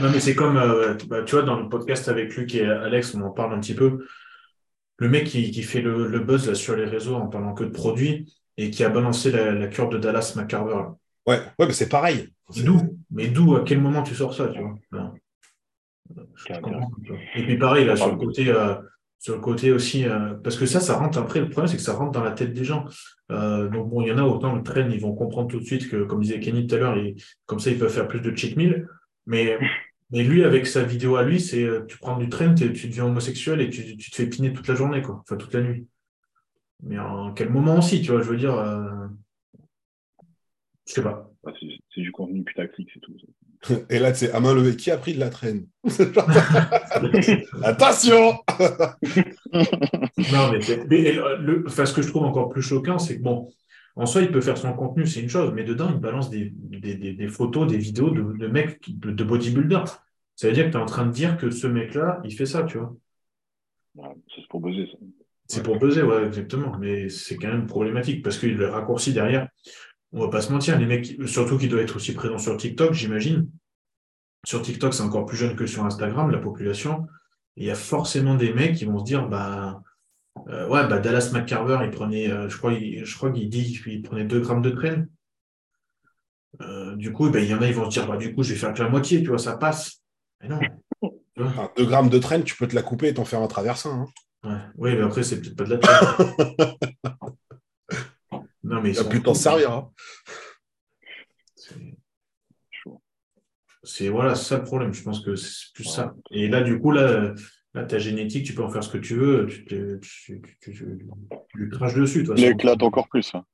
[0.02, 3.14] Non, mais c'est comme, euh, bah, tu vois, dans le podcast avec Luc et Alex,
[3.14, 4.00] on en parle un petit peu.
[4.98, 7.64] Le mec qui, qui fait le, le buzz là, sur les réseaux en parlant que
[7.64, 10.84] de produits et qui a balancé la, la cure de Dallas McCarver.
[11.28, 12.30] Ouais, ouais, mais c'est pareil.
[12.50, 12.98] C'est- D'où?
[13.12, 13.56] Mais d'où?
[13.56, 15.14] À quel moment tu sors ça, tu vois?
[17.36, 18.76] Et puis pareil, là, sur le côté, euh,
[19.20, 21.84] sur le côté aussi, euh, parce que ça, ça rentre après, le problème, c'est que
[21.84, 22.86] ça rentre dans la tête des gens.
[23.32, 25.66] Euh, donc bon, il y en a autant le train, ils vont comprendre tout de
[25.66, 26.98] suite que, comme disait Kenny tout à l'heure,
[27.48, 28.88] comme ça, ils peuvent faire plus de cheat meal.
[29.26, 29.58] Mais,
[30.12, 33.06] mais lui, avec sa vidéo à lui, c'est euh, tu prends du train, tu deviens
[33.06, 35.22] homosexuel et tu, tu te fais piner toute la journée, quoi.
[35.24, 35.88] Enfin, toute la nuit.
[36.84, 38.53] Mais en quel moment aussi, tu vois, je veux dire.
[38.56, 39.08] euh,
[40.88, 41.32] Je sais pas.
[41.43, 41.53] Bah,
[41.93, 43.14] c'est du contenu putaclic, c'est tout.
[43.89, 44.76] Et là, c'est à main levée.
[44.76, 45.66] Qui a pris de la traîne?
[47.64, 48.38] Attention
[49.53, 53.24] Non, mais, mais, euh, le, enfin, ce que je trouve encore plus choquant, c'est que
[53.24, 53.49] bon,
[53.96, 56.52] en soi, il peut faire son contenu, c'est une chose, mais dedans, il balance des,
[56.54, 59.86] des, des- des photos, des vidéos de, de mecs, de, de bodybuilders.
[60.36, 62.46] Ça veut dire que tu es en train de dire que ce mec-là, il fait
[62.46, 62.93] ça, tu vois.
[63.96, 64.98] Ouais, c'est pour buzzer, ça.
[65.48, 66.78] C'est pour buzzer, ouais, exactement.
[66.78, 69.48] Mais c'est quand même problématique parce qu'il le raccourci derrière.
[70.12, 72.93] On va pas se mentir, les mecs, surtout qui doivent être aussi présents sur TikTok,
[72.93, 73.50] j'imagine.
[74.46, 77.08] Sur TikTok, c'est encore plus jeune que sur Instagram, la population.
[77.56, 79.82] Il y a forcément des mecs qui vont se dire, bah,
[80.50, 83.80] euh, ouais, bah, Dallas McCarver, il prenait, euh, je crois, il, je crois qu'il dit
[83.82, 85.10] qu'il prenait 2 grammes de traîne.
[86.62, 88.44] Euh, du coup, bah, il y en a, ils vont se dire, bah, du coup,
[88.44, 90.02] je vais faire que la moitié, tu vois, ça passe.
[90.42, 90.60] Mais non.
[91.02, 93.42] Tu vois Enfin, 2 grammes de traîne, tu peux te la couper et t'en faire
[93.42, 94.08] un traversin.
[94.44, 94.50] hein.
[94.50, 94.60] Ouais.
[94.78, 96.28] Oui, mais après, c'est peut-être pas de la traîne.
[98.64, 99.72] non, mais Il a pu t'en servir.
[99.72, 99.92] hein.
[103.84, 104.94] C'est- voilà, c'est ça le problème.
[104.94, 106.14] Je pense que c'est plus ça.
[106.32, 107.34] Et là, du coup, là,
[107.76, 109.46] là, ta génétique, tu peux en faire ce que tu veux.
[109.48, 111.08] Tu, te- tu, tu, tu- tu-
[111.52, 112.26] tu lui craches dessus.
[112.26, 112.42] façon.
[112.44, 113.32] éclate encore plus.
[113.36, 113.46] hein.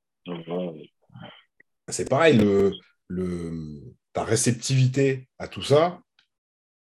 [1.88, 2.72] C'est pareil, le,
[3.08, 3.52] le,
[4.12, 6.00] ta réceptivité à tout ça,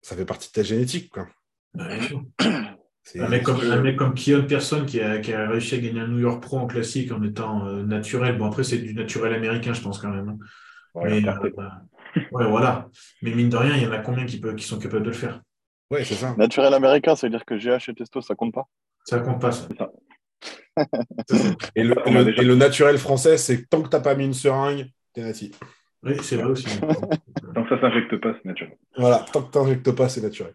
[0.02, 1.10] ça fait partie de ta génétique.
[1.10, 1.28] Quoi.
[1.76, 2.00] Ouais.
[3.04, 5.78] C'est- Un mec comme, un mec comme Keon Pearson qui a, qui a réussi à
[5.78, 8.38] gagner un New York Pro en classique en étant euh, naturel.
[8.38, 10.28] Bon, après, c'est du naturel américain, je pense, quand même.
[10.28, 10.38] hein.
[10.94, 11.50] Ouais, Mais, euh,
[12.32, 12.90] ouais, voilà.
[13.22, 15.16] Mais mine de rien, il y en a combien qui, qui sont capables de le
[15.16, 15.42] faire?
[15.92, 16.36] Ouais, c'est ça.
[16.38, 18.68] Naturel américain, ça veut dire que GH et testo, ça compte pas
[19.06, 19.68] Ça compte pas, ça.
[21.76, 24.00] Et le, On a le- déjà- et le naturel français, c'est que tant que t'as
[24.02, 25.52] pas mis une seringue, t'es nati.
[26.04, 26.66] Oui, c'est vrai aussi.
[27.56, 28.78] Tant que ça s'injecte pas, c'est naturel.
[28.98, 30.54] Voilà, tant que t'injectes pas, c'est naturel.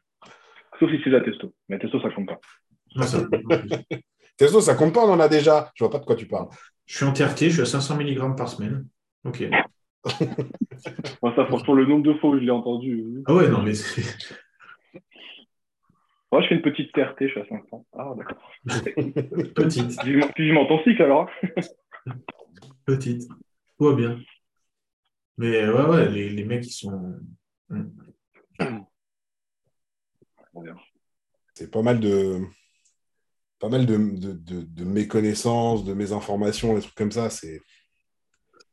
[0.79, 1.53] Sauf si c'est la testo.
[1.69, 2.39] Mais la testo, ça compte pas.
[2.95, 3.19] Non, ça-
[4.37, 5.71] Testo, ça compte pas, on en a déjà.
[5.75, 6.49] Je vois pas de quoi tu parles.
[6.87, 8.87] Je suis en TRT, je suis à 500 mg par semaine.
[9.25, 9.43] Ok.
[11.23, 13.05] Moi, ça, franchement, le nombre de fois où je l'ai entendu.
[13.27, 13.73] Ah ouais, non, mais
[16.33, 17.87] Moi, je fais une petite TRT, je suis à 500.
[17.93, 18.51] Ah, d'accord.
[19.55, 21.29] petite, Vivement vivement ton cycle, alors.
[22.87, 23.29] petite.
[23.79, 24.19] Tout va bien.
[25.37, 27.21] Mais ouais, ouais, les, les mecs, ils sont.
[30.55, 30.81] On verra.
[31.55, 32.41] C'est pas mal de
[33.59, 37.29] pas mal de, de, de, de méconnaissances, de mésinformations, des trucs comme ça.
[37.29, 37.61] C'est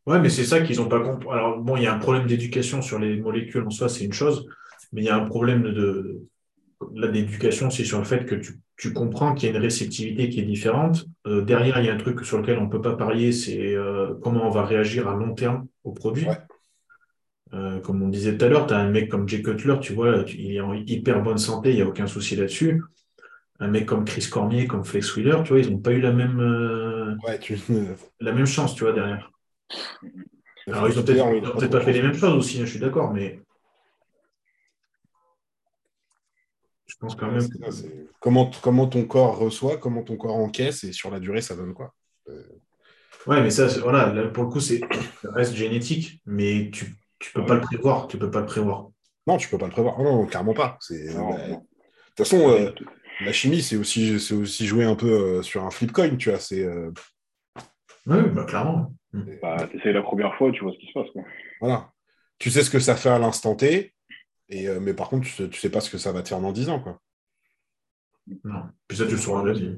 [0.05, 1.27] Ouais, mais c'est ça qu'ils n'ont pas compris.
[1.29, 4.13] Alors, bon, il y a un problème d'éducation sur les molécules en soi, c'est une
[4.13, 4.47] chose,
[4.91, 6.25] mais il y a un problème de,
[6.95, 10.29] là, d'éducation aussi sur le fait que tu, tu comprends qu'il y a une réceptivité
[10.29, 11.05] qui est différente.
[11.27, 13.75] Euh, derrière, il y a un truc sur lequel on ne peut pas parier, c'est
[13.75, 16.27] euh, comment on va réagir à long terme au produit.
[16.27, 16.37] Ouais.
[17.53, 19.93] Euh, comme on disait tout à l'heure, tu as un mec comme Jay Cutler, tu
[19.93, 22.83] vois, il est en hyper bonne santé, il n'y a aucun souci là-dessus.
[23.59, 26.13] Un mec comme Chris Cormier, comme Flex Wheeler, tu vois, ils n'ont pas eu la
[26.13, 27.57] même, ouais, tu
[28.21, 29.31] la même chance, tu vois, derrière.
[30.67, 33.41] Alors, ils n'ont peut-être pas fait les mêmes choses aussi, hein, je suis d'accord, mais
[36.99, 37.41] pense quand même.
[37.41, 41.19] C'est ça, c'est comment, comment ton corps reçoit, comment ton corps encaisse et sur la
[41.19, 41.93] durée, ça donne quoi
[43.27, 44.79] Ouais, mais ça, voilà, là, pour le coup, c'est
[45.21, 48.87] ça reste génétique, mais tu tu peux pas le prévoir, tu peux pas le prévoir.
[49.27, 49.99] Non, tu peux pas le prévoir.
[49.99, 50.79] Oh non, clairement pas.
[50.89, 51.29] Bah, non.
[51.31, 52.71] De toute façon, euh,
[53.21, 56.29] la chimie, c'est aussi, c'est aussi jouer un peu euh, sur un flip coin, tu
[56.29, 56.39] vois.
[56.39, 56.91] C'est euh,
[58.07, 58.93] Oui, bah clairement.
[59.41, 61.09] Bah, t'essayes la première fois, tu vois ce qui se passe.
[61.11, 61.23] Quoi.
[61.59, 61.91] voilà.
[62.39, 63.93] Tu sais ce que ça fait à l'instant T,
[64.49, 66.29] Et, euh, mais par contre, tu sais, tu sais pas ce que ça va te
[66.29, 66.79] faire dans 10 ans.
[66.79, 66.99] Quoi.
[68.43, 68.63] Non.
[68.87, 69.77] Puis ça, tu le sauras jamais.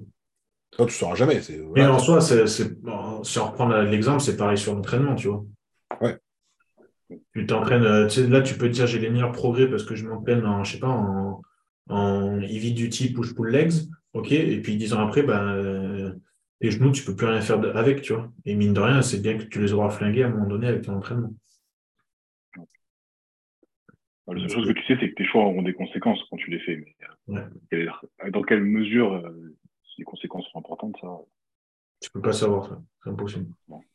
[0.78, 1.42] Ça, tu sauras jamais.
[1.42, 5.16] c'est- Mais en soi, c'est, c'est- bon, si on reprend l'exemple, c'est pareil sur l'entraînement,
[5.16, 5.44] tu vois.
[6.02, 6.18] Ouais.
[7.34, 10.08] Tu t'entraînes, euh, là, tu peux te dire j'ai les meilleurs progrès parce que je
[10.08, 11.42] m'entraîne en, je sais pas, en,
[11.90, 13.74] en heavy duty push-pull legs,
[14.14, 16.14] ok, et puis dix ans après, ben, euh,
[16.62, 18.32] les genoux, tu peux plus rien faire avec, tu vois.
[18.46, 20.68] Et mine de rien, c'est bien que tu les auras flingués à un moment donné
[20.68, 21.34] avec ton entraînement.
[24.34, 26.50] La seule chose que tu sais, c'est que tes choix auront des conséquences quand tu
[26.52, 26.78] les fais.
[26.78, 26.96] Mais
[27.34, 27.88] euh,
[28.24, 28.32] Ouais.
[28.32, 29.56] dans quelle mesure euh,
[29.98, 31.08] les conséquences seront importantes, ça.
[32.02, 33.48] Tu peux pas savoir ça, c'est impossible.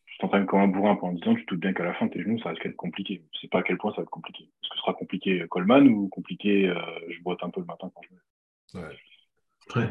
[0.07, 2.09] Tu t'entraînes comme un bourrin pendant 10 ans, tu te doutes bien qu'à la fin,
[2.09, 3.23] tes genoux, ça risque d'être compliqué.
[3.35, 4.45] Je sais pas à quel point ça va être compliqué.
[4.45, 6.75] Est-ce que ce sera compliqué euh, Coleman ou compliqué euh,
[7.11, 8.97] je boite un peu le matin quand je Ouais.
[9.77, 9.89] Ouais.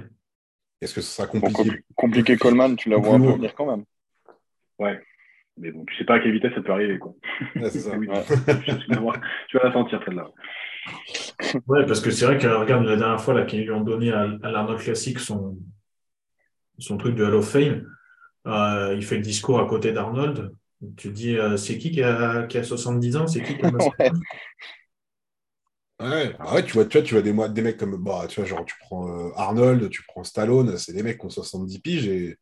[0.82, 1.64] Est-ce que ce sera Bon, compliqué?
[1.70, 3.86] compli- compliqué Coleman, tu la vois un peu venir quand même.
[4.80, 5.02] Ouais.
[5.58, 7.14] Mais bon, tu sais pas à quelle vitesse ça peut arriver, quoi.
[7.56, 7.95] Ouais, c'est ça.
[7.97, 8.24] Oui, Ouais.
[8.26, 10.30] tu vas voir- tu vas la sentir, celle-là.
[11.68, 14.12] Ouais, parce que c'est vrai que, regarde, la dernière fois, là, qu'ils lui ont donné
[14.12, 15.58] à, à l'Arnold Classic son,
[16.78, 17.88] son truc de Hall of Fame,
[18.47, 20.51] euh, il fait le discours à côté d'Arnold.
[20.97, 23.28] Tu te dis, euh, c'est qui qui a, qui a 70 ans?
[23.28, 24.10] C'est qui qui a Ouais.
[26.01, 28.41] Ouais, bah ouais, tu vois, tu vois, tu vois des, des mecs comme, bah, tu
[28.41, 31.80] vois, genre, tu prends euh, Arnold, tu prends Stallone, c'est des mecs qui ont 70
[31.80, 32.38] piges et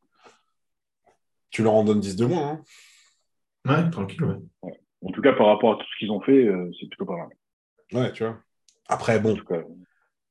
[1.52, 2.50] tu leur en donnes 10 de moins.
[2.50, 2.62] hein.
[3.66, 4.38] Ouais, tranquille, ouais.
[5.02, 7.18] En tout cas, par rapport à tout ce qu'ils ont fait, euh, c'est plutôt pas
[7.18, 7.30] mal.
[7.94, 8.42] Ouais, tu vois.
[8.88, 9.62] Après, En bon, tout cas,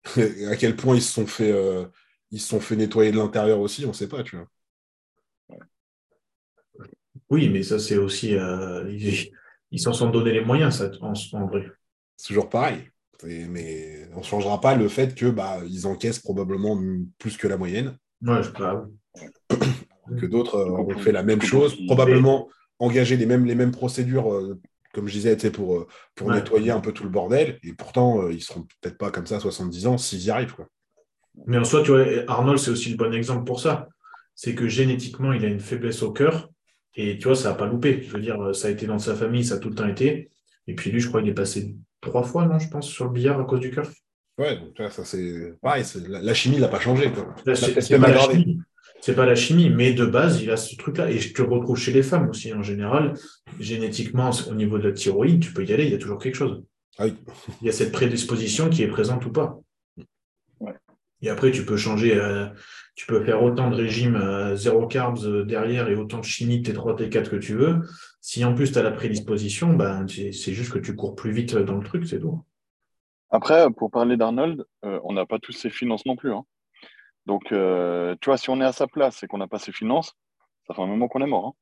[0.51, 1.87] à quel point ils se sont fait, euh,
[2.31, 4.47] ils se sont fait nettoyer de l'intérieur aussi, on sait pas, tu vois.
[7.31, 8.35] Oui, mais ça, c'est aussi.
[8.37, 9.31] euh, ils
[9.75, 11.67] ils s'en sont donné les moyens, ça, en, en vrai.
[12.17, 12.91] C'est toujours pareil.
[13.27, 16.79] Et- mais on ne changera pas le fait que bah, ils encaissent probablement
[17.19, 18.51] plus que la moyenne, Ouais, je
[20.07, 20.17] oui.
[20.17, 22.49] que d'autres ont fait la même chose, probablement
[22.83, 24.61] engager les mêmes, les mêmes procédures, euh,
[24.93, 26.35] comme je disais, pour, euh, pour Ouais.
[26.37, 27.59] nettoyer un peu tout le bordel.
[27.63, 30.55] Et pourtant, euh, ils seront peut-être pas comme ça à 70 ans s'ils y arrivent.
[30.55, 30.69] Quoi.
[31.47, 33.89] Mais en soi, tu vois, Arnold, c'est aussi le bon exemple pour ça.
[34.35, 36.51] C'est que génétiquement, il a une faiblesse au cœur.
[36.95, 38.03] Et tu vois, ça n'a pas loupé.
[38.03, 40.31] Je veux dire, ça a été dans sa famille, ça a tout le temps été.
[40.67, 43.11] Et puis lui, je crois qu'il est passé trois fois, non, je pense, sur le
[43.13, 43.89] billard à cause du cœur.
[44.39, 47.11] Ouais, donc vois, ça c'est pareil, la, la chimie n'a pas changé.
[47.13, 47.35] Quoi.
[47.47, 47.67] La pas,
[47.99, 48.35] la aggravée.
[48.41, 48.61] chimie.
[49.05, 51.11] C'est pas la chimie, mais de base, il a ce truc-là.
[51.11, 53.15] Et je te retrouve chez les femmes aussi, en général.
[53.59, 56.37] Génétiquement, au niveau de la thyroïde, tu peux y aller, il y a toujours quelque
[56.37, 56.63] chose.
[56.99, 57.15] Ah oui.
[57.61, 59.59] Il y a cette prédisposition qui est présente ou pas.
[60.61, 60.75] Ouais.
[61.21, 62.47] Et après, tu peux changer, euh,
[62.95, 66.63] tu peux faire autant de régimes euh, zéro carbs euh, derrière et autant de chimie
[66.63, 67.81] T3, T4 que tu veux.
[68.21, 71.33] Si en plus tu as la prédisposition, ben, c'est c'est juste que tu cours plus
[71.33, 72.41] vite dans le truc, c'est tout.
[73.31, 76.33] Après, pour parler d'Arnold, euh, on n'a pas tous ses finances non plus.
[76.33, 76.45] hein.
[77.27, 79.73] Donc, euh, tu vois, si on est à sa place et qu'on n'a pas ses
[79.73, 80.15] finances,
[80.67, 81.47] ça fait un moment qu'on est mort.
[81.49, 81.53] hein.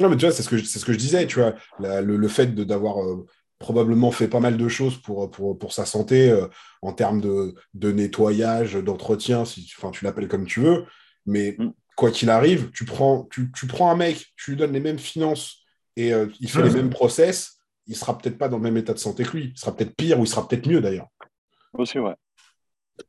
[0.00, 1.54] Non, mais tu vois, c'est ce que je, c'est ce que je disais, tu vois,
[1.78, 3.24] la- le, le fait de- d'avoir euh,
[3.60, 6.48] probablement fait pas mal de choses pour, pour, pour sa santé euh,
[6.82, 10.84] en termes de, de nettoyage, d'entretien, si tu, enfin, tu l'appelles comme tu veux,
[11.26, 11.68] mais Mm.
[11.96, 14.98] quoi qu'il arrive, tu prends, tu, tu prends un mec, tu lui donnes les mêmes
[14.98, 15.58] finances
[15.96, 16.68] et euh, il fait Ouais.
[16.68, 19.52] les mêmes process, il sera peut-être pas dans le même état de santé que lui,
[19.54, 21.06] il sera peut-être pire ou il sera peut-être mieux d'ailleurs.
[21.74, 22.14] Aussi, ouais.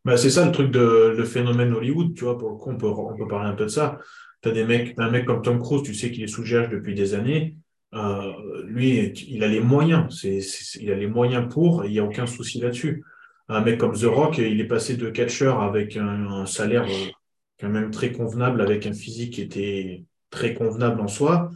[0.03, 2.77] Ben, c'est ça le truc de le phénomène Hollywood, tu vois, pour le coup, on
[2.77, 3.99] peut, on peut parler un peu de ça.
[4.41, 6.93] Tu des mecs, un mec comme Tom Cruise, tu sais qu'il est sous GH depuis
[6.93, 7.55] des années.
[7.93, 8.31] Euh,
[8.65, 10.15] lui, il a les moyens.
[10.19, 10.39] C'est,
[10.79, 13.03] il a les moyens pour, il n'y a aucun souci là-dessus.
[13.47, 17.11] Un mec comme The Rock, il est passé de catcher avec un, un salaire euh,
[17.59, 21.49] quand même très convenable, avec un physique qui était très convenable en soi.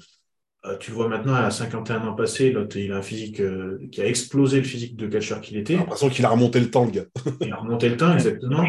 [0.66, 4.02] Euh, tu vois maintenant, à 51 ans passés, l'autre, il a un physique euh, qui
[4.02, 5.76] a explosé le physique de catcher qu'il J'ai était.
[5.76, 7.06] l'impression qu'il a remonté le temps, le gars.
[7.42, 8.66] Il a remonté le temps, exactement.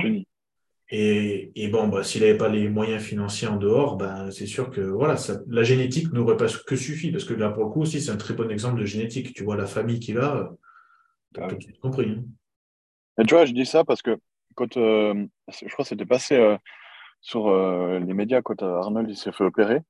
[0.93, 4.71] Et, et bon, bah, s'il n'avait pas les moyens financiers en dehors, bah, c'est sûr
[4.71, 7.83] que voilà, ça, la génétique n'aurait pas que suffi, parce que là, pour le coup,
[7.83, 9.33] aussi, c'est un très bon exemple de génétique.
[9.35, 10.51] Tu vois la famille qu'il a,
[11.39, 11.59] Ah oui.
[11.59, 12.09] tout compris.
[12.11, 12.25] hein.
[13.23, 14.17] Et tu vois, je dis ça parce que
[14.57, 15.15] quand euh,
[15.49, 16.57] je crois que c'était passé euh,
[17.21, 19.81] sur euh, les médias quand Arnold il s'est fait opérer,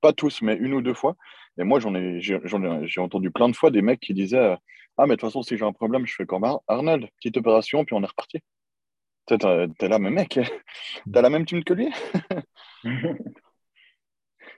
[0.00, 1.16] pas tous, mais une ou deux fois.
[1.58, 4.14] Et moi, j'en ai, j'ai, j'en ai, j'ai entendu plein de fois des mecs qui
[4.14, 4.56] disaient euh,
[4.98, 7.36] Ah, mais de toute façon, si j'ai un problème, je fais comme Ar- Arnold, petite
[7.36, 8.38] opération, puis on est reparti.
[9.26, 9.36] T'es,
[9.88, 10.38] là, mais mec,
[11.12, 11.88] t'as la même team que lui?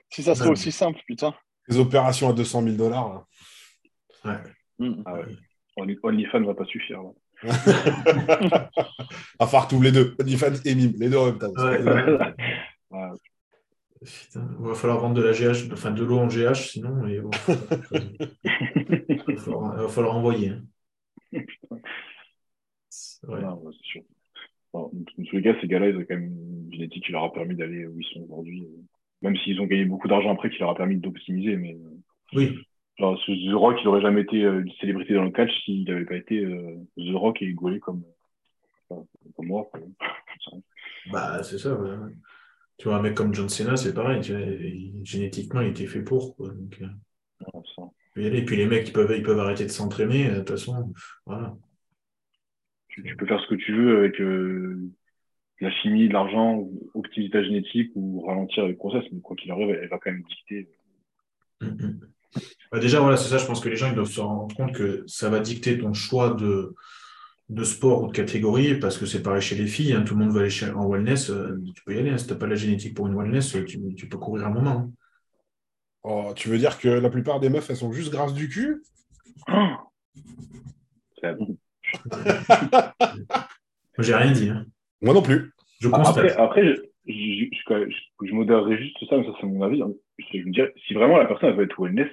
[0.09, 1.33] Si ça serait aussi simple, putain.
[1.67, 3.25] Les opérations à 200 000 dollars.
[4.23, 4.37] Ouais.
[4.79, 5.01] Mm.
[5.05, 5.25] Ah ouais.
[6.03, 7.01] OnlyFans va pas suffire.
[7.01, 7.09] là.
[9.39, 11.51] À faire tous les deux, OnlyFans et Mime, les deux en même temps.
[12.91, 13.09] Ouais.
[14.03, 17.19] Putain, il va falloir vendre de la GH, enfin de l'eau en GH, sinon, et
[17.19, 17.31] bon,
[17.91, 20.49] il va falloir, il va falloir envoyer.
[20.49, 20.63] hein.
[22.89, 23.41] C'est vrai.
[23.41, 24.01] Non, ouais, c'est sûr.
[24.73, 26.33] Dans tous les cas, ces gars-là, ils ont quand même
[26.65, 28.63] une génétique qui leur a permis d'aller où ils sont aujourd'hui.
[28.63, 28.81] euh,
[29.21, 31.55] Même s'ils ont gagné beaucoup d'argent après, qui leur a permis d'optimiser.
[31.55, 31.97] Mais euh,
[32.33, 32.57] Oui,
[32.99, 36.05] Genre, The Rock, il n'aurait jamais été euh, une célébrité dans le catch s'il n'avait
[36.05, 38.03] pas été euh, The Rock et gaulé comme,
[38.89, 39.69] comme moi.
[41.11, 41.73] Bah, c'est ça.
[41.75, 41.89] ouais.
[42.77, 44.21] Tu vois, un mec comme John Cena, c'est pareil.
[44.21, 46.35] tu vois, il- génétiquement, il était fait pour.
[46.35, 46.87] Quoi, donc, euh.
[48.15, 50.27] Et puis les mecs, ils peuvent, ils peuvent arrêter de s'entraîner.
[50.27, 50.93] euh, De toute façon,
[51.25, 51.55] voilà.
[52.89, 54.79] Tu, tu peux faire ce que tu veux avec euh,
[55.59, 59.69] la chimie, de l'argent, optimiser ta génétique ou ralentir les process, mais quoi qu'il arrive,
[59.69, 60.67] elle, elle va quand même dicter.
[61.61, 61.99] Mm, mm.
[62.71, 63.37] Bah, déjà, voilà, c'est ça.
[63.37, 65.93] Je pense que les gens ils doivent se rendre compte que ça va dicter ton
[65.93, 66.75] choix de,
[67.49, 69.93] de sport ou de catégorie, parce que c'est pareil chez les filles.
[69.93, 71.29] hein, tout le monde veut aller chez- en wellness.
[71.29, 72.09] euh, tu peux y aller.
[72.09, 74.47] hein, si tu n'as pas la génétique pour une wellness, euh, tu, tu peux courir
[74.47, 74.71] un moment.
[74.71, 74.91] hein.
[76.03, 78.81] Oh, tu veux dire que la plupart des meufs, elles sont juste grasses du cul?
[81.21, 81.35] C'est-
[83.07, 84.49] Moi, j'ai rien dit.
[84.49, 84.65] hein.
[85.01, 85.51] Moi non plus.
[85.79, 86.17] Je constate.
[86.17, 89.81] Après, après je, je, je, je, je modérerai juste ça, mais ça c'est mon avis.
[89.81, 89.91] hein.
[90.17, 92.09] Je, je me dirais, si vraiment la personne elle veut être wellness,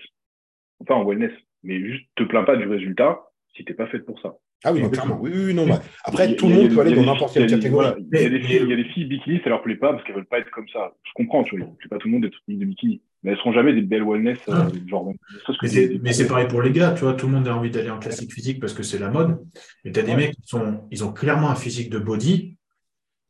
[0.80, 3.20] enfin en wellness, mais juste te plains pas du résultat
[3.56, 4.34] si t'es pas faite pour ça.
[4.62, 5.18] Ah oui, clairement.
[5.20, 5.66] Oui, oui, non.
[5.66, 7.88] bah, Après, Il tout le il monde peut aller il dans n'importe quelle il catégorie.
[8.12, 9.92] Il y a des filles, il y a des filles bikini, ça leur plaît pas
[9.92, 10.92] parce qu'elles veulent pas être comme ça.
[11.04, 11.68] Je comprends, tu vois.
[11.82, 13.00] C'est pas tout le monde d'être de bikini.
[13.22, 14.68] Mais elles seront jamais des belles wellness, euh, Ah.
[14.86, 15.08] genre.
[15.08, 17.90] ne Mais c'est, pareil pour les gars, tu vois, tout le monde a envie d'aller
[17.90, 19.38] en classique physique parce que c'est la mode.
[19.84, 20.16] Mais tu as des Ouais.
[20.16, 22.56] mecs qui sont, ils ont clairement un physique de body,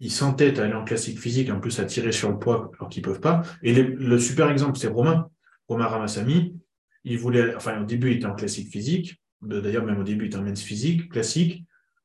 [0.00, 2.88] ils s'entêtent à aller en classique physique, en plus à tirer sur le poids alors
[2.88, 3.42] qu'ils peuvent pas.
[3.62, 5.28] Et les- le super exemple, c'est Romain.
[5.68, 6.54] Romain Ramassami,
[7.04, 9.16] il voulait, enfin, au début, il était en classique physique.
[9.42, 11.64] D'ailleurs, même au début, il était en men's physique, classique.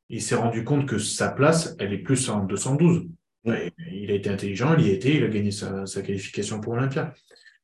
[0.09, 3.07] Il s'est rendu compte que sa place, elle est plus en 212.
[3.45, 6.59] Ouais, il a été intelligent, il y a été, il a gagné sa, sa qualification
[6.61, 7.13] pour Olympia.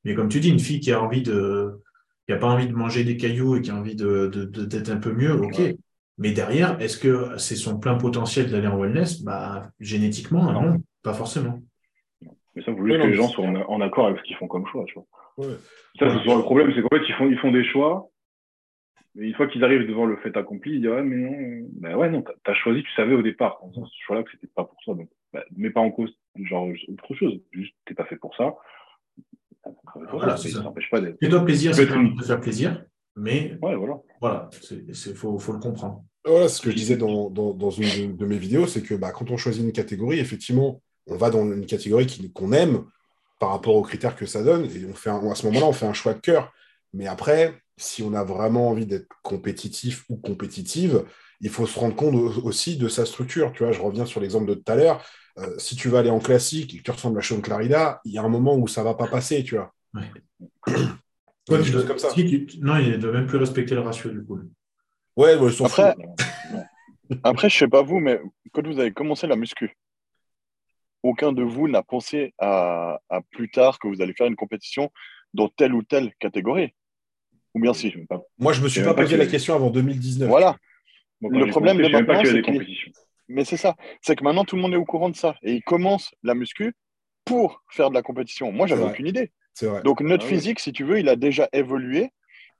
[0.04, 1.80] Mais comme tu dis, une fille qui a envie de,
[2.28, 4.66] qui a pas envie de manger des cailloux et qui a envie de, de- de-
[4.66, 5.58] d'être un peu mieux, ok.
[5.58, 5.78] Ouais.
[6.18, 9.24] Mais derrière, est-ce que c'est son plein potentiel d'aller en wellness?
[9.24, 10.62] Bah, génétiquement, Non.
[10.62, 11.62] non, pas forcément.
[12.56, 14.24] Mais ça, faut Ouais, juste non, que les gens soient en, en accord avec ce
[14.24, 15.06] qu'ils font comme choix, tu vois.
[15.38, 15.56] Ouais.
[15.98, 16.12] Ça, Ouais.
[16.16, 18.10] c'est souvent le problème, c'est qu'en fait, ils font, ils font des choix.
[19.16, 21.96] Mais une fois qu'ils arrivent devant le fait accompli, ils disent Ouais, mais non, ben
[21.96, 24.48] ouais, non, t'as as choisi, tu savais au départ, en faisant ce choix-là, que c'était
[24.48, 24.96] pas pour toi.
[24.96, 27.40] Donc, bah, mets pas en cause, genre, autre chose.
[27.52, 28.56] Juste, t'es pas fait pour ça.
[30.12, 30.62] Voilà, ça c'est ça.
[30.62, 31.18] t'empêche pas d'être.
[31.22, 32.86] Fais-toi plaisir, Tu c'est de te faire plaisir,
[33.16, 34.00] mais Ouais, voilà.
[34.20, 36.04] voilà, c'est, c'est, faut, faut le comprendre.
[36.26, 38.94] Voilà ce que je disais dans, dans- dans une de, de mes vidéos, c'est que
[38.94, 42.86] bah, quand on choisit une catégorie, effectivement, on va dans une catégorie qu'on aime
[43.40, 45.74] par rapport aux critères que ça donne, et on fait un- à ce moment-là, on
[45.74, 46.54] fait un choix de cœur.
[46.94, 51.06] Mais après, si on a vraiment envie d'être compétitif ou compétitive,
[51.40, 53.52] il faut se rendre compte au- aussi de sa structure.
[53.54, 55.04] Tu vois, je reviens sur l'exemple de tout à l'heure.
[55.40, 58.12] Euh, si tu vas aller en classique et que tu ressembles à Sean Clarida, il
[58.12, 59.74] y a un moment où ça va pas passer, tu vois.
[59.94, 60.12] Ouais.
[61.48, 62.10] Des Toi, tu choses dois- comme ça.
[62.12, 64.40] si tu- non, il ne doit même plus respecter le ratio du coup.
[65.18, 65.96] Ouais, ouais, ils Après.
[67.24, 68.20] Après, je sais pas vous, mais
[68.54, 69.76] quand vous avez commencé la muscu,
[71.04, 74.92] aucun de vous n'a pensé à, à plus tard que vous allez faire une compétition
[75.34, 76.74] dans telle ou telle catégorie.
[77.54, 77.92] Ou bien si.
[77.92, 78.22] Je pas.
[78.40, 80.30] Moi, je me suis pas posé que- la question avant 2019.
[80.30, 80.56] Voilà.
[81.22, 82.92] Le problème de maintenant, c'est compétitions.
[83.28, 83.76] Mais c'est ça.
[84.02, 85.36] C'est que maintenant, tout le monde est au courant de ça.
[85.44, 86.74] Et ils commencent la muscu
[87.26, 88.52] pour faire de la compétition.
[88.52, 89.32] Moi, j'avais aucune idée.
[89.54, 89.82] C'est vrai.
[89.84, 90.36] Donc, notre Ah oui.
[90.36, 92.10] physique, si tu veux, il a déjà évolué.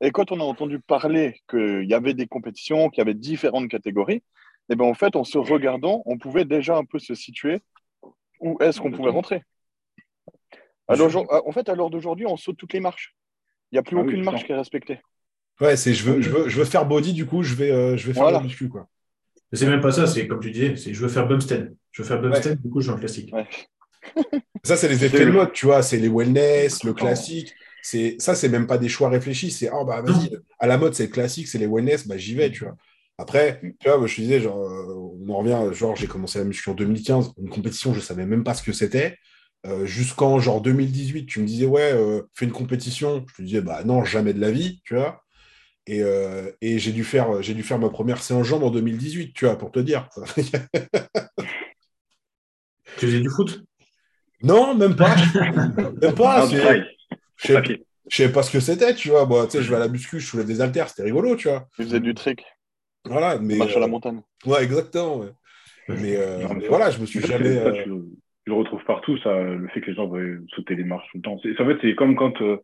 [0.02, 3.70] Et quand on a entendu parler qu'il y avait des compétitions, qu'il y avait différentes
[3.70, 4.24] catégories,
[4.70, 7.62] eh ben, en fait, en se regardant, on pouvait déjà un peu se situer
[8.40, 9.44] où est-ce qu'on pouvait rentrer.
[10.88, 11.10] Alors,
[11.48, 13.16] en fait, à l'heure d'aujourd'hui, on saute toutes les marches.
[13.72, 15.00] Il n'y a plus Ah aucune marche qui est respectée.
[15.60, 17.96] Ouais, c'est je veux, je veux, je veux faire body, du coup, je vais, euh,
[17.98, 18.40] je vais faire Voilà.
[18.40, 18.88] la muscu, quoi.
[19.52, 21.76] Mais c'est même pas ça, c'est comme tu disais, c'est je veux faire Bumstead.
[21.92, 23.34] Je veux faire Bumstead, du coup, je suis en classique.
[23.34, 23.48] Ouais.
[24.64, 27.54] Ça, c'est les effets de mode, tu vois, c'est les wellness, le classique.
[27.84, 29.50] C'est ça, c'est même pas des choix réfléchis.
[29.50, 32.36] C'est ah bah vas-y, à la mode c'est le classique, c'est les wellness, bah j'y
[32.36, 32.76] vais, tu vois.
[33.18, 36.38] Après, tu vois, moi, je te disais, genre, euh, on en revient, genre, j'ai commencé
[36.38, 39.18] la muscu en 2015, une compétition, je savais même pas ce que c'était.
[39.68, 43.24] Euh, Jusqu'en genre 2018, tu me disais, ouais, euh, fais une compétition.
[43.30, 45.24] Je te disais, bah non, jamais de la vie, tu vois.
[45.88, 49.34] Et, euh, et j'ai dû, faire, j'ai dû faire ma première séance jambes en 2018,
[49.34, 50.10] tu vois, pour te dire.
[52.98, 53.64] Tu faisais du foot?
[54.44, 55.16] Non, même pas.
[56.02, 56.48] même pas.
[57.38, 59.26] Je savais pas ce que c'était, tu vois.
[59.26, 61.48] Moi, tu sais, je vais à la muscu, je soulève des haltères, c'était rigolo, tu
[61.48, 61.68] vois.
[61.76, 62.44] Tu faisais du trick,
[63.06, 63.58] Voilà, mais.
[63.58, 64.22] marche à la montagne.
[64.46, 65.20] Ouais, exactement.
[65.20, 65.32] ouais.
[65.88, 67.86] Mais, euh, Non, mais mais ça- voilà, je me suis jamais.
[68.52, 71.08] Tu, tu le retrouves partout, ça, le fait que les gens veuillent sauter les marches
[71.12, 71.38] tout le temps.
[71.42, 72.58] C'est- En fait, c'est comme quand euh,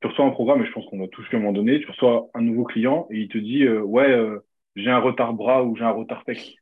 [0.00, 1.80] tu reçois un programme, et je pense qu'on a tous eu à un moment donné,
[1.80, 4.40] tu reçois un nouveau client et il te dit euh, Ouais, euh,
[4.76, 6.56] j'ai un retard bras ou j'ai un retard pec.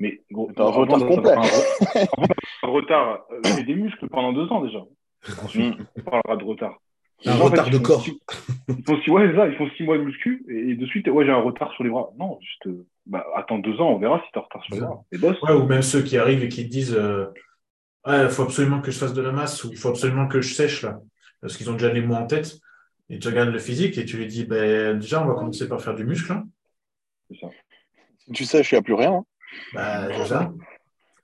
[0.00, 1.32] Mais gros, T'as un avant retard complet.
[1.32, 1.42] un
[2.62, 4.80] un retard, euh, fais des muscles pendant deux ans déjà.
[5.42, 5.84] Ensuite, Mm.
[5.98, 6.78] on parlera de retard.
[7.26, 8.02] Un en fait, retard de corps.
[8.02, 8.20] six-
[8.68, 10.86] Ils font six, ouais, c'est ça, ils font six mois de muscu et, et de
[10.86, 12.10] suite, ouais, j'ai un retard sur les bras.
[12.16, 12.68] Non, juste,
[13.06, 15.00] bah, attends deux ans, on verra si t'as un retard sur les bras.
[15.10, 15.42] Et bosse.
[15.42, 16.96] Ouais, ou même ceux qui arrivent et qui te disent
[18.06, 20.40] Ouais, il faut absolument que je fasse de la masse ou il faut absolument que
[20.40, 20.98] je sèche là,
[21.40, 22.58] parce qu'ils ont déjà les mots en tête.
[23.10, 25.80] Et tu regardes le physique et tu lui dis, ben, déjà, on va commencer par
[25.80, 26.30] faire du muscle.
[26.32, 26.44] hein.
[27.30, 27.46] C'est ça.
[28.18, 29.12] Si tu sais, je n'y a plus rien.
[29.12, 29.24] hein.
[29.72, 30.52] Bah, déjà.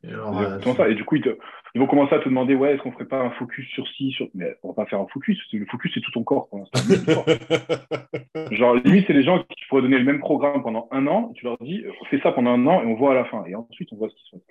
[0.03, 0.89] Et alors, euh, ça.
[0.89, 1.37] Et du coup, ils, te-
[1.75, 4.11] ils vont commencer à te demander ouais, est-ce qu'on ferait pas un focus sur ci,
[4.13, 4.29] sur.
[4.35, 5.39] Mais on va pas faire un focus.
[5.39, 6.49] parce que Le focus, c'est tout ton corps.
[6.53, 7.25] l'instant.
[8.51, 11.33] Genre, limite, c'est les gens qui pourraient donner le même programme pendant un an.
[11.35, 13.45] Tu leur dis, on fait ça pendant un an et on voit à la fin.
[13.47, 14.43] Et ensuite, on voit ce qu'ils sont.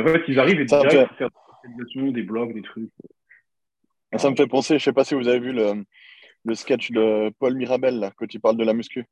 [0.00, 1.28] En fait, ils arrivent et Ça direct, il faire
[2.12, 2.90] des blogs, des trucs.
[4.16, 5.84] Ça me fait penser, je sais pas si vous avez vu le,
[6.44, 9.06] le sketch de Paul Mirabel, là, quand il parle de la muscu.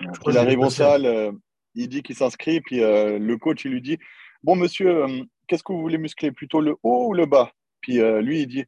[0.00, 1.32] je crois Il arrive en salle, euh,
[1.74, 3.98] il dit qu'il s'inscrit, puis euh, le coach, il lui dit
[4.42, 7.52] Bon, monsieur, euh, qu'est-ce que vous voulez muscler Plutôt le haut ou le bas?
[7.80, 8.64] Puis euh, lui, il dit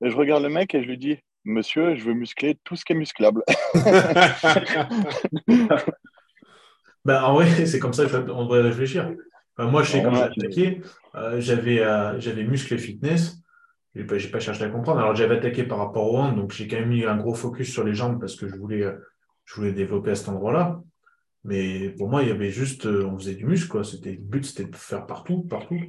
[0.00, 2.92] Je regarde le mec et je lui dis Monsieur, je veux muscler tout ce qui
[2.92, 3.42] est musclable.
[7.04, 9.10] Bah, en vrai, c'est comme ça qu'on devrait réfléchir.
[9.60, 10.80] Enfin, moi, je sais quand j'ai attaqué,
[11.16, 13.42] euh, j'avais euh, j'avais muscle et fitness.
[13.94, 15.00] J'ai pas, j'ai pas cherché à comprendre.
[15.00, 17.72] Alors, j'avais attaqué par rapport au hand, donc j'ai quand même mis un gros focus
[17.72, 18.94] sur les jambes parce que je voulais, euh,
[19.44, 20.80] je voulais développer à cet endroit-là.
[21.44, 23.84] Mais pour moi, il y avait juste, euh, on faisait du muscle, quoi.
[23.84, 25.80] C'était, le but, c'était de faire partout, partout.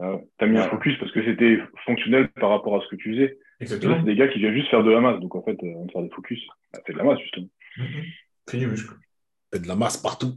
[0.00, 3.12] Euh, T'as mis un focus parce que c'était fonctionnel par rapport à ce que tu
[3.12, 3.38] faisais.
[3.60, 3.96] Exactement.
[3.98, 5.20] c'est des gars qui viennent juste faire de la masse.
[5.20, 6.40] Donc, en fait, euh, on te faire des focus.
[6.72, 7.48] Bah, c'est de la masse, justement.
[7.76, 8.04] Mhm.
[8.48, 8.94] Fais du muscle.
[9.52, 10.34] Fais de la masse partout.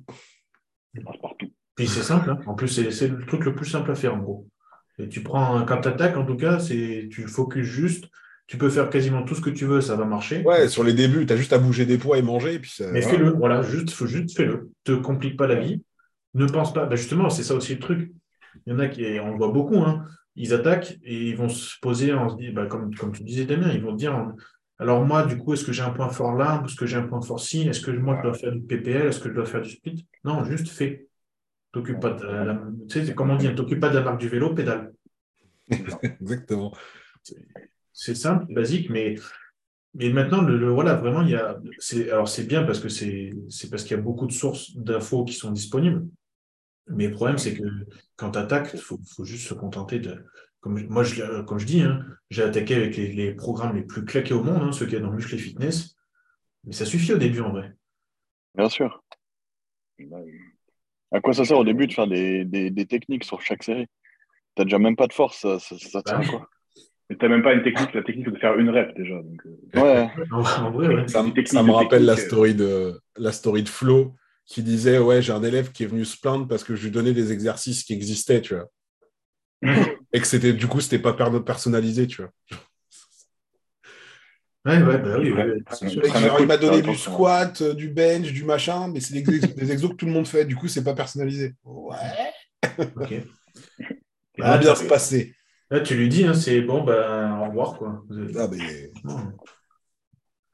[0.95, 1.51] Masse partout.
[1.79, 2.39] Puis c'est simple, hein.
[2.45, 4.47] En plus, c'est le truc le plus simple à faire, en gros.
[4.97, 8.05] Et tu prends, quand tu attaques, en tout cas, tu focus juste.
[8.47, 10.41] Tu peux faire quasiment tout ce que tu veux, ça va marcher.
[10.43, 12.55] Ouais, sur les débuts, tu as juste à bouger des poids et manger.
[12.55, 13.17] Et puis ça- Mais voilà.
[13.17, 14.71] fais-le, voilà, juste, faut juste fais-le.
[14.83, 15.83] Te complique pas la vie.
[16.33, 16.85] Ne pense pas.
[16.87, 18.11] Ben justement, c'est ça aussi le truc.
[18.65, 20.03] Il y en a qui, et on le voit beaucoup, hein,
[20.35, 23.81] ils attaquent et ils vont se poser en ben, comme, comme tu disais Damien, ils
[23.81, 24.31] vont te dire
[24.79, 27.03] alors moi, du coup, est-ce que j'ai un point fort là Est-ce que j'ai un
[27.03, 29.45] point fort ci Est-ce que moi, je dois faire du PPL Est-ce que je dois
[29.45, 30.07] faire du split?
[30.23, 31.07] Non, juste fais.
[31.71, 32.55] T'occupes pas de la,
[32.87, 34.93] tu sais, c'est comme on dit, t'occupes pas de la marque du vélo, pédale.
[35.69, 36.73] Exactement.
[37.93, 39.15] C'est simple, basique, mais,
[39.93, 41.59] mais maintenant, le, le- voilà, vraiment, il y a.
[41.79, 44.75] c'est- Alors, c'est bien parce que c'est c'est parce qu'il y a beaucoup de sources
[44.75, 46.07] d'infos qui sont disponibles.
[46.87, 47.63] Mais le problème, c'est que
[48.15, 50.25] quand tu attaques, il faut, faut juste se contenter de.
[50.61, 54.05] Comme, moi, je, comme je dis, hein, j'ai attaqué avec les, les programmes les plus
[54.05, 55.95] claqués au monde, hein, ceux qu'il y a dans Muscle et Fitness.
[56.65, 57.73] Mais ça suffit au début, en vrai.
[58.55, 59.03] Bien sûr.
[61.11, 63.87] À quoi ça sert au début de faire des, des, des techniques sur chaque série?
[64.55, 66.49] T'as déjà même pas de force, ça, ça, ça tient à quoi?
[67.09, 67.93] Mais t'as même pas une technique.
[67.93, 69.15] La technique, de faire une rep déjà.
[69.15, 71.07] Donc, euh, Ouais, En, vrai, ouais.
[71.07, 74.15] Ça, ça me rappelle la technique, story, de, la story de Flo
[74.45, 76.91] qui disait Ouais, j'ai un élève qui est venu se plaindre parce que je lui
[76.91, 78.67] donnais des exercices qui existaient, tu vois.
[80.13, 82.31] Et que c'était, du coup, c'était pas per- personnalisé, tu vois.
[84.69, 85.57] Ouais, ouais, bah oui, Ouais.
[86.39, 89.71] il m'a donné du squat, euh, du bench, du machin, mais c'est des, ex- des
[89.71, 91.53] exos que tout le monde fait, du coup, c'est pas personnalisé.
[91.63, 91.95] Ouais.
[92.95, 93.13] Ok.
[94.37, 95.35] Ça va là, bien tu- se passer.
[95.69, 98.03] là, tu lui dis, hein, c'est bon, ben, au revoir, quoi.
[98.37, 98.91] Ah, mais...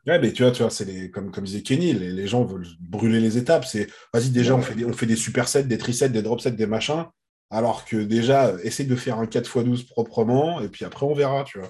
[0.07, 2.43] Ouais, mais tu vois, tu vois c'est les, comme, comme disait Kenny, les, les gens
[2.45, 3.65] veulent brûler les étapes.
[3.65, 6.67] C'est vas-y, déjà, on fait, des, on fait des supersets, des trisets, des dropsets, des
[6.67, 7.05] machins.
[7.49, 11.43] Alors que déjà, euh, essaye de faire un 4x12 proprement, et puis après, on verra,
[11.43, 11.69] tu vois.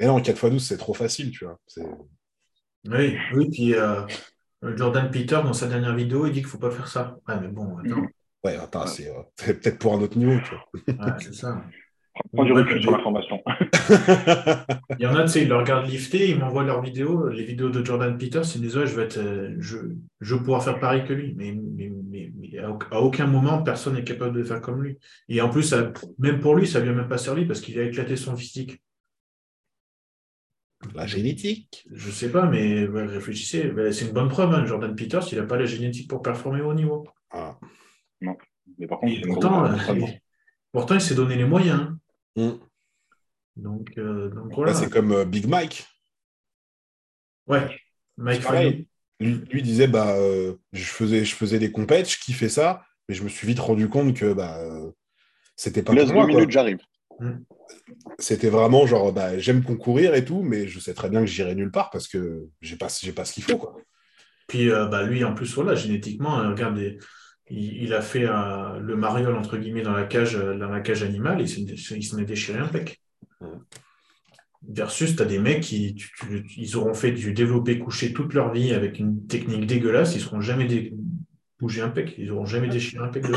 [0.00, 1.58] Mais non, 4x12, c'est trop facile, tu vois.
[2.84, 4.02] Oui, oui, puis euh,
[4.62, 7.18] Jordan Peter, dans sa dernière vidéo, il dit qu'il ne faut pas faire ça.
[7.28, 8.12] Ouais, mais bon, attends,
[8.44, 10.64] Ouais, attends, c'est euh, peut-être pour un autre niveau, tu vois.
[10.98, 11.64] ouais, c'est ça.
[12.34, 13.42] prends du recul sur l'information.
[15.00, 17.44] Il y en a, tu sais, ils le regardent lifter, ils m'envoient leurs vidéos, les
[17.44, 19.76] vidéos de Jordan Peters, ils me disent, ouais, je vais être, euh, je,
[20.20, 21.34] je vais pouvoir faire pareil que lui.
[21.36, 24.82] Mais, mais, mais, mais à, au- à aucun moment, personne n'est capable de faire comme
[24.82, 24.98] lui.
[25.28, 27.78] Et en plus, ça- même pour lui, ça ne vient même pas servi parce qu'il
[27.78, 28.82] a éclaté son physique.
[30.94, 31.86] La génétique.
[31.92, 33.70] Je sais pas, mais ouais, réfléchissez.
[33.70, 36.60] Ouais, C'est une bonne preuve, hein, Jordan Peters, il n'a pas la génétique pour performer
[36.60, 37.06] au haut niveau.
[37.30, 37.58] Ah.
[38.20, 40.08] Mais par contre, pourtant, euh, entraînement.
[40.72, 41.96] pourtant, il s'est donné les moyens.
[42.36, 42.50] Mm.
[43.56, 44.74] Donc, euh, donc Là, voilà.
[44.74, 45.84] c'est comme euh, Big Mike.
[47.48, 47.66] Ouais,
[48.16, 48.86] Mike pareil.
[49.20, 53.16] Lui, lui disait bah euh, je faisais je faisais des compètes, je kiffais ça, mais
[53.16, 54.92] je me suis vite rendu compte que bah euh,
[55.56, 56.26] c'était pas laisse pour deux moi.
[56.26, 56.34] quoi.
[56.36, 56.78] minutes, j'arrive.
[58.18, 61.54] C'était vraiment genre bah, j'aime concourir et tout, mais je sais très bien que j'irai
[61.54, 63.76] nulle part parce que j'ai pas j'ai pas ce qu'il faut quoi.
[64.46, 66.78] Puis euh, bah, lui, en plus, voilà, génétiquement, euh, regarde,
[67.50, 71.02] il, il a fait euh, le mariole, entre guillemets, dans la cage, dans la cage
[71.02, 73.02] animale, et il s'en est déchiré un pec.
[73.42, 73.48] Ouais.
[74.66, 78.32] Versus, tu as des mecs qui tu- tu- ils auront fait du développé couché toute
[78.34, 80.94] leur vie avec une technique dégueulasse, ils ne seront jamais dé-
[81.60, 83.34] bougé un pec, ils n'auront jamais déchiré un pec de.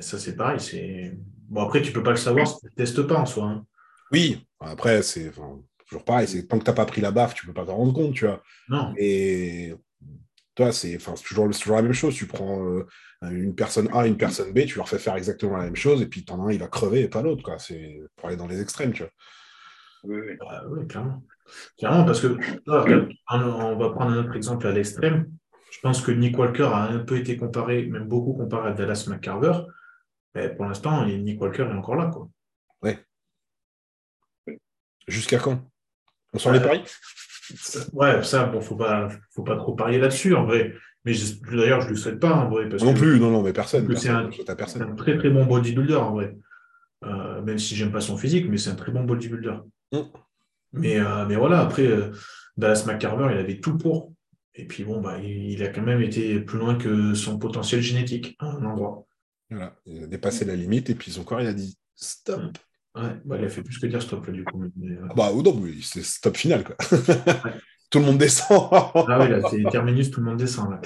[0.00, 0.58] Et ça, c'est pareil.
[0.58, 1.14] c'est
[1.50, 3.44] Bon, après, tu peux pas le savoir si tu ne testes pas en soi.
[3.44, 3.66] hein.
[4.12, 7.44] Oui, après c'est enfin, toujours pareil, c'est tant que t'as pas pris la baffe, tu
[7.46, 8.42] peux pas t'en rendre compte, tu vois.
[8.70, 8.94] Non.
[8.96, 9.74] Et
[10.54, 12.14] toi, c'est enfin, c'est toujours, c'est toujours la même chose.
[12.14, 12.86] Tu prends euh,
[13.22, 16.06] une personne A, une personne B, tu leur fais faire exactement la même chose, et
[16.06, 17.58] puis t'en as un, il va crever et pas l'autre, quoi.
[17.58, 19.12] C'est pour aller dans les extrêmes, tu vois.
[20.04, 20.36] Oui, oui.
[20.40, 21.22] Bah, oui, clairement.
[21.78, 22.84] Clairement, parce que là,
[23.32, 25.26] on va prendre un autre exemple à l'extrême.
[25.72, 29.06] Je pense que Nick Walker a un peu été comparé, même beaucoup comparé à Dallas
[29.08, 29.52] McCarver.
[30.34, 32.06] Mais pour l'instant, Nick Walker est encore là.
[32.12, 32.28] Quoi.
[35.08, 35.60] Jusqu'à quand?
[36.32, 36.82] On sort les paris?
[37.92, 40.72] Ouais, ça, bon, faut pas, faut pas trop parier là-dessus, en vrai.
[41.04, 41.14] Mais
[41.50, 42.68] d'ailleurs, je ne le souhaite pas, en vrai.
[42.68, 43.86] Parce Non que- plus, non, non, mais personne.
[43.96, 44.30] c'est un-
[44.96, 46.36] très très bon bodybuilder en vrai.
[47.04, 49.56] Euh, même si j'aime pas son physique, mais c'est un très bon bodybuilder.
[49.92, 49.98] Mm.
[50.74, 52.12] Mais, euh, mais voilà, après, euh,
[52.56, 54.12] Dallas McCarver, il avait tout pour.
[54.54, 57.80] Et puis bon, bah, il, il a quand même été plus loin que son potentiel
[57.80, 59.06] génétique à un endroit.
[59.50, 59.74] Voilà.
[59.86, 62.58] Il a dépassé la limite et puis son corps, il a dit stop.
[62.94, 64.64] Ouais, bah, il a fait plus que dire stop là du coup.
[64.76, 66.76] Mais, Bah, ou non, mais c'est stop final, quoi.
[67.90, 68.68] Tout le monde descend.
[68.72, 70.78] Ah oui, là, c'est terminus, tout le monde descend,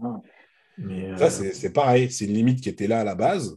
[0.00, 0.22] non.
[0.78, 2.10] Mais, euh, Ça, c'est c'est pareil.
[2.10, 3.56] C'est une limite qui était là à la base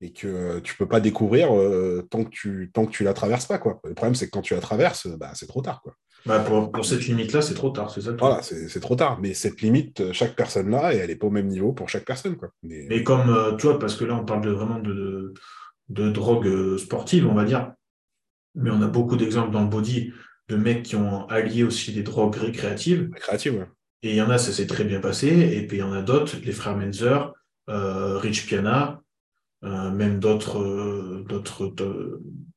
[0.00, 3.46] et que tu peux pas découvrir euh, tant que tu tant que tu la traverses
[3.46, 3.80] pas, quoi.
[3.84, 5.94] Le problème, c'est que quand tu la traverses, bah, c'est trop tard, quoi.
[6.26, 8.12] Bah, pour, pour cette limite-là, c'est trop tard, c'est ça.
[8.18, 9.18] Voilà, c'est trop tard.
[9.20, 12.04] Mais cette limite, chaque personne là, et elle est pas au même niveau pour chaque
[12.04, 12.50] personne, quoi.
[12.62, 15.34] Mais, Mais comme, euh, tu vois, parce que là, on parle de, vraiment de, de,
[15.88, 17.72] de drogue euh, sportive, on va dire.
[18.54, 20.12] Mais on a beaucoup d'exemples dans le body
[20.48, 23.10] de mecs qui ont allié aussi des drogues récréatives.
[23.10, 23.68] créative, ouais.
[24.02, 25.28] Et il y en a, ça s'est très bien passé.
[25.28, 27.32] Et puis il y en a d'autres, les frères Menzer,
[27.70, 29.02] euh, Rich Piana,
[29.64, 31.24] euh, même d'autres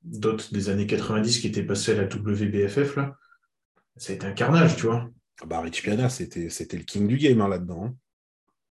[0.03, 2.97] d'autres des années 90 qui étaient passés à la WBFF.
[2.97, 3.15] Là.
[3.97, 5.09] Ça a été un carnage, tu vois.
[5.45, 7.85] Bah, Rich Piana, c'était c'était le king du game hein, là-dedans.
[7.85, 7.95] hein.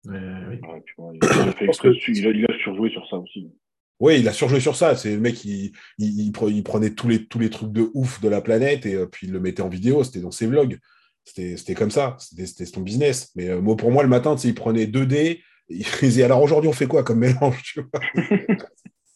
[0.08, 0.60] Euh, oui.
[0.68, 3.16] Ouais, puis bon, il, a fait exprès dessus, il, a, il a surjoué sur ça
[3.16, 3.50] aussi.
[3.98, 4.94] Oui, il a surjoué sur ça.
[4.94, 7.90] C'est le mec, il, il, il pre- il prenait tous les, tous les trucs de
[7.94, 10.04] ouf de la planète et euh, puis il le mettait en vidéo.
[10.04, 10.78] C'était dans ses vlogs.
[11.24, 12.16] C'était c'était comme ça.
[12.20, 13.32] C'était c'était son business.
[13.36, 15.40] Mais euh, moi, pour moi, le matin, tu sais, il prenait 2D.
[15.68, 18.00] Il disait alors aujourd'hui, on fait quoi comme mélange tu vois?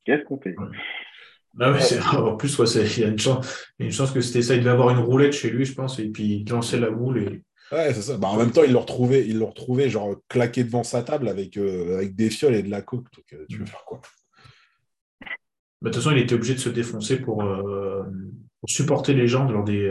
[0.05, 0.57] Qu'est-ce qu'on fait?
[1.59, 3.87] Ah ouais, c'est- en plus, ouais, c'est- il y a une chance, il y a
[3.87, 4.55] une chance que c'était ça.
[4.55, 7.19] Il devait avoir une roulette chez lui, je pense, et puis il lançait la boule.
[7.23, 7.43] Et...
[7.75, 8.17] Ouais, c'est ça.
[8.17, 11.29] Bah, en même temps, il le retrouvait, il le retrouvait genre claqué devant sa table
[11.29, 13.07] avec, euh, avec des fioles et de la coke.
[13.17, 14.01] Donc, euh, tu veux faire quoi?
[15.21, 18.03] Bah, de toute façon, il était obligé de se défoncer pour, euh,
[18.61, 19.91] pour supporter les gens lors des,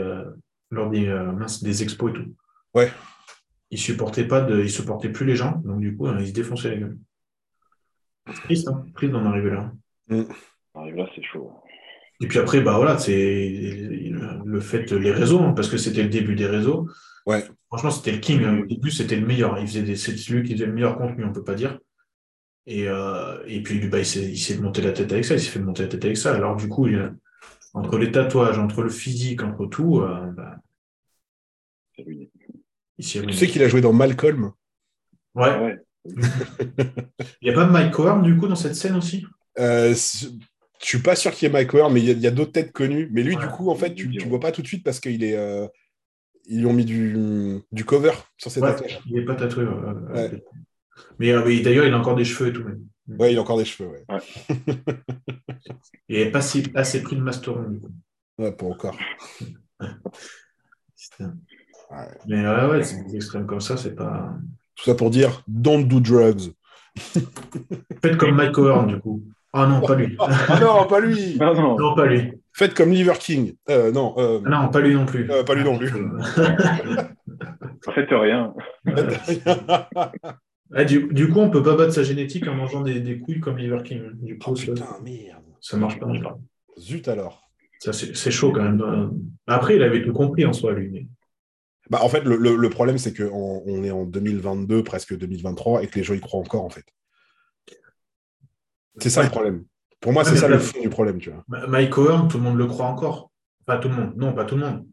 [0.70, 2.34] lors des, mince, des expos et tout.
[2.74, 2.90] Ouais.
[3.72, 6.32] Il supportait pas de, il supportait plus les gens, donc du coup, euh, il se
[6.32, 6.98] défonçait les gueules.
[8.26, 9.72] C'est triste, hein, triste d'en arriver là.
[10.10, 10.26] Arrive
[10.94, 11.52] là, c'est chaud.
[12.22, 13.48] Et puis après, bah voilà, c'est
[14.44, 16.86] le fait, les réseaux, hein, parce que c'était le début des réseaux.
[17.26, 17.44] Ouais.
[17.68, 18.44] Franchement, c'était le king.
[18.44, 18.58] hein.
[18.62, 19.58] Au début, c'était le meilleur.
[19.58, 21.78] Il faisait des, c'est celui qui faisait le meilleur contenu, on peut pas dire.
[22.66, 25.34] Et, euh, et puis, bah, il s'est il s'est monté la tête avec ça.
[25.34, 26.34] Il s'est fait monter la tête avec ça.
[26.34, 27.12] Alors, du coup, il a-
[27.72, 30.56] entre les tatouages, entre le physique, entre tout, euh, bah,
[31.98, 32.30] ruiné.
[32.98, 33.32] il Tu ruiné.
[33.32, 34.52] sais qu'il a joué dans Malcolm?
[35.34, 35.58] Ouais.
[35.58, 35.78] Ouais.
[37.42, 39.24] Il n'y a pas Mike Cohen, du coup, dans cette scène aussi?
[39.58, 39.94] Euh,
[40.82, 42.72] je suis pas sûr qu'il y ait Mike Ware, mais il y a, d'autres têtes
[42.72, 43.08] connues.
[43.12, 43.42] Mais lui, Ouais.
[43.42, 45.36] du coup, en fait, tu ne vois pas tout de suite parce qu'il est.
[45.36, 45.66] euh,
[46.46, 49.00] ils lui ont mis du, du cover sur ses Ouais, tatouages.
[49.06, 49.64] il n'est pas tatoué.
[49.64, 50.30] ouais, ouais, Ouais.
[50.30, 50.44] ouais.
[51.18, 52.64] Mais, euh, mais d'ailleurs, il a encore des cheveux et tout.
[52.64, 52.82] Même.
[53.18, 54.04] Ouais, il a encore des cheveux, ouais.
[56.08, 57.90] Il n'est pas si, assez pris de Masteron, du coup.
[58.38, 58.96] Ouais, pour encore.
[61.90, 62.06] Ouais.
[62.28, 64.32] Mais ouais, ouais, c'est des extrêmes comme ça, c'est pas.
[64.76, 66.52] Tout ça pour dire, don't do drugs.
[66.96, 69.24] Faites comme Mike Cohen, du coup.
[69.54, 70.16] Ah non, pas lui.
[70.20, 71.76] Ah non, pas lui Non, non.
[71.76, 72.32] non, pas lui.
[72.52, 73.54] Faites comme Liver King.
[73.68, 75.28] Euh, non, euh, Ah non, pas lui non plus.
[75.30, 75.90] Euh, pas lui non plus.
[77.94, 78.54] Faites rien.
[80.72, 83.40] Ah, du, du coup, on peut pas battre sa génétique en mangeant des, des couilles
[83.40, 84.02] comme Liver King.
[84.22, 85.42] Du coup, Oh, ça, putain, merde.
[85.60, 86.06] ça marche pas.
[86.78, 87.42] Zut alors.
[87.80, 88.80] Ça, c'est c'est chaud quand même.
[89.48, 90.88] Après, il avait tout compris en soi, lui.
[90.92, 91.06] mais-
[91.90, 95.82] Bah, en fait, le, le- le problème, c'est qu'on on est en 2022, presque 2023,
[95.82, 96.84] et que les gens y croient encore, en fait.
[98.98, 99.64] C'est ça le problème.
[100.00, 101.44] Pour moi, Ouais, c'est ça le fond du problème, tu vois.
[101.68, 103.30] Mike Cohen, tout le monde le croit encore.
[103.66, 104.12] Pas tout le monde.
[104.16, 104.86] Non, pas tout le monde.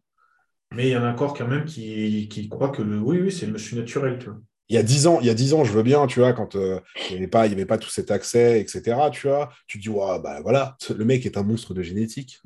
[0.75, 3.47] Mais il y en a encore quand même qui, qui croient que oui, oui, c'est
[3.47, 4.39] monsieur naturel, tu vois.
[4.69, 6.33] Il y a dix ans, il y a 10 ans, je veux bien, tu vois,
[6.33, 9.27] quand euh, il n'y avait, pas- il y avait pas tout cet accès, etc., tu
[9.27, 12.41] vois, tu te dis, ouais, bah voilà, le mec est un monstre de génétique.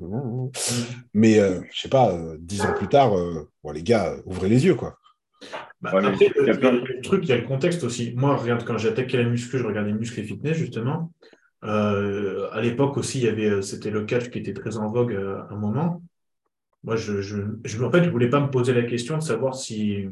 [1.14, 4.48] Mais, euh, je sais pas, euh, dix ans plus tard, euh, bon, les gars, ouvrez
[4.48, 4.98] les yeux, quoi.
[5.80, 7.82] Bah, Ouais, mais après, il y a le, le truc, il y a le contexte
[7.84, 8.12] aussi.
[8.16, 11.12] Moi, regarde, quand j'ai attaqué la muscu, je regardais muscle et fitness, justement.
[11.64, 14.90] Euh, à l'époque aussi, il y avait, euh, c'était le catch qui était très en
[14.90, 16.02] vogue euh, à un moment.
[16.84, 19.54] Moi, je, je, je, en fait, je voulais pas me poser la question de savoir
[19.54, 20.08] si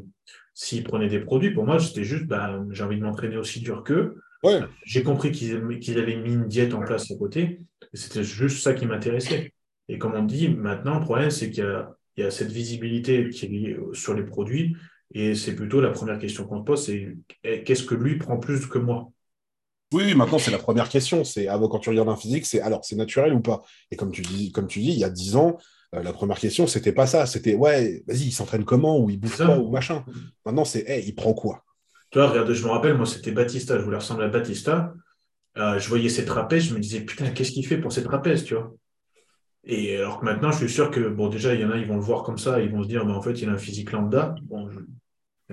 [0.53, 1.51] s'ils prenaient des produits.
[1.51, 4.21] Pour moi, c'était juste, bah, j'ai envie de m'entraîner aussi dur qu'eux.
[4.43, 4.59] Ouais.
[4.85, 7.61] J'ai compris qu'ils qu'ils avaient mis une diète en place à côté.
[7.93, 9.53] C'était juste ça qui m'intéressait.
[9.87, 12.51] Et comme on dit, maintenant, le problème, c'est qu'il y a, il y a cette
[12.51, 14.75] visibilité qui est liée sur les produits.
[15.13, 18.37] Et c'est plutôt la première question qu'on se pose, c'est eh, qu'est-ce que lui prend
[18.37, 19.11] plus que moi?
[19.93, 21.23] Oui, maintenant, c'est la première question.
[21.23, 23.61] C'est avant, quand tu regardes un physique, c'est alors, c'est naturel ou pas?
[23.91, 25.57] Et comme tu dis, comme tu dis il y a 10 ans,
[25.93, 27.25] euh, la première question, c'était pas ça.
[27.25, 30.05] C'était, ouais, vas-y, il s'entraîne comment Ou il bouffe quoi Ou machin.
[30.45, 31.63] Maintenant, c'est, hey, il prend quoi?
[32.09, 33.77] Tu vois, regarde, je me rappelle, moi, c'était Batista.
[33.77, 34.93] Je voulais ressembler à Batista.
[35.57, 36.69] Euh, je voyais ses trapèzes.
[36.69, 38.73] Je me disais, putain, qu'est-ce qu'il fait pour ses trapèzes, tu vois?
[39.65, 41.85] Et alors que maintenant, je suis sûr que, bon, déjà, il y en a, ils
[41.85, 42.61] vont le voir comme ça.
[42.61, 44.35] Ils vont se dire, bah, en fait, il a un physique lambda.
[44.43, 44.69] Bon,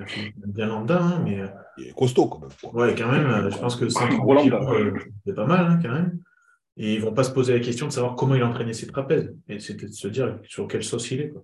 [0.01, 1.41] un bien lambda, hein, mais.
[1.41, 1.49] Euh,
[1.79, 2.75] il est costaud, quand même.
[2.75, 3.51] Ouais, quand même.
[3.51, 6.19] je pense que c'est pas mal, hein, quand même.
[6.77, 9.35] Et ils vont pas se poser la question de savoir comment il entraînait ses trapèzes.
[9.49, 11.35] Et c'était de se dire sur quelle sauce il est.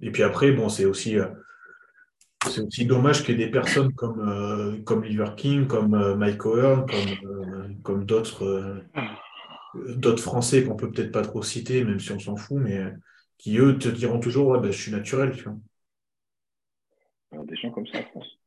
[0.00, 1.28] Et puis après, bon, c'est aussi, euh,
[2.48, 6.16] c'est aussi dommage qu'il y ait des personnes comme, euh, comme Liver King, comme euh,
[6.16, 8.82] Mike O'Hearn, comme, comme d'autres,
[9.74, 12.82] d'autres Français qu'on peut peut-être pas trop citer, même si on s'en fout, mais
[13.42, 15.34] qui eux te diront toujours ouais, ben, je suis naturel.
[15.34, 17.44] Tu vois.
[17.44, 18.38] des gens comme ça en France.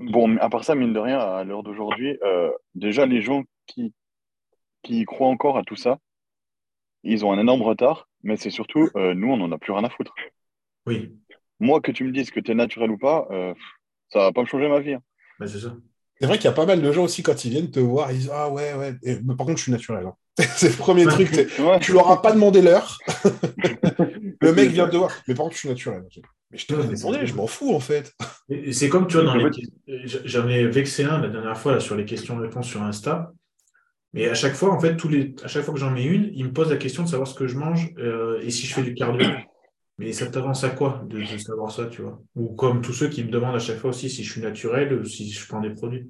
[0.00, 3.92] Bon, à part ça, mine de rien, à l'heure d'aujourd'hui, euh, déjà, les gens qui,
[4.82, 5.98] qui croient encore à tout ça,
[7.02, 9.84] ils ont un énorme retard, mais c'est surtout, euh, nous, on n'en a plus rien
[9.84, 10.14] à foutre.
[10.86, 11.16] Oui.
[11.58, 13.54] Moi, que tu me dises que tu es naturel ou pas, euh,
[14.08, 14.94] ça va pas me changer ma vie.
[14.94, 15.02] Hein.
[15.40, 15.76] Bah, c'est ça.
[16.20, 18.10] C'est vrai qu'il y a pas mal de gens aussi, quand ils viennent te voir,
[18.10, 20.06] ils disent Ah ouais, ouais, mais par contre, je suis naturel.
[20.06, 20.14] Hein.
[20.56, 21.30] c'est le premier truc.
[21.80, 22.98] Tu leur as pas demandé l'heure.
[24.40, 26.04] le mec vient te voir, mais par contre, je suis naturel.
[26.50, 28.14] Mais je t'ai demandé, je m'en fous en fait.
[28.70, 29.50] C'est comme, tu vois, dans les...
[30.24, 33.32] j'en ai vexé un la dernière fois là, sur les questions-réponses sur Insta.
[34.14, 35.34] Mais à chaque fois, en fait, tous les...
[35.42, 37.34] à chaque fois que j'en mets une, il me pose la question de savoir ce
[37.34, 39.26] que je mange euh, et si je fais du cardio.
[39.98, 42.22] Mais ça t'avance à quoi de, savoir ça, tu vois?
[42.36, 44.92] Ou comme tous ceux qui me demandent à chaque fois aussi si je suis naturel
[44.92, 46.08] ou si je prends des produits.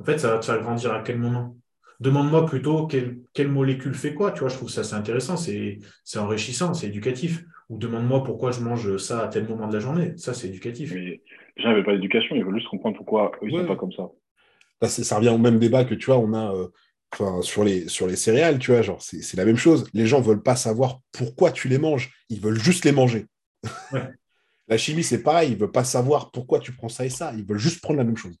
[0.00, 1.54] En fait, ça va te faire grandir à quel moment?
[2.00, 5.78] Demande-moi plutôt quelle, molécule fait quoi, tu vois Je trouve ça assez intéressant, c'est
[6.16, 7.44] enrichissant, c'est éducatif.
[7.68, 10.14] Ou demande-moi pourquoi je mange ça à tel moment de la journée.
[10.16, 10.92] Ça, c'est éducatif.
[10.92, 11.00] Mais
[11.56, 13.76] les gens n'avaient pas d'éducation, ils veulent juste comprendre pourquoi eux, ils ne sont pas
[13.76, 14.08] comme ça.
[14.88, 16.52] ça revient au même débat que, tu vois, on a...
[16.54, 16.68] Euh,
[17.12, 19.88] Enfin, sur les, sur les céréales, tu vois, genre, c'est la même chose.
[19.94, 22.12] Les gens veulent pas savoir pourquoi tu les manges.
[22.28, 23.26] Ils veulent juste les manger.
[24.68, 25.52] la chimie, c'est pareil.
[25.52, 27.32] Ils veulent pas savoir pourquoi tu prends ça et ça.
[27.36, 28.36] Ils veulent juste prendre la même chose.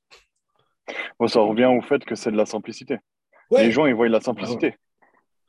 [1.26, 2.98] ça revient au fait que c'est de la simplicité.
[3.50, 4.74] Les gens, ils voient la simplicité.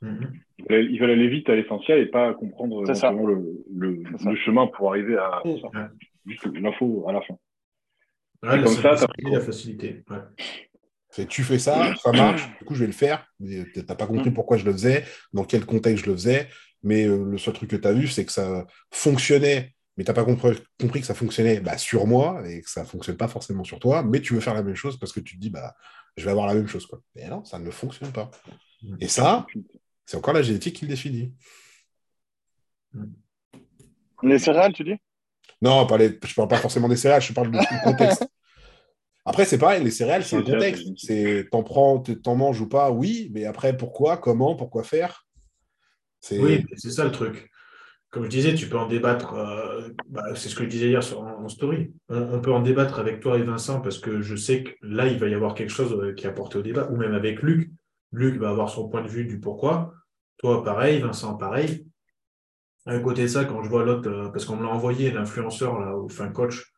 [0.01, 0.33] Mhm.
[0.69, 5.41] Ils veulent aller vite à l'essentiel et pas comprendre le, le, chemin pour arriver à
[6.25, 7.37] juste l'info à la fin.
[8.41, 10.03] comme ça, la facilité.
[11.27, 13.27] Tu fais ça, ça marche, du coup je vais le faire.
[13.43, 14.33] Tu n'as pas compris mm.
[14.33, 15.03] pourquoi je le faisais,
[15.33, 16.47] dans quel contexte je le faisais,
[16.83, 20.09] mais euh, le seul truc que tu as vu, c'est que ça fonctionnait, mais tu
[20.09, 23.27] n'as pas compris, que ça fonctionnait bah, sur moi et que ça ne fonctionne pas
[23.27, 25.49] forcément sur toi, mais tu veux faire la même chose parce que tu te dis,
[25.49, 25.75] bah,
[26.17, 26.85] je vais avoir la même chose.
[26.85, 27.01] Quoi.
[27.15, 28.29] Mais non, ça ne fonctionne pas.
[28.83, 28.97] Mm.
[28.99, 29.45] Et ça,
[30.05, 31.33] c'est encore la génétique qui le définit.
[32.93, 33.05] Mm.
[34.23, 34.97] Les céréales, tu dis?
[35.61, 38.27] Non, pas je ne parle pas forcément des céréales, je parle du contexte.
[39.25, 40.83] Après, c'est pareil, les céréales, c'est un contexte.
[40.97, 45.27] C'est t'en prends, t'en manges ou pas, oui, mais après, pourquoi, comment, pourquoi faire?
[46.31, 47.50] Oui, c'est ça le truc.
[48.11, 49.35] Comme je disais, tu peux en débattre.
[49.35, 51.93] Euh, bah, c'est ce que je disais hier sur, en, story.
[52.09, 55.17] On, peut en débattre avec toi et Vincent parce que je sais que là, il
[55.17, 57.71] va y avoir quelque chose euh, qui est apporté au débat, ou même avec Luc.
[58.11, 59.93] Luc va avoir son point de vue du pourquoi.
[60.37, 61.87] Toi, pareil, Vincent, pareil.
[62.85, 65.75] À côté de ça, quand je vois l'autre, euh, parce qu'on me l'a envoyé, l'influenceur,
[65.97, 66.73] ou enfin coach,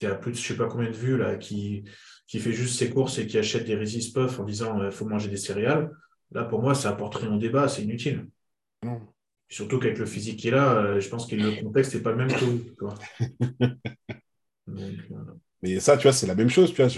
[0.00, 1.84] qui a plus de je sais pas combien de vues, là, qui,
[2.26, 3.76] qui fait juste ses courses et qui achète des
[4.12, 5.92] Puff en disant il faut manger des céréales,
[6.32, 8.26] là, pour moi, ça apporte rien au débat, c'est inutile.
[9.52, 12.16] Surtout qu'avec le physique qu'il a, euh, je pense que le contexte n'est pas le
[12.16, 12.86] même que
[15.62, 16.72] Mais ça, tu vois, c'est la même chose.
[16.72, 16.90] Tu vois,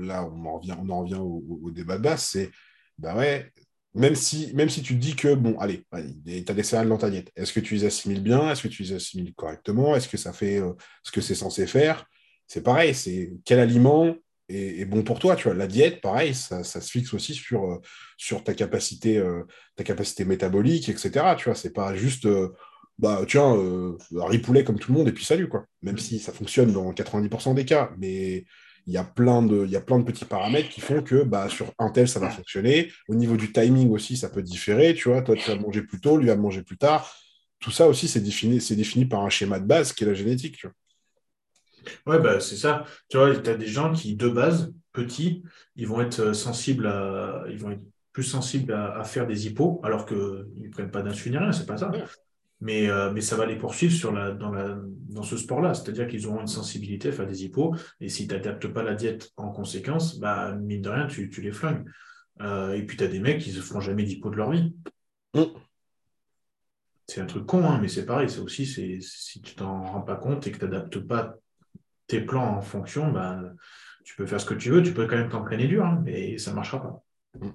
[0.00, 2.22] là, on en revient, on en revient au, débat de base.
[2.22, 2.50] C'est,
[2.96, 3.52] bah ouais,
[3.94, 6.96] même si, même si tu te dis que, bon, allez, tu as des céréales dans
[6.96, 10.08] ta diète, est-ce que tu les assimiles bien Est-ce que tu les assimiles correctement Est-ce
[10.08, 10.72] que ça fait euh,
[11.04, 12.06] ce que c'est censé faire
[12.48, 14.16] c'est pareil, c'est quel aliment
[14.48, 15.54] est, bon pour toi, tu vois.
[15.54, 19.44] La diète, pareil, ça, se fixe aussi sur, euh, ta capacité, euh,
[19.76, 21.34] ta capacité métabolique, etc.
[21.36, 22.54] Tu vois, c'est pas juste, euh,
[22.98, 23.56] bah, tiens,
[24.42, 25.66] poulet comme tout le monde et puis salut, quoi.
[25.82, 28.44] Même si ça fonctionne dans 90% des cas, mais
[28.86, 29.66] il y a plein de,
[30.02, 32.90] petits paramètres qui font que, bah, sur un tel, ça va fonctionner.
[33.08, 35.22] Au niveau du timing aussi, ça peut différer, tu vois.
[35.22, 37.14] Toi, tu vas manger plus tôt, lui va manger plus tard.
[37.60, 40.64] Tout ça aussi, c'est défini, défini par un schéma de base qui est la génétique.
[42.06, 42.84] Ouais, bah, c'est ça.
[43.08, 45.42] Tu vois, tu as des gens qui, de base, petits,
[45.76, 47.44] ils vont être euh, sensibles à.
[47.48, 47.82] Ils vont être
[48.12, 51.76] plus sensibles à, faire des hippos, alors qu'ils ne prennent pas d'insuline, rien, c'est pas
[51.76, 51.92] ça.
[52.60, 54.76] Mais, euh, mais ça va les poursuivre sur la, dans, la,
[55.08, 55.74] dans ce sport-là.
[55.74, 57.76] C'est-à-dire qu'ils auront une sensibilité à faire des hippos.
[58.00, 61.40] Et si tu n'adaptes pas la diète en conséquence, bah, mine de rien, tu, tu
[61.42, 61.84] les flingues.
[62.40, 64.50] Euh, et puis tu as des mecs qui ne se feront jamais d'hypo de leur
[64.50, 64.74] vie.
[65.34, 65.42] Mm.
[67.06, 68.28] C'est un truc con, hein, mais c'est pareil.
[68.28, 71.36] C'est aussi, si tu t'en rends pas compte et que tu n'adaptes pas
[72.08, 73.54] tes plans en fonction, ben,
[74.04, 76.38] tu peux faire ce que tu veux, tu peux quand même t'entraîner dur, hein, mais
[76.38, 77.04] ça ne marchera pas.
[77.38, 77.50] Mm.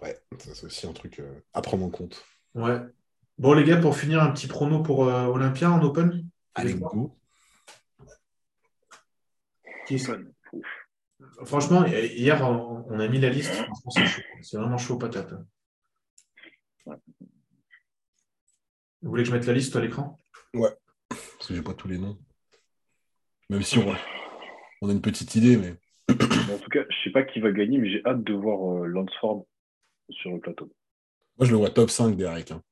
[0.00, 2.24] Ouais, ça c'est aussi un truc euh, à prendre en compte.
[2.54, 2.78] Ouais.
[3.38, 7.16] Bon, les gars, pour finir, un petit prono pour euh, Olympia en Open Allez, go.
[11.44, 13.52] Franchement, hier, on a mis la liste.
[14.42, 15.34] c'est vraiment chaud patate.
[16.86, 16.94] Vous
[19.10, 20.18] voulez que je mette la liste à l'écran?
[20.54, 20.70] Ouais,
[21.08, 22.16] parce que j'ai pas tous les noms.
[23.50, 23.92] Même si on,
[24.82, 25.74] on a une petite idée, mais.
[26.52, 28.86] En tout cas, je sais pas qui va gagner, mais j'ai hâte de voir euh,
[28.86, 29.46] Lansford
[30.10, 30.70] sur le plateau.
[31.38, 32.52] Moi, je le vois top 5 Derek.
[32.52, 32.62] Hein.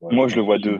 [0.00, 0.78] Moi, je le vois 2.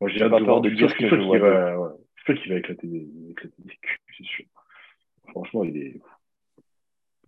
[0.00, 1.90] Moi, j'ai hâte de voir de dire que je le va, ouais.
[2.16, 4.44] Je sais qu'il va éclater des, éclater des culs, c'est sûr.
[5.28, 6.00] Franchement, il est.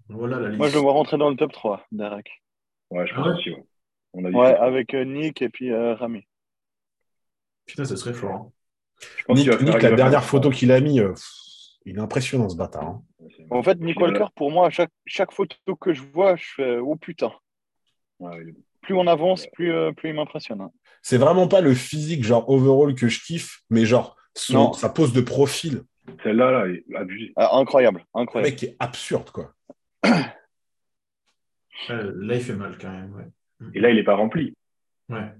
[0.09, 0.59] Voilà la liste.
[0.59, 2.43] Moi, je le vois rentrer dans le top 3, Derek.
[2.91, 3.51] Ouais, je pense ah ouais aussi.
[3.51, 3.65] Ouais,
[4.15, 6.27] On a ouais avec euh, Nick et puis euh, Rami.
[7.69, 8.33] Putain, ça serait fort.
[9.29, 9.35] Hein.
[9.35, 11.15] Nick, Nick la dernière photo qu'il a mis, euh,
[11.85, 12.85] il est impressionnant ce bâtard.
[12.85, 13.03] Hein.
[13.51, 16.97] En fait, Nick Walker, pour moi, chaque, chaque photo que je vois, je fais oh
[16.97, 17.31] putain.
[18.83, 20.63] Plus on avance, plus, euh, plus il m'impressionne.
[20.63, 20.73] Hein.
[21.03, 25.13] C'est vraiment pas le physique, genre overall, que je kiffe, mais genre son, sa pose
[25.13, 25.83] de profil.
[26.25, 27.33] Celle-là, là, est abusée.
[27.37, 28.49] Ah, incroyable, incroyable.
[28.49, 29.53] Le mec est absurde, quoi.
[31.89, 33.15] Là, il fait mal quand même.
[33.15, 33.71] Ouais.
[33.75, 34.55] Et là, il n'est pas rempli.
[35.09, 35.33] Ouais.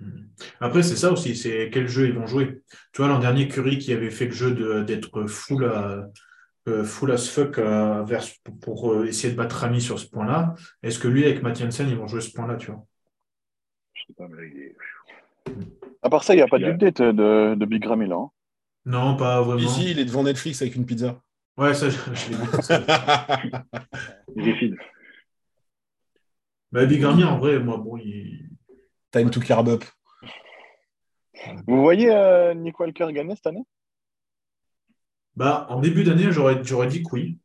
[0.00, 0.26] Hmm.
[0.60, 2.62] Après, c'est ça aussi, c'est quel jeu ils vont jouer.
[2.92, 6.08] Tu vois, l'an dernier, Curry qui avait fait le jeu d'être full à,
[6.68, 8.24] euh, full as fuck euh, vers,
[8.60, 10.54] pour, euh, essayer de battre Rami sur ce point-là.
[10.82, 12.84] Est-ce que lui, avec Mathiansen, ils vont jouer ce point-là, tu vois?
[13.94, 14.76] Je sais pas, mais il est...
[16.02, 18.16] À part ça, il n'y a pas d'update de, de Big Rami là.
[18.16, 18.30] Hein.
[18.84, 19.60] non, pas vraiment.
[19.60, 21.20] Ici, il est devant Netflix avec une pizza.
[21.56, 21.96] Ouais, ça, je,
[22.30, 22.44] l'ai vu.
[24.36, 24.76] il est fine.
[26.70, 28.47] Bah, Big Rami, en vrai, moi, bon, il.
[29.10, 29.84] Time to carb up.
[31.66, 33.64] Vous voyez euh, Nick Walker gagner cette année?
[35.36, 37.38] Bah, En début d'année, j'aurais, dit que oui.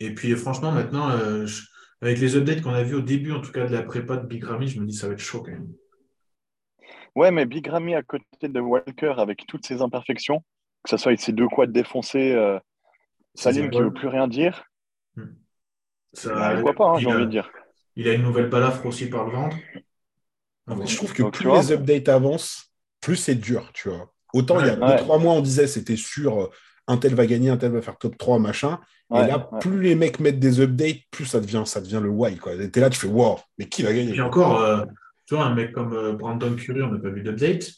[0.00, 1.46] Et puis franchement, maintenant, euh,
[2.00, 4.26] avec les updates qu'on a vus au début, en tout cas de la prépa de
[4.26, 5.72] Big Ramy, je me dis ça va être chaud quand même.
[7.14, 10.40] Ouais, mais Big Ramy à côté de Walker avec toutes ses imperfections,
[10.82, 12.58] que ce soit avec ses deux quads défoncés, euh,
[13.34, 14.64] Salim qui ne veut plus rien dire.
[15.16, 15.34] Hmm.
[16.12, 17.50] Ça, bah, je vois pas, hein, j'ai envie de dire.
[17.96, 19.56] Il a une nouvelle balafre aussi par le ventre.
[20.68, 24.12] je trouve que plus les updates avancent, plus c'est dur, tu vois.
[24.32, 26.50] Autant il y a 2-3 mois, on disait c'était sûr, euh,
[26.86, 28.80] un tel va gagner, un tel va faire top 3, machin.
[29.10, 32.38] et là, plus les mecs mettent des updates, plus ça devient, ça devient le why.
[32.38, 34.14] Tu es là, tu fais wow, mais qui va gagner?
[34.14, 34.84] Et encore, euh,
[35.26, 37.70] tu vois, un mec comme euh, Brandon Curry, on n'a pas vu d'update.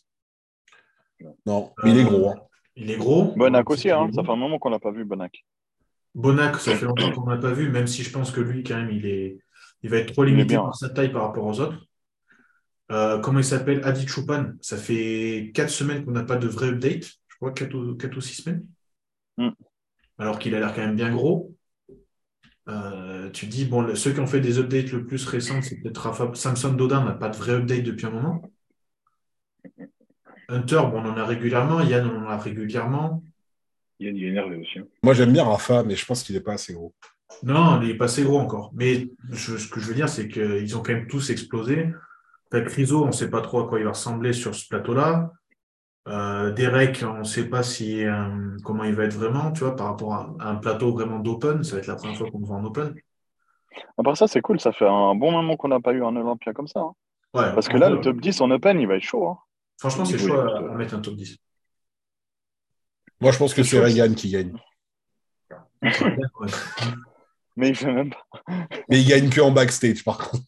[1.47, 2.31] Non, mais il est gros.
[2.31, 2.37] Hein.
[2.77, 3.33] Il est gros.
[3.37, 5.45] Bonac aussi, hein, ça fait un moment qu'on n'a pas vu Bonac.
[6.15, 8.77] Bonac, ça fait longtemps qu'on n'a pas vu, même si je pense que lui, quand
[8.77, 9.39] même, il, est,
[9.85, 11.87] il va être trop limité par sa taille par rapport aux autres.
[12.91, 13.85] Euh, comment il s'appelle?
[13.85, 14.53] Adi Choupan.
[14.63, 17.05] Ça fait quatre semaines qu'on n'a pas de vrai update.
[17.29, 18.67] Je crois 4 ou, ou 6 semaines.
[19.37, 19.51] Mm.
[20.19, 21.55] Alors qu'il a l'air quand même bien gros.
[22.67, 25.99] Euh, tu dis, bon, ceux qui ont fait des updates le plus récents, c'est peut-être
[25.99, 26.31] Rafa.
[26.33, 28.43] Samson Dodin n'a pas de vrai update depuis un moment.
[30.49, 31.83] Hunter, bon, on en a régulièrement.
[31.83, 33.23] Yann, on en a régulièrement.
[34.01, 34.79] Yann, il est énervé aussi.
[34.79, 34.87] Hein.
[35.03, 36.95] Moi, j'aime bien Rafa, mais je pense qu'il n'est pas assez gros.
[37.43, 38.71] Non, il n'est pas assez gros encore?
[38.75, 41.93] Mais ce que je veux dire, c'est qu'ils ont quand même tous explosé.
[42.63, 45.33] Criso, on ne sait pas trop à quoi il va ressembler sur ce plateau-là.
[46.07, 49.75] Euh, Derek, on ne sait pas si, euh, comment il va être vraiment, tu vois,
[49.75, 51.65] par rapport à, un plateau vraiment d'open.
[51.65, 52.95] Ça va être la première fois qu'on le voit en open.
[53.99, 54.61] Après ça, c'est cool.
[54.61, 56.81] Ça fait un bon moment qu'on n'a pas eu un Olympia comme ça.
[56.81, 56.93] Hein.
[57.33, 59.29] Parce que là, le top 10 en open, il va être chaud.
[59.29, 59.39] Hein.
[59.79, 61.37] Franchement, c'est chaud à, mettre un top 10.
[63.21, 64.53] Moi, je pense que c'est Reagan qui gagne.
[67.57, 68.27] Mais il fait même pas.
[68.89, 70.45] Mais il gagne que en backstage, par contre.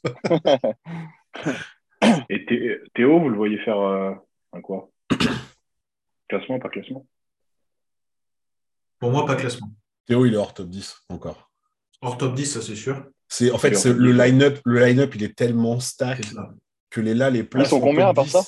[2.28, 2.44] Et
[2.94, 4.12] Théo, vous le voyez faire euh,
[4.52, 4.90] un quoi?
[6.28, 7.06] Classement, pas classement?
[8.98, 9.70] Pour moi, pas classement.
[10.06, 11.50] Théo, il est hors top 10 encore.
[12.00, 13.06] Hors top 10, ça c'est sûr.
[13.28, 16.22] C'est en fait le line-up, le line-up, il est tellement stack
[16.90, 17.66] que les là les places.
[17.66, 18.42] Ils sont combien à part ça?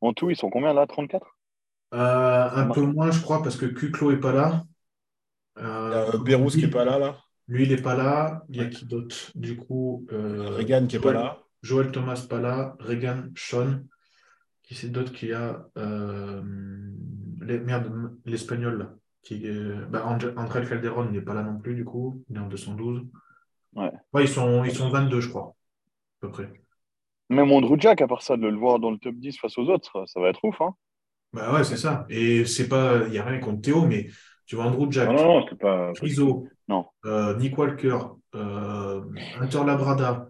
[0.00, 1.26] En tout, ils sont combien là 34
[1.94, 4.64] euh, Un peu moins, je crois, parce que Kuclo est pas là.
[5.58, 7.16] Euh, euh qui est pas là là.
[7.48, 8.44] Lui, il est pas là.
[8.48, 9.30] Il y a qui d'autre?
[9.34, 11.38] Du coup, Regan qui est pas là.
[11.62, 13.80] Joël Thomas pas là, Regan, Sean,
[14.62, 16.42] qui c'est d'autres qui a euh,
[18.24, 19.44] l'espagnol qui
[19.90, 23.02] bah, André Calderon n'est pas là non plus du coup, il est en 212.
[23.74, 23.90] Ouais.
[24.20, 25.54] ils sont ils sont 22 je crois
[26.22, 26.52] à peu près.
[27.28, 29.68] Même Andrew Jack à part ça de le voir dans le top 10 face aux
[29.68, 30.74] autres, ça va être ouf hein.
[31.32, 32.06] Bah ouais, c'est ça.
[32.08, 34.08] Et c'est pas il y a rien contre Théo mais
[34.46, 35.92] tu vois Andrew Jack, non, non, pas
[36.68, 36.86] non.
[37.04, 37.98] Euh, Nick Walker,
[38.34, 39.02] euh,
[39.40, 40.28] Hunter Labrada,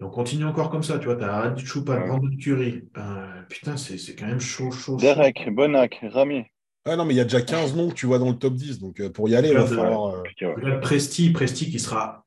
[0.00, 2.82] on continue encore comme ça, tu vois, tu as Adi Choupa, Brandon Curie.
[2.94, 4.78] Ben, putain, c'est c'est quand même chaud, chaud.
[4.80, 4.96] chaud.
[4.96, 6.44] Derek, Bonac, Rami.
[6.84, 8.54] Ah non, mais il y a déjà 15 noms que tu vois dans le top
[8.54, 8.78] 10.
[8.78, 10.14] Donc euh, pour y aller, il va falloir.
[10.14, 10.80] euh, ouais.
[10.80, 12.24] Presti, Presti qui sera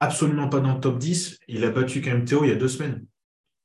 [0.00, 1.38] absolument pas dans le top 10.
[1.48, 3.04] Il a battu quand même Théo il y a deux semaines.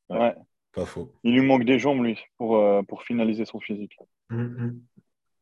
[0.10, 0.36] Ouais.
[0.74, 1.14] Pas faux.
[1.24, 3.98] Il lui manque des jambes, lui, pour, euh, pour finaliser son physique.
[4.30, 4.82] Hum, hum.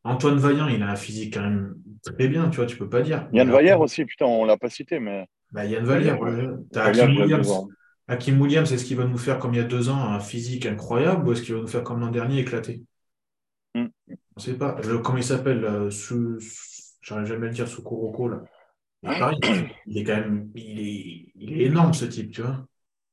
[0.06, 3.02] Antoine Vaillant, il a un physique quand même très bien, tu vois, tu peux pas
[3.02, 3.28] dire.
[3.32, 6.56] Yann Vaillère aussi, putain, on l'a pas cité, mais Bah, Yann Vallière, Vallière, ouais.
[6.72, 7.66] T'as Vallière, Hakim Williams.
[8.08, 10.66] Hakim Williams, est-ce qu'il va nous faire comme il y a deux ans un physique
[10.66, 12.82] incroyable ou est-ce qu'il va nous faire comme l'an dernier éclaté
[13.74, 13.88] Hmm.
[14.36, 14.76] On sait pas.
[14.84, 16.38] Le- comment il s'appelle euh, Su-
[17.02, 18.42] J'arrive jamais à le dire, Sukuroko, là.
[19.02, 19.38] Et pareil,
[19.86, 22.66] il est quand même il est, il est énorme ce type, tu vois.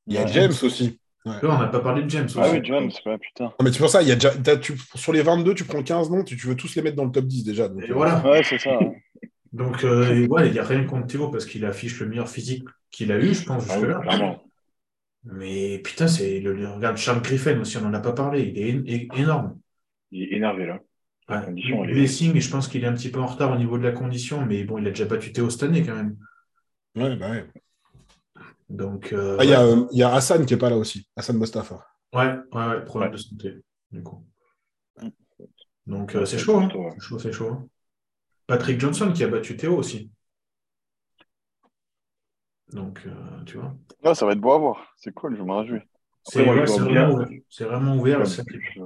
[0.06, 0.26] Il y a.
[0.26, 0.98] James aussi.
[1.26, 2.38] On n'a pas parlé de James aussi.
[2.38, 3.44] Ah oui, James, ouais, putain.
[3.44, 5.82] Non, mais c'est pour ça, il y a déjà, tu- sur les 22, tu prends
[5.82, 7.68] 15 noms, tu, tu veux tous les mettre dans le top 10 déjà.
[7.68, 8.22] donc, Et euh, voilà.
[8.26, 8.78] Ouais, c'est ça.
[9.52, 12.64] Donc, euh, ouais, il n'y a rien contre Théo parce qu'il affiche le meilleur physique
[12.90, 14.36] qu'il a eu, je pense, Ah oui, jusque-là.
[15.22, 18.52] Mais putain, c'est le, le- regarde Charles Griffin aussi, on n'en a pas parlé.
[18.54, 19.56] Il est énorme.
[20.10, 20.80] Il est énervé là.
[21.28, 21.36] Ouais.
[21.56, 23.84] est- Blessing, et je pense qu'il est un petit peu en retard au niveau de
[23.84, 26.16] la condition, mais bon, il a déjà battu Théo cette année quand même.
[26.96, 27.46] ouais, bah ouais.
[28.68, 29.72] Donc, euh, Ah, il y, a, ouais.
[29.72, 31.08] euh, il y a Hassan qui est pas là aussi.
[31.16, 31.86] Hassan Mostafa.
[32.14, 33.16] ouais, ouais, ouais, problème Ouais.
[33.16, 33.54] de santé,
[33.90, 34.24] du coup.
[35.86, 36.68] Donc, euh, c'est chaud, hein.
[36.94, 37.48] C'est chaud, c'est chaud.
[37.50, 37.68] hein.
[38.46, 40.10] Patrick Johnson qui a battu Théo aussi.
[42.72, 43.74] Donc, euh, tu vois.
[44.02, 44.92] Ouais, ça va être beau à voir.
[44.96, 45.80] C'est cool, je me réjouis.
[46.24, 48.24] C'est vraiment, vraiment ouvert.
[48.24, 48.40] Je,
[48.74, 48.80] je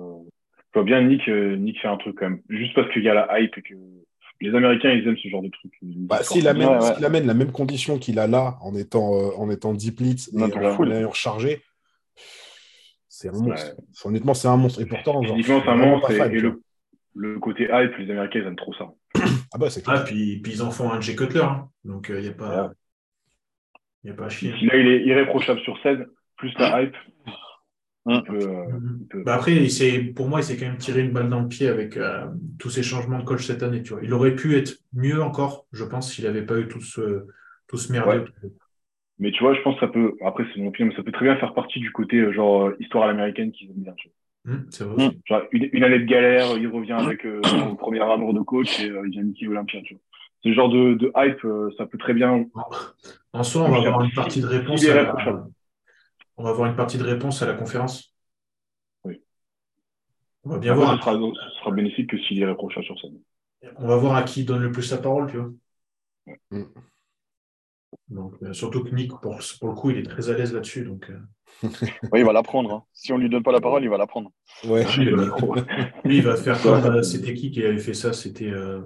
[0.74, 2.42] vois bien Nick, euh, Nick faire un truc quand même.
[2.48, 3.74] Juste parce qu'il y a la hype et que
[4.40, 5.72] les Américains, ils aiment ce genre de truc.
[5.82, 7.20] Bah, s'il amène, Ouais, ouais.
[7.24, 11.08] la même condition qu'il a là en étant, euh, en étant 10 blitz et en
[11.08, 11.62] rechargé,
[13.08, 13.66] c'est un monstre.
[13.76, 13.84] Ouais.
[14.04, 14.80] Honnêtement, c'est un monstre.
[14.80, 16.10] Et pourtant, c'est un monstre.
[16.12, 16.62] Et, le,
[17.14, 18.88] le côté hype, les Américains, ils aiment trop ça.
[19.52, 20.04] Ah bah, c'est Ah, clair.
[20.04, 21.40] puis, puis ils en font un Jay Cutler.
[21.42, 21.68] hein.
[21.84, 22.70] Donc, il n'y a pas.
[24.04, 24.52] Il y a pas à chier.
[24.62, 26.06] Là, il est irréprochable sur scène,
[26.36, 26.94] plus la hype.
[28.10, 28.98] Il peut, euh, Mhm.
[29.02, 31.40] il peut- Bah après, il pour moi, il s'est quand même tiré une balle dans
[31.40, 32.26] le pied avec euh,
[32.58, 33.82] tous ces changements de coach cette année.
[33.82, 34.00] Tu vois.
[34.02, 37.26] Il aurait pu être mieux encore, je pense, s'il n'avait pas eu tout ce,
[37.66, 38.24] tout ce merdier.
[39.18, 41.10] Mais tu vois, je pense que ça peut, après, c'est mon opinion, mais ça peut
[41.12, 43.94] très bien faire partie du côté, euh, genre, histoire à l'américaine qu'ils aiment bien.
[44.46, 45.10] Hum, c'est vrai.
[45.26, 48.78] Genre, une, une année de galère, il revient avec euh, son premier amour de coach
[48.80, 49.80] et euh, il vient niquer Olympia.
[49.82, 50.02] Tu vois.
[50.44, 51.44] Ce genre de, de hype,
[51.76, 52.46] ça peut très bien.
[53.32, 54.88] En soi, on va avoir une partie de réponse.
[54.88, 55.46] à la-.
[56.38, 58.14] On va avoir une partie de réponse à la conférence.
[59.04, 59.20] Oui.
[60.44, 60.96] On va bien voir.
[60.96, 63.18] ce, sera, ce sera bénéfique que s'il est irréprochable sur scène.
[63.76, 65.50] On va voir à qui donne le plus sa parole, tu vois.
[66.52, 66.62] Mm.
[68.08, 70.84] Donc, euh, surtout que Nick, pour, pour le coup, il est très à l'aise là-dessus.
[70.84, 71.68] Donc, euh,
[72.12, 72.72] Ouais, il va la prendre.
[72.72, 72.84] hein.
[72.92, 74.30] Si on lui donne pas la parole, il va la prendre.
[74.64, 74.84] Ouais.
[74.96, 75.36] lui, il va-
[76.04, 78.80] lui, il va faire comme euh, c'était qui qui avait fait ça C'était euh,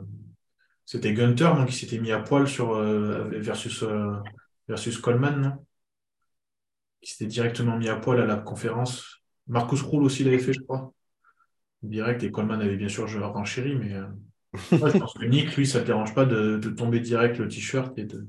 [0.85, 4.13] c'était Gunter, donc il s'était mis à poil sur euh, versus euh,
[4.69, 5.53] versus Coleman, non?
[7.03, 9.23] Il s'était directement mis à poil à la conférence.
[9.49, 10.93] Marcus Krul aussi l'avait fait, je crois.
[11.83, 14.07] Direct, et Coleman avait bien sûr joué en chéri, mais euh,
[14.85, 17.49] ouais, je pense que Nick, lui, ça ne dérange pas de, de tomber direct le
[17.49, 18.27] t-shirt et de.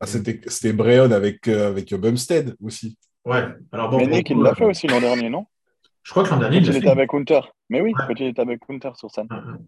[0.00, 2.98] Ah, c'était, c'était Breon avec, euh, avec Bumstead aussi.
[3.24, 3.96] Ouais, alors bon.
[3.98, 5.46] Mais Nick, il l'a euh, fait aussi l'an dernier, non?
[6.02, 6.88] Je crois que l'an dernier, Quand il était fait.
[6.88, 7.40] avec Hunter.
[7.70, 8.04] Mais oui, Ouais.
[8.06, 9.26] quand il était avec Hunter sur scène.
[9.30, 9.58] Ouais, ouais.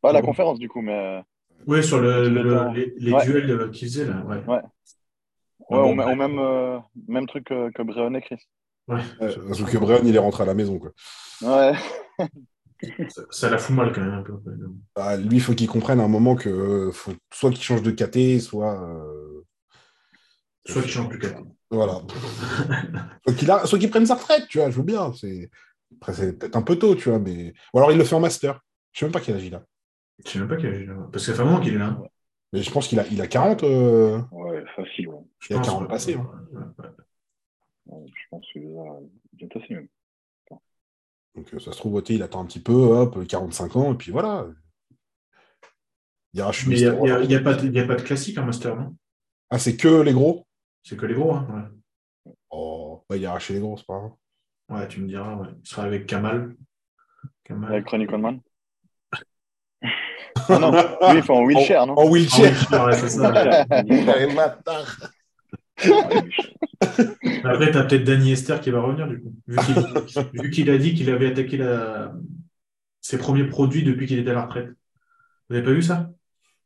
[0.00, 0.28] Pas à la Bon.
[0.28, 0.92] conférence, du coup, mais.
[0.98, 1.20] euh,
[1.66, 2.28] Oui, sur le,
[2.72, 3.24] les, les Ouais.
[3.24, 4.42] duels euh, qu'il faisait là, ouais.
[4.46, 4.60] Ouais.
[5.72, 6.78] Ah Ouais, bon, au même, euh,
[7.08, 8.38] même truc que, que Breon et Chris.
[8.88, 8.96] ouais.
[9.20, 10.78] Ouais, parce que Breon, il est rentré à la maison.
[10.78, 10.90] Quoi.
[11.42, 11.72] Ouais.
[13.10, 14.32] Ça, ça la fout mal quand même un peu.
[14.96, 17.82] Ah, lui, il faut qu'il comprenne à un moment que euh, faut soit qu'il change
[17.82, 18.82] de KT, soit.
[18.82, 19.44] euh,
[20.66, 21.28] Soit qu'il change plus qu'à
[21.70, 22.00] Voilà.
[23.64, 25.12] soit qu'il a- prenne sa retraite, tu vois, je veux bien.
[25.12, 25.48] C'est...
[26.00, 27.52] Après, c'est peut-être un peu tôt, tu vois, mais.
[27.72, 28.60] Ou alors il le fait en master.
[28.92, 29.62] Je sais même pas quel âge il a.
[30.24, 30.94] Je sais même pas quel âge il a.
[30.94, 31.98] Parce que ça fait un moment qu'il est là.
[32.52, 33.62] Mais je pense qu'il a, il a 40.
[33.64, 35.08] euh, Ouais, facile.
[35.08, 35.20] Ouais.
[35.40, 35.88] Je Il a pense, 40 ouais.
[35.88, 36.30] passés, hein.
[36.52, 36.90] Ouais, ouais.
[37.86, 38.76] Ouais, je pense qu'il est
[39.34, 39.88] bien tassé même.
[41.34, 44.12] Donc euh, ça se trouve, il attend un petit peu, hop, 45 ans, et puis
[44.12, 44.46] voilà.
[46.34, 46.50] Il n'y a,
[47.06, 48.76] y a- il y a pas de- il y a pas de classique en master,
[48.76, 48.96] non?
[49.50, 50.46] Ah, c'est que les gros?
[50.82, 51.46] C'est que les gros, hein
[52.26, 52.32] ouais.
[52.50, 54.12] Oh, bah, il a arraché les gros, c'est pas grave.
[54.68, 55.48] Ouais, tu me diras, ouais.
[55.62, 56.56] Il sera avec Kamal.
[57.44, 57.72] Kamal.
[57.72, 58.40] Avec Ronnie Coleman?
[60.48, 62.84] Ah non, lui, il fait en wheelchair, non En oui, wheelchair.
[62.86, 63.28] ouais, c'est ça.
[67.44, 69.32] Après, tu as peut-être Danny Esther qui va revenir, du coup.
[69.46, 72.12] Vu qu'il vu qu'il a dit qu'il avait attaqué la...
[73.00, 74.68] ses premiers produits depuis qu'il était à la retraite.
[75.48, 76.10] Vous n'avez pas vu ça?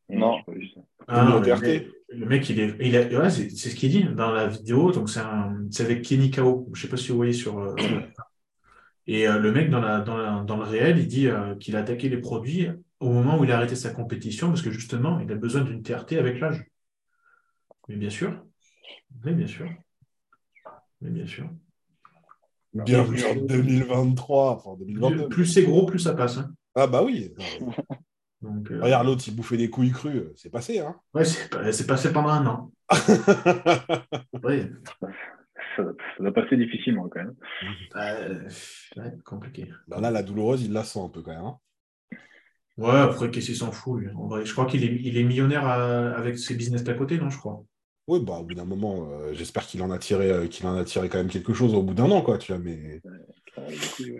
[0.08, 0.36] Non.
[0.38, 0.80] j'ai pas vu ça.
[1.08, 2.74] Ah, non, Le mec, le mec, il est.
[2.80, 4.90] Il a, ouais, c'est c'est ce qu'il dit dans la vidéo.
[4.92, 6.68] Donc, c'est un- c'est avec Kenny Kao.
[6.74, 7.58] Je sais pas si vous voyez sur.
[7.58, 7.74] euh,
[9.06, 11.76] et euh, le mec, dans, la, dans, la- dans le réel, il dit euh, qu'il
[11.76, 12.68] a attaqué les produits
[13.00, 15.82] au moment où il a arrêté sa compétition parce que justement, il a besoin d'une
[15.82, 16.64] TRT avec l'âge.
[17.88, 18.44] Mais bien sûr.
[19.24, 19.68] Mais bien sûr.
[21.00, 21.48] Mais bien sûr.
[22.72, 25.28] Bienvenue en 2023, enfin 2022.
[25.28, 26.38] Plus c'est gros, plus ça passe.
[26.38, 26.52] hein.
[26.74, 27.32] Ah bah oui.
[28.42, 30.94] Donc, euh, Regarde l'autre, il bouffait des couilles crues, c'est passé, hein.
[31.14, 32.72] Ouais, c'est pas- c'est passé pendant un an.
[34.44, 34.70] Ouais,
[35.76, 37.34] Ça, ça va passer difficilement quand même.
[37.96, 38.48] euh,
[38.96, 39.70] ouais, compliqué.
[39.88, 41.44] Bah là, la douloureuse, il la sent un peu quand même.
[41.44, 41.58] hein.
[42.78, 45.24] Ouais, après, qu'est-ce qu'il s'en fout, lui En vrai, je crois qu'il est, il est
[45.24, 47.64] millionnaire euh, avec ses business d'à côté, non, je crois.
[48.08, 50.76] Oui, bah au bout d'un moment, euh, j'espère qu'il en a tiré, euh, qu'il en
[50.76, 53.00] a tiré quand même quelque chose au bout d'un an, quoi, tu vois, mais.
[53.04, 54.18] Ouais.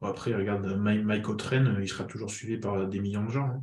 [0.00, 3.46] Bon, après, regarde, Mike, Mike O'Train, il sera toujours suivi par des millions de gens.
[3.46, 3.62] hein.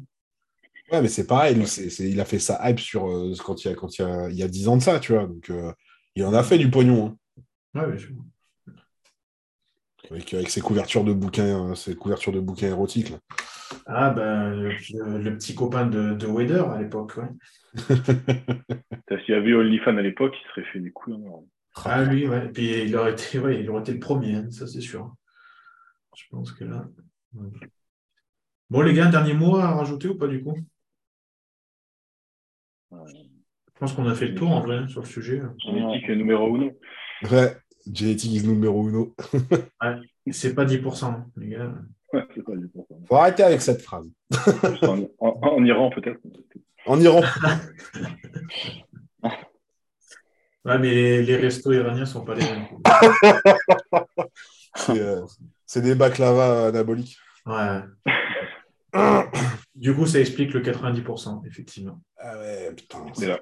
[0.91, 3.63] Ouais, mais c'est pareil, lui, c'est- c'est- il a fait sa hype sur euh, quand
[3.63, 5.13] il y a quand il y a, il y a 10 ans de ça, tu
[5.13, 5.25] vois.
[5.27, 5.71] Donc euh,
[6.15, 7.15] il en a fait du pognon.
[7.75, 7.81] hein.
[7.81, 8.09] Ouais, bien sûr.
[10.11, 13.09] Avec, avec ses couvertures de bouquins, euh, ses couvertures de bouquins érotiques.
[13.11, 13.17] là.
[13.85, 17.29] Ah, ben, le, le- le petit copain de, de Wader à l'époque, ouais.
[19.25, 21.15] S'il y avait OnlyFans à l'époque, il serait fait des coups.
[21.17, 21.43] hein.
[21.85, 22.45] Ah, lui, ouais.
[22.45, 25.13] Et puis, il aurait été, ouais, il aurait été le premier, hein, ça, c'est sûr.
[26.15, 26.85] Je pense que là.
[27.33, 27.49] ouais.
[28.69, 30.55] Bon, les gars, un dernier mot à rajouter ou pas, du coup?
[32.91, 35.41] Je pense qu'on a fait le tour, en vrai, sur le sujet.
[35.65, 36.71] Génétique numéro uno.
[37.23, 37.57] Ouais,
[37.91, 39.13] Genetic is numéro uno.
[40.31, 41.73] C'est pas 10%, les gars.
[42.13, 42.85] Ouais, c'est pas du tout.
[43.07, 44.05] Faut arrêter avec cette phrase.
[44.83, 46.19] En, en- en Iran, peut-être.
[46.85, 47.21] En Iran.
[50.65, 52.65] Ouais, mais les, les restos iraniens sont pas les mêmes.
[54.75, 55.21] C'est euh,
[55.65, 57.17] c'est des baklava anaboliques.
[57.45, 57.81] Ouais.
[59.75, 62.01] Du coup, ça explique le 90%, effectivement.
[62.17, 63.05] Ah ouais, putain.
[63.13, 63.39] C'est là.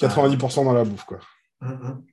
[0.00, 1.20] 90% dans la bouffe, quoi.
[1.62, 2.04] Hum, hum.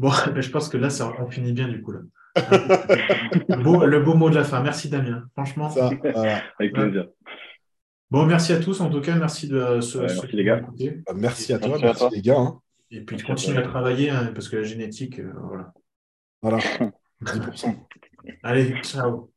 [0.00, 1.92] Bon, ben, je pense que là, ça, on finit bien du coup.
[1.92, 2.00] Là.
[2.36, 4.62] le, beau, le beau mot de la fin.
[4.62, 5.24] Merci Damien.
[5.34, 5.68] Franchement.
[5.68, 6.42] Ça, voilà.
[6.58, 7.06] Avec plaisir.
[8.10, 9.14] Bon, merci à tous en tout cas.
[9.16, 10.62] Merci de ce, Ouais, merci, qui les gars.
[11.06, 12.10] Bah, merci à toi, Merci à merci toi.
[12.12, 12.38] les gars.
[12.38, 12.60] hein.
[12.90, 15.72] Et puis de continuer à travailler hein, parce que la génétique, euh, voilà.
[16.42, 16.58] Voilà.
[17.22, 17.76] 10%.
[18.42, 19.30] Allez, ciao.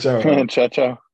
[0.00, 0.46] Ciao.
[0.48, 1.13] ciao, ciao.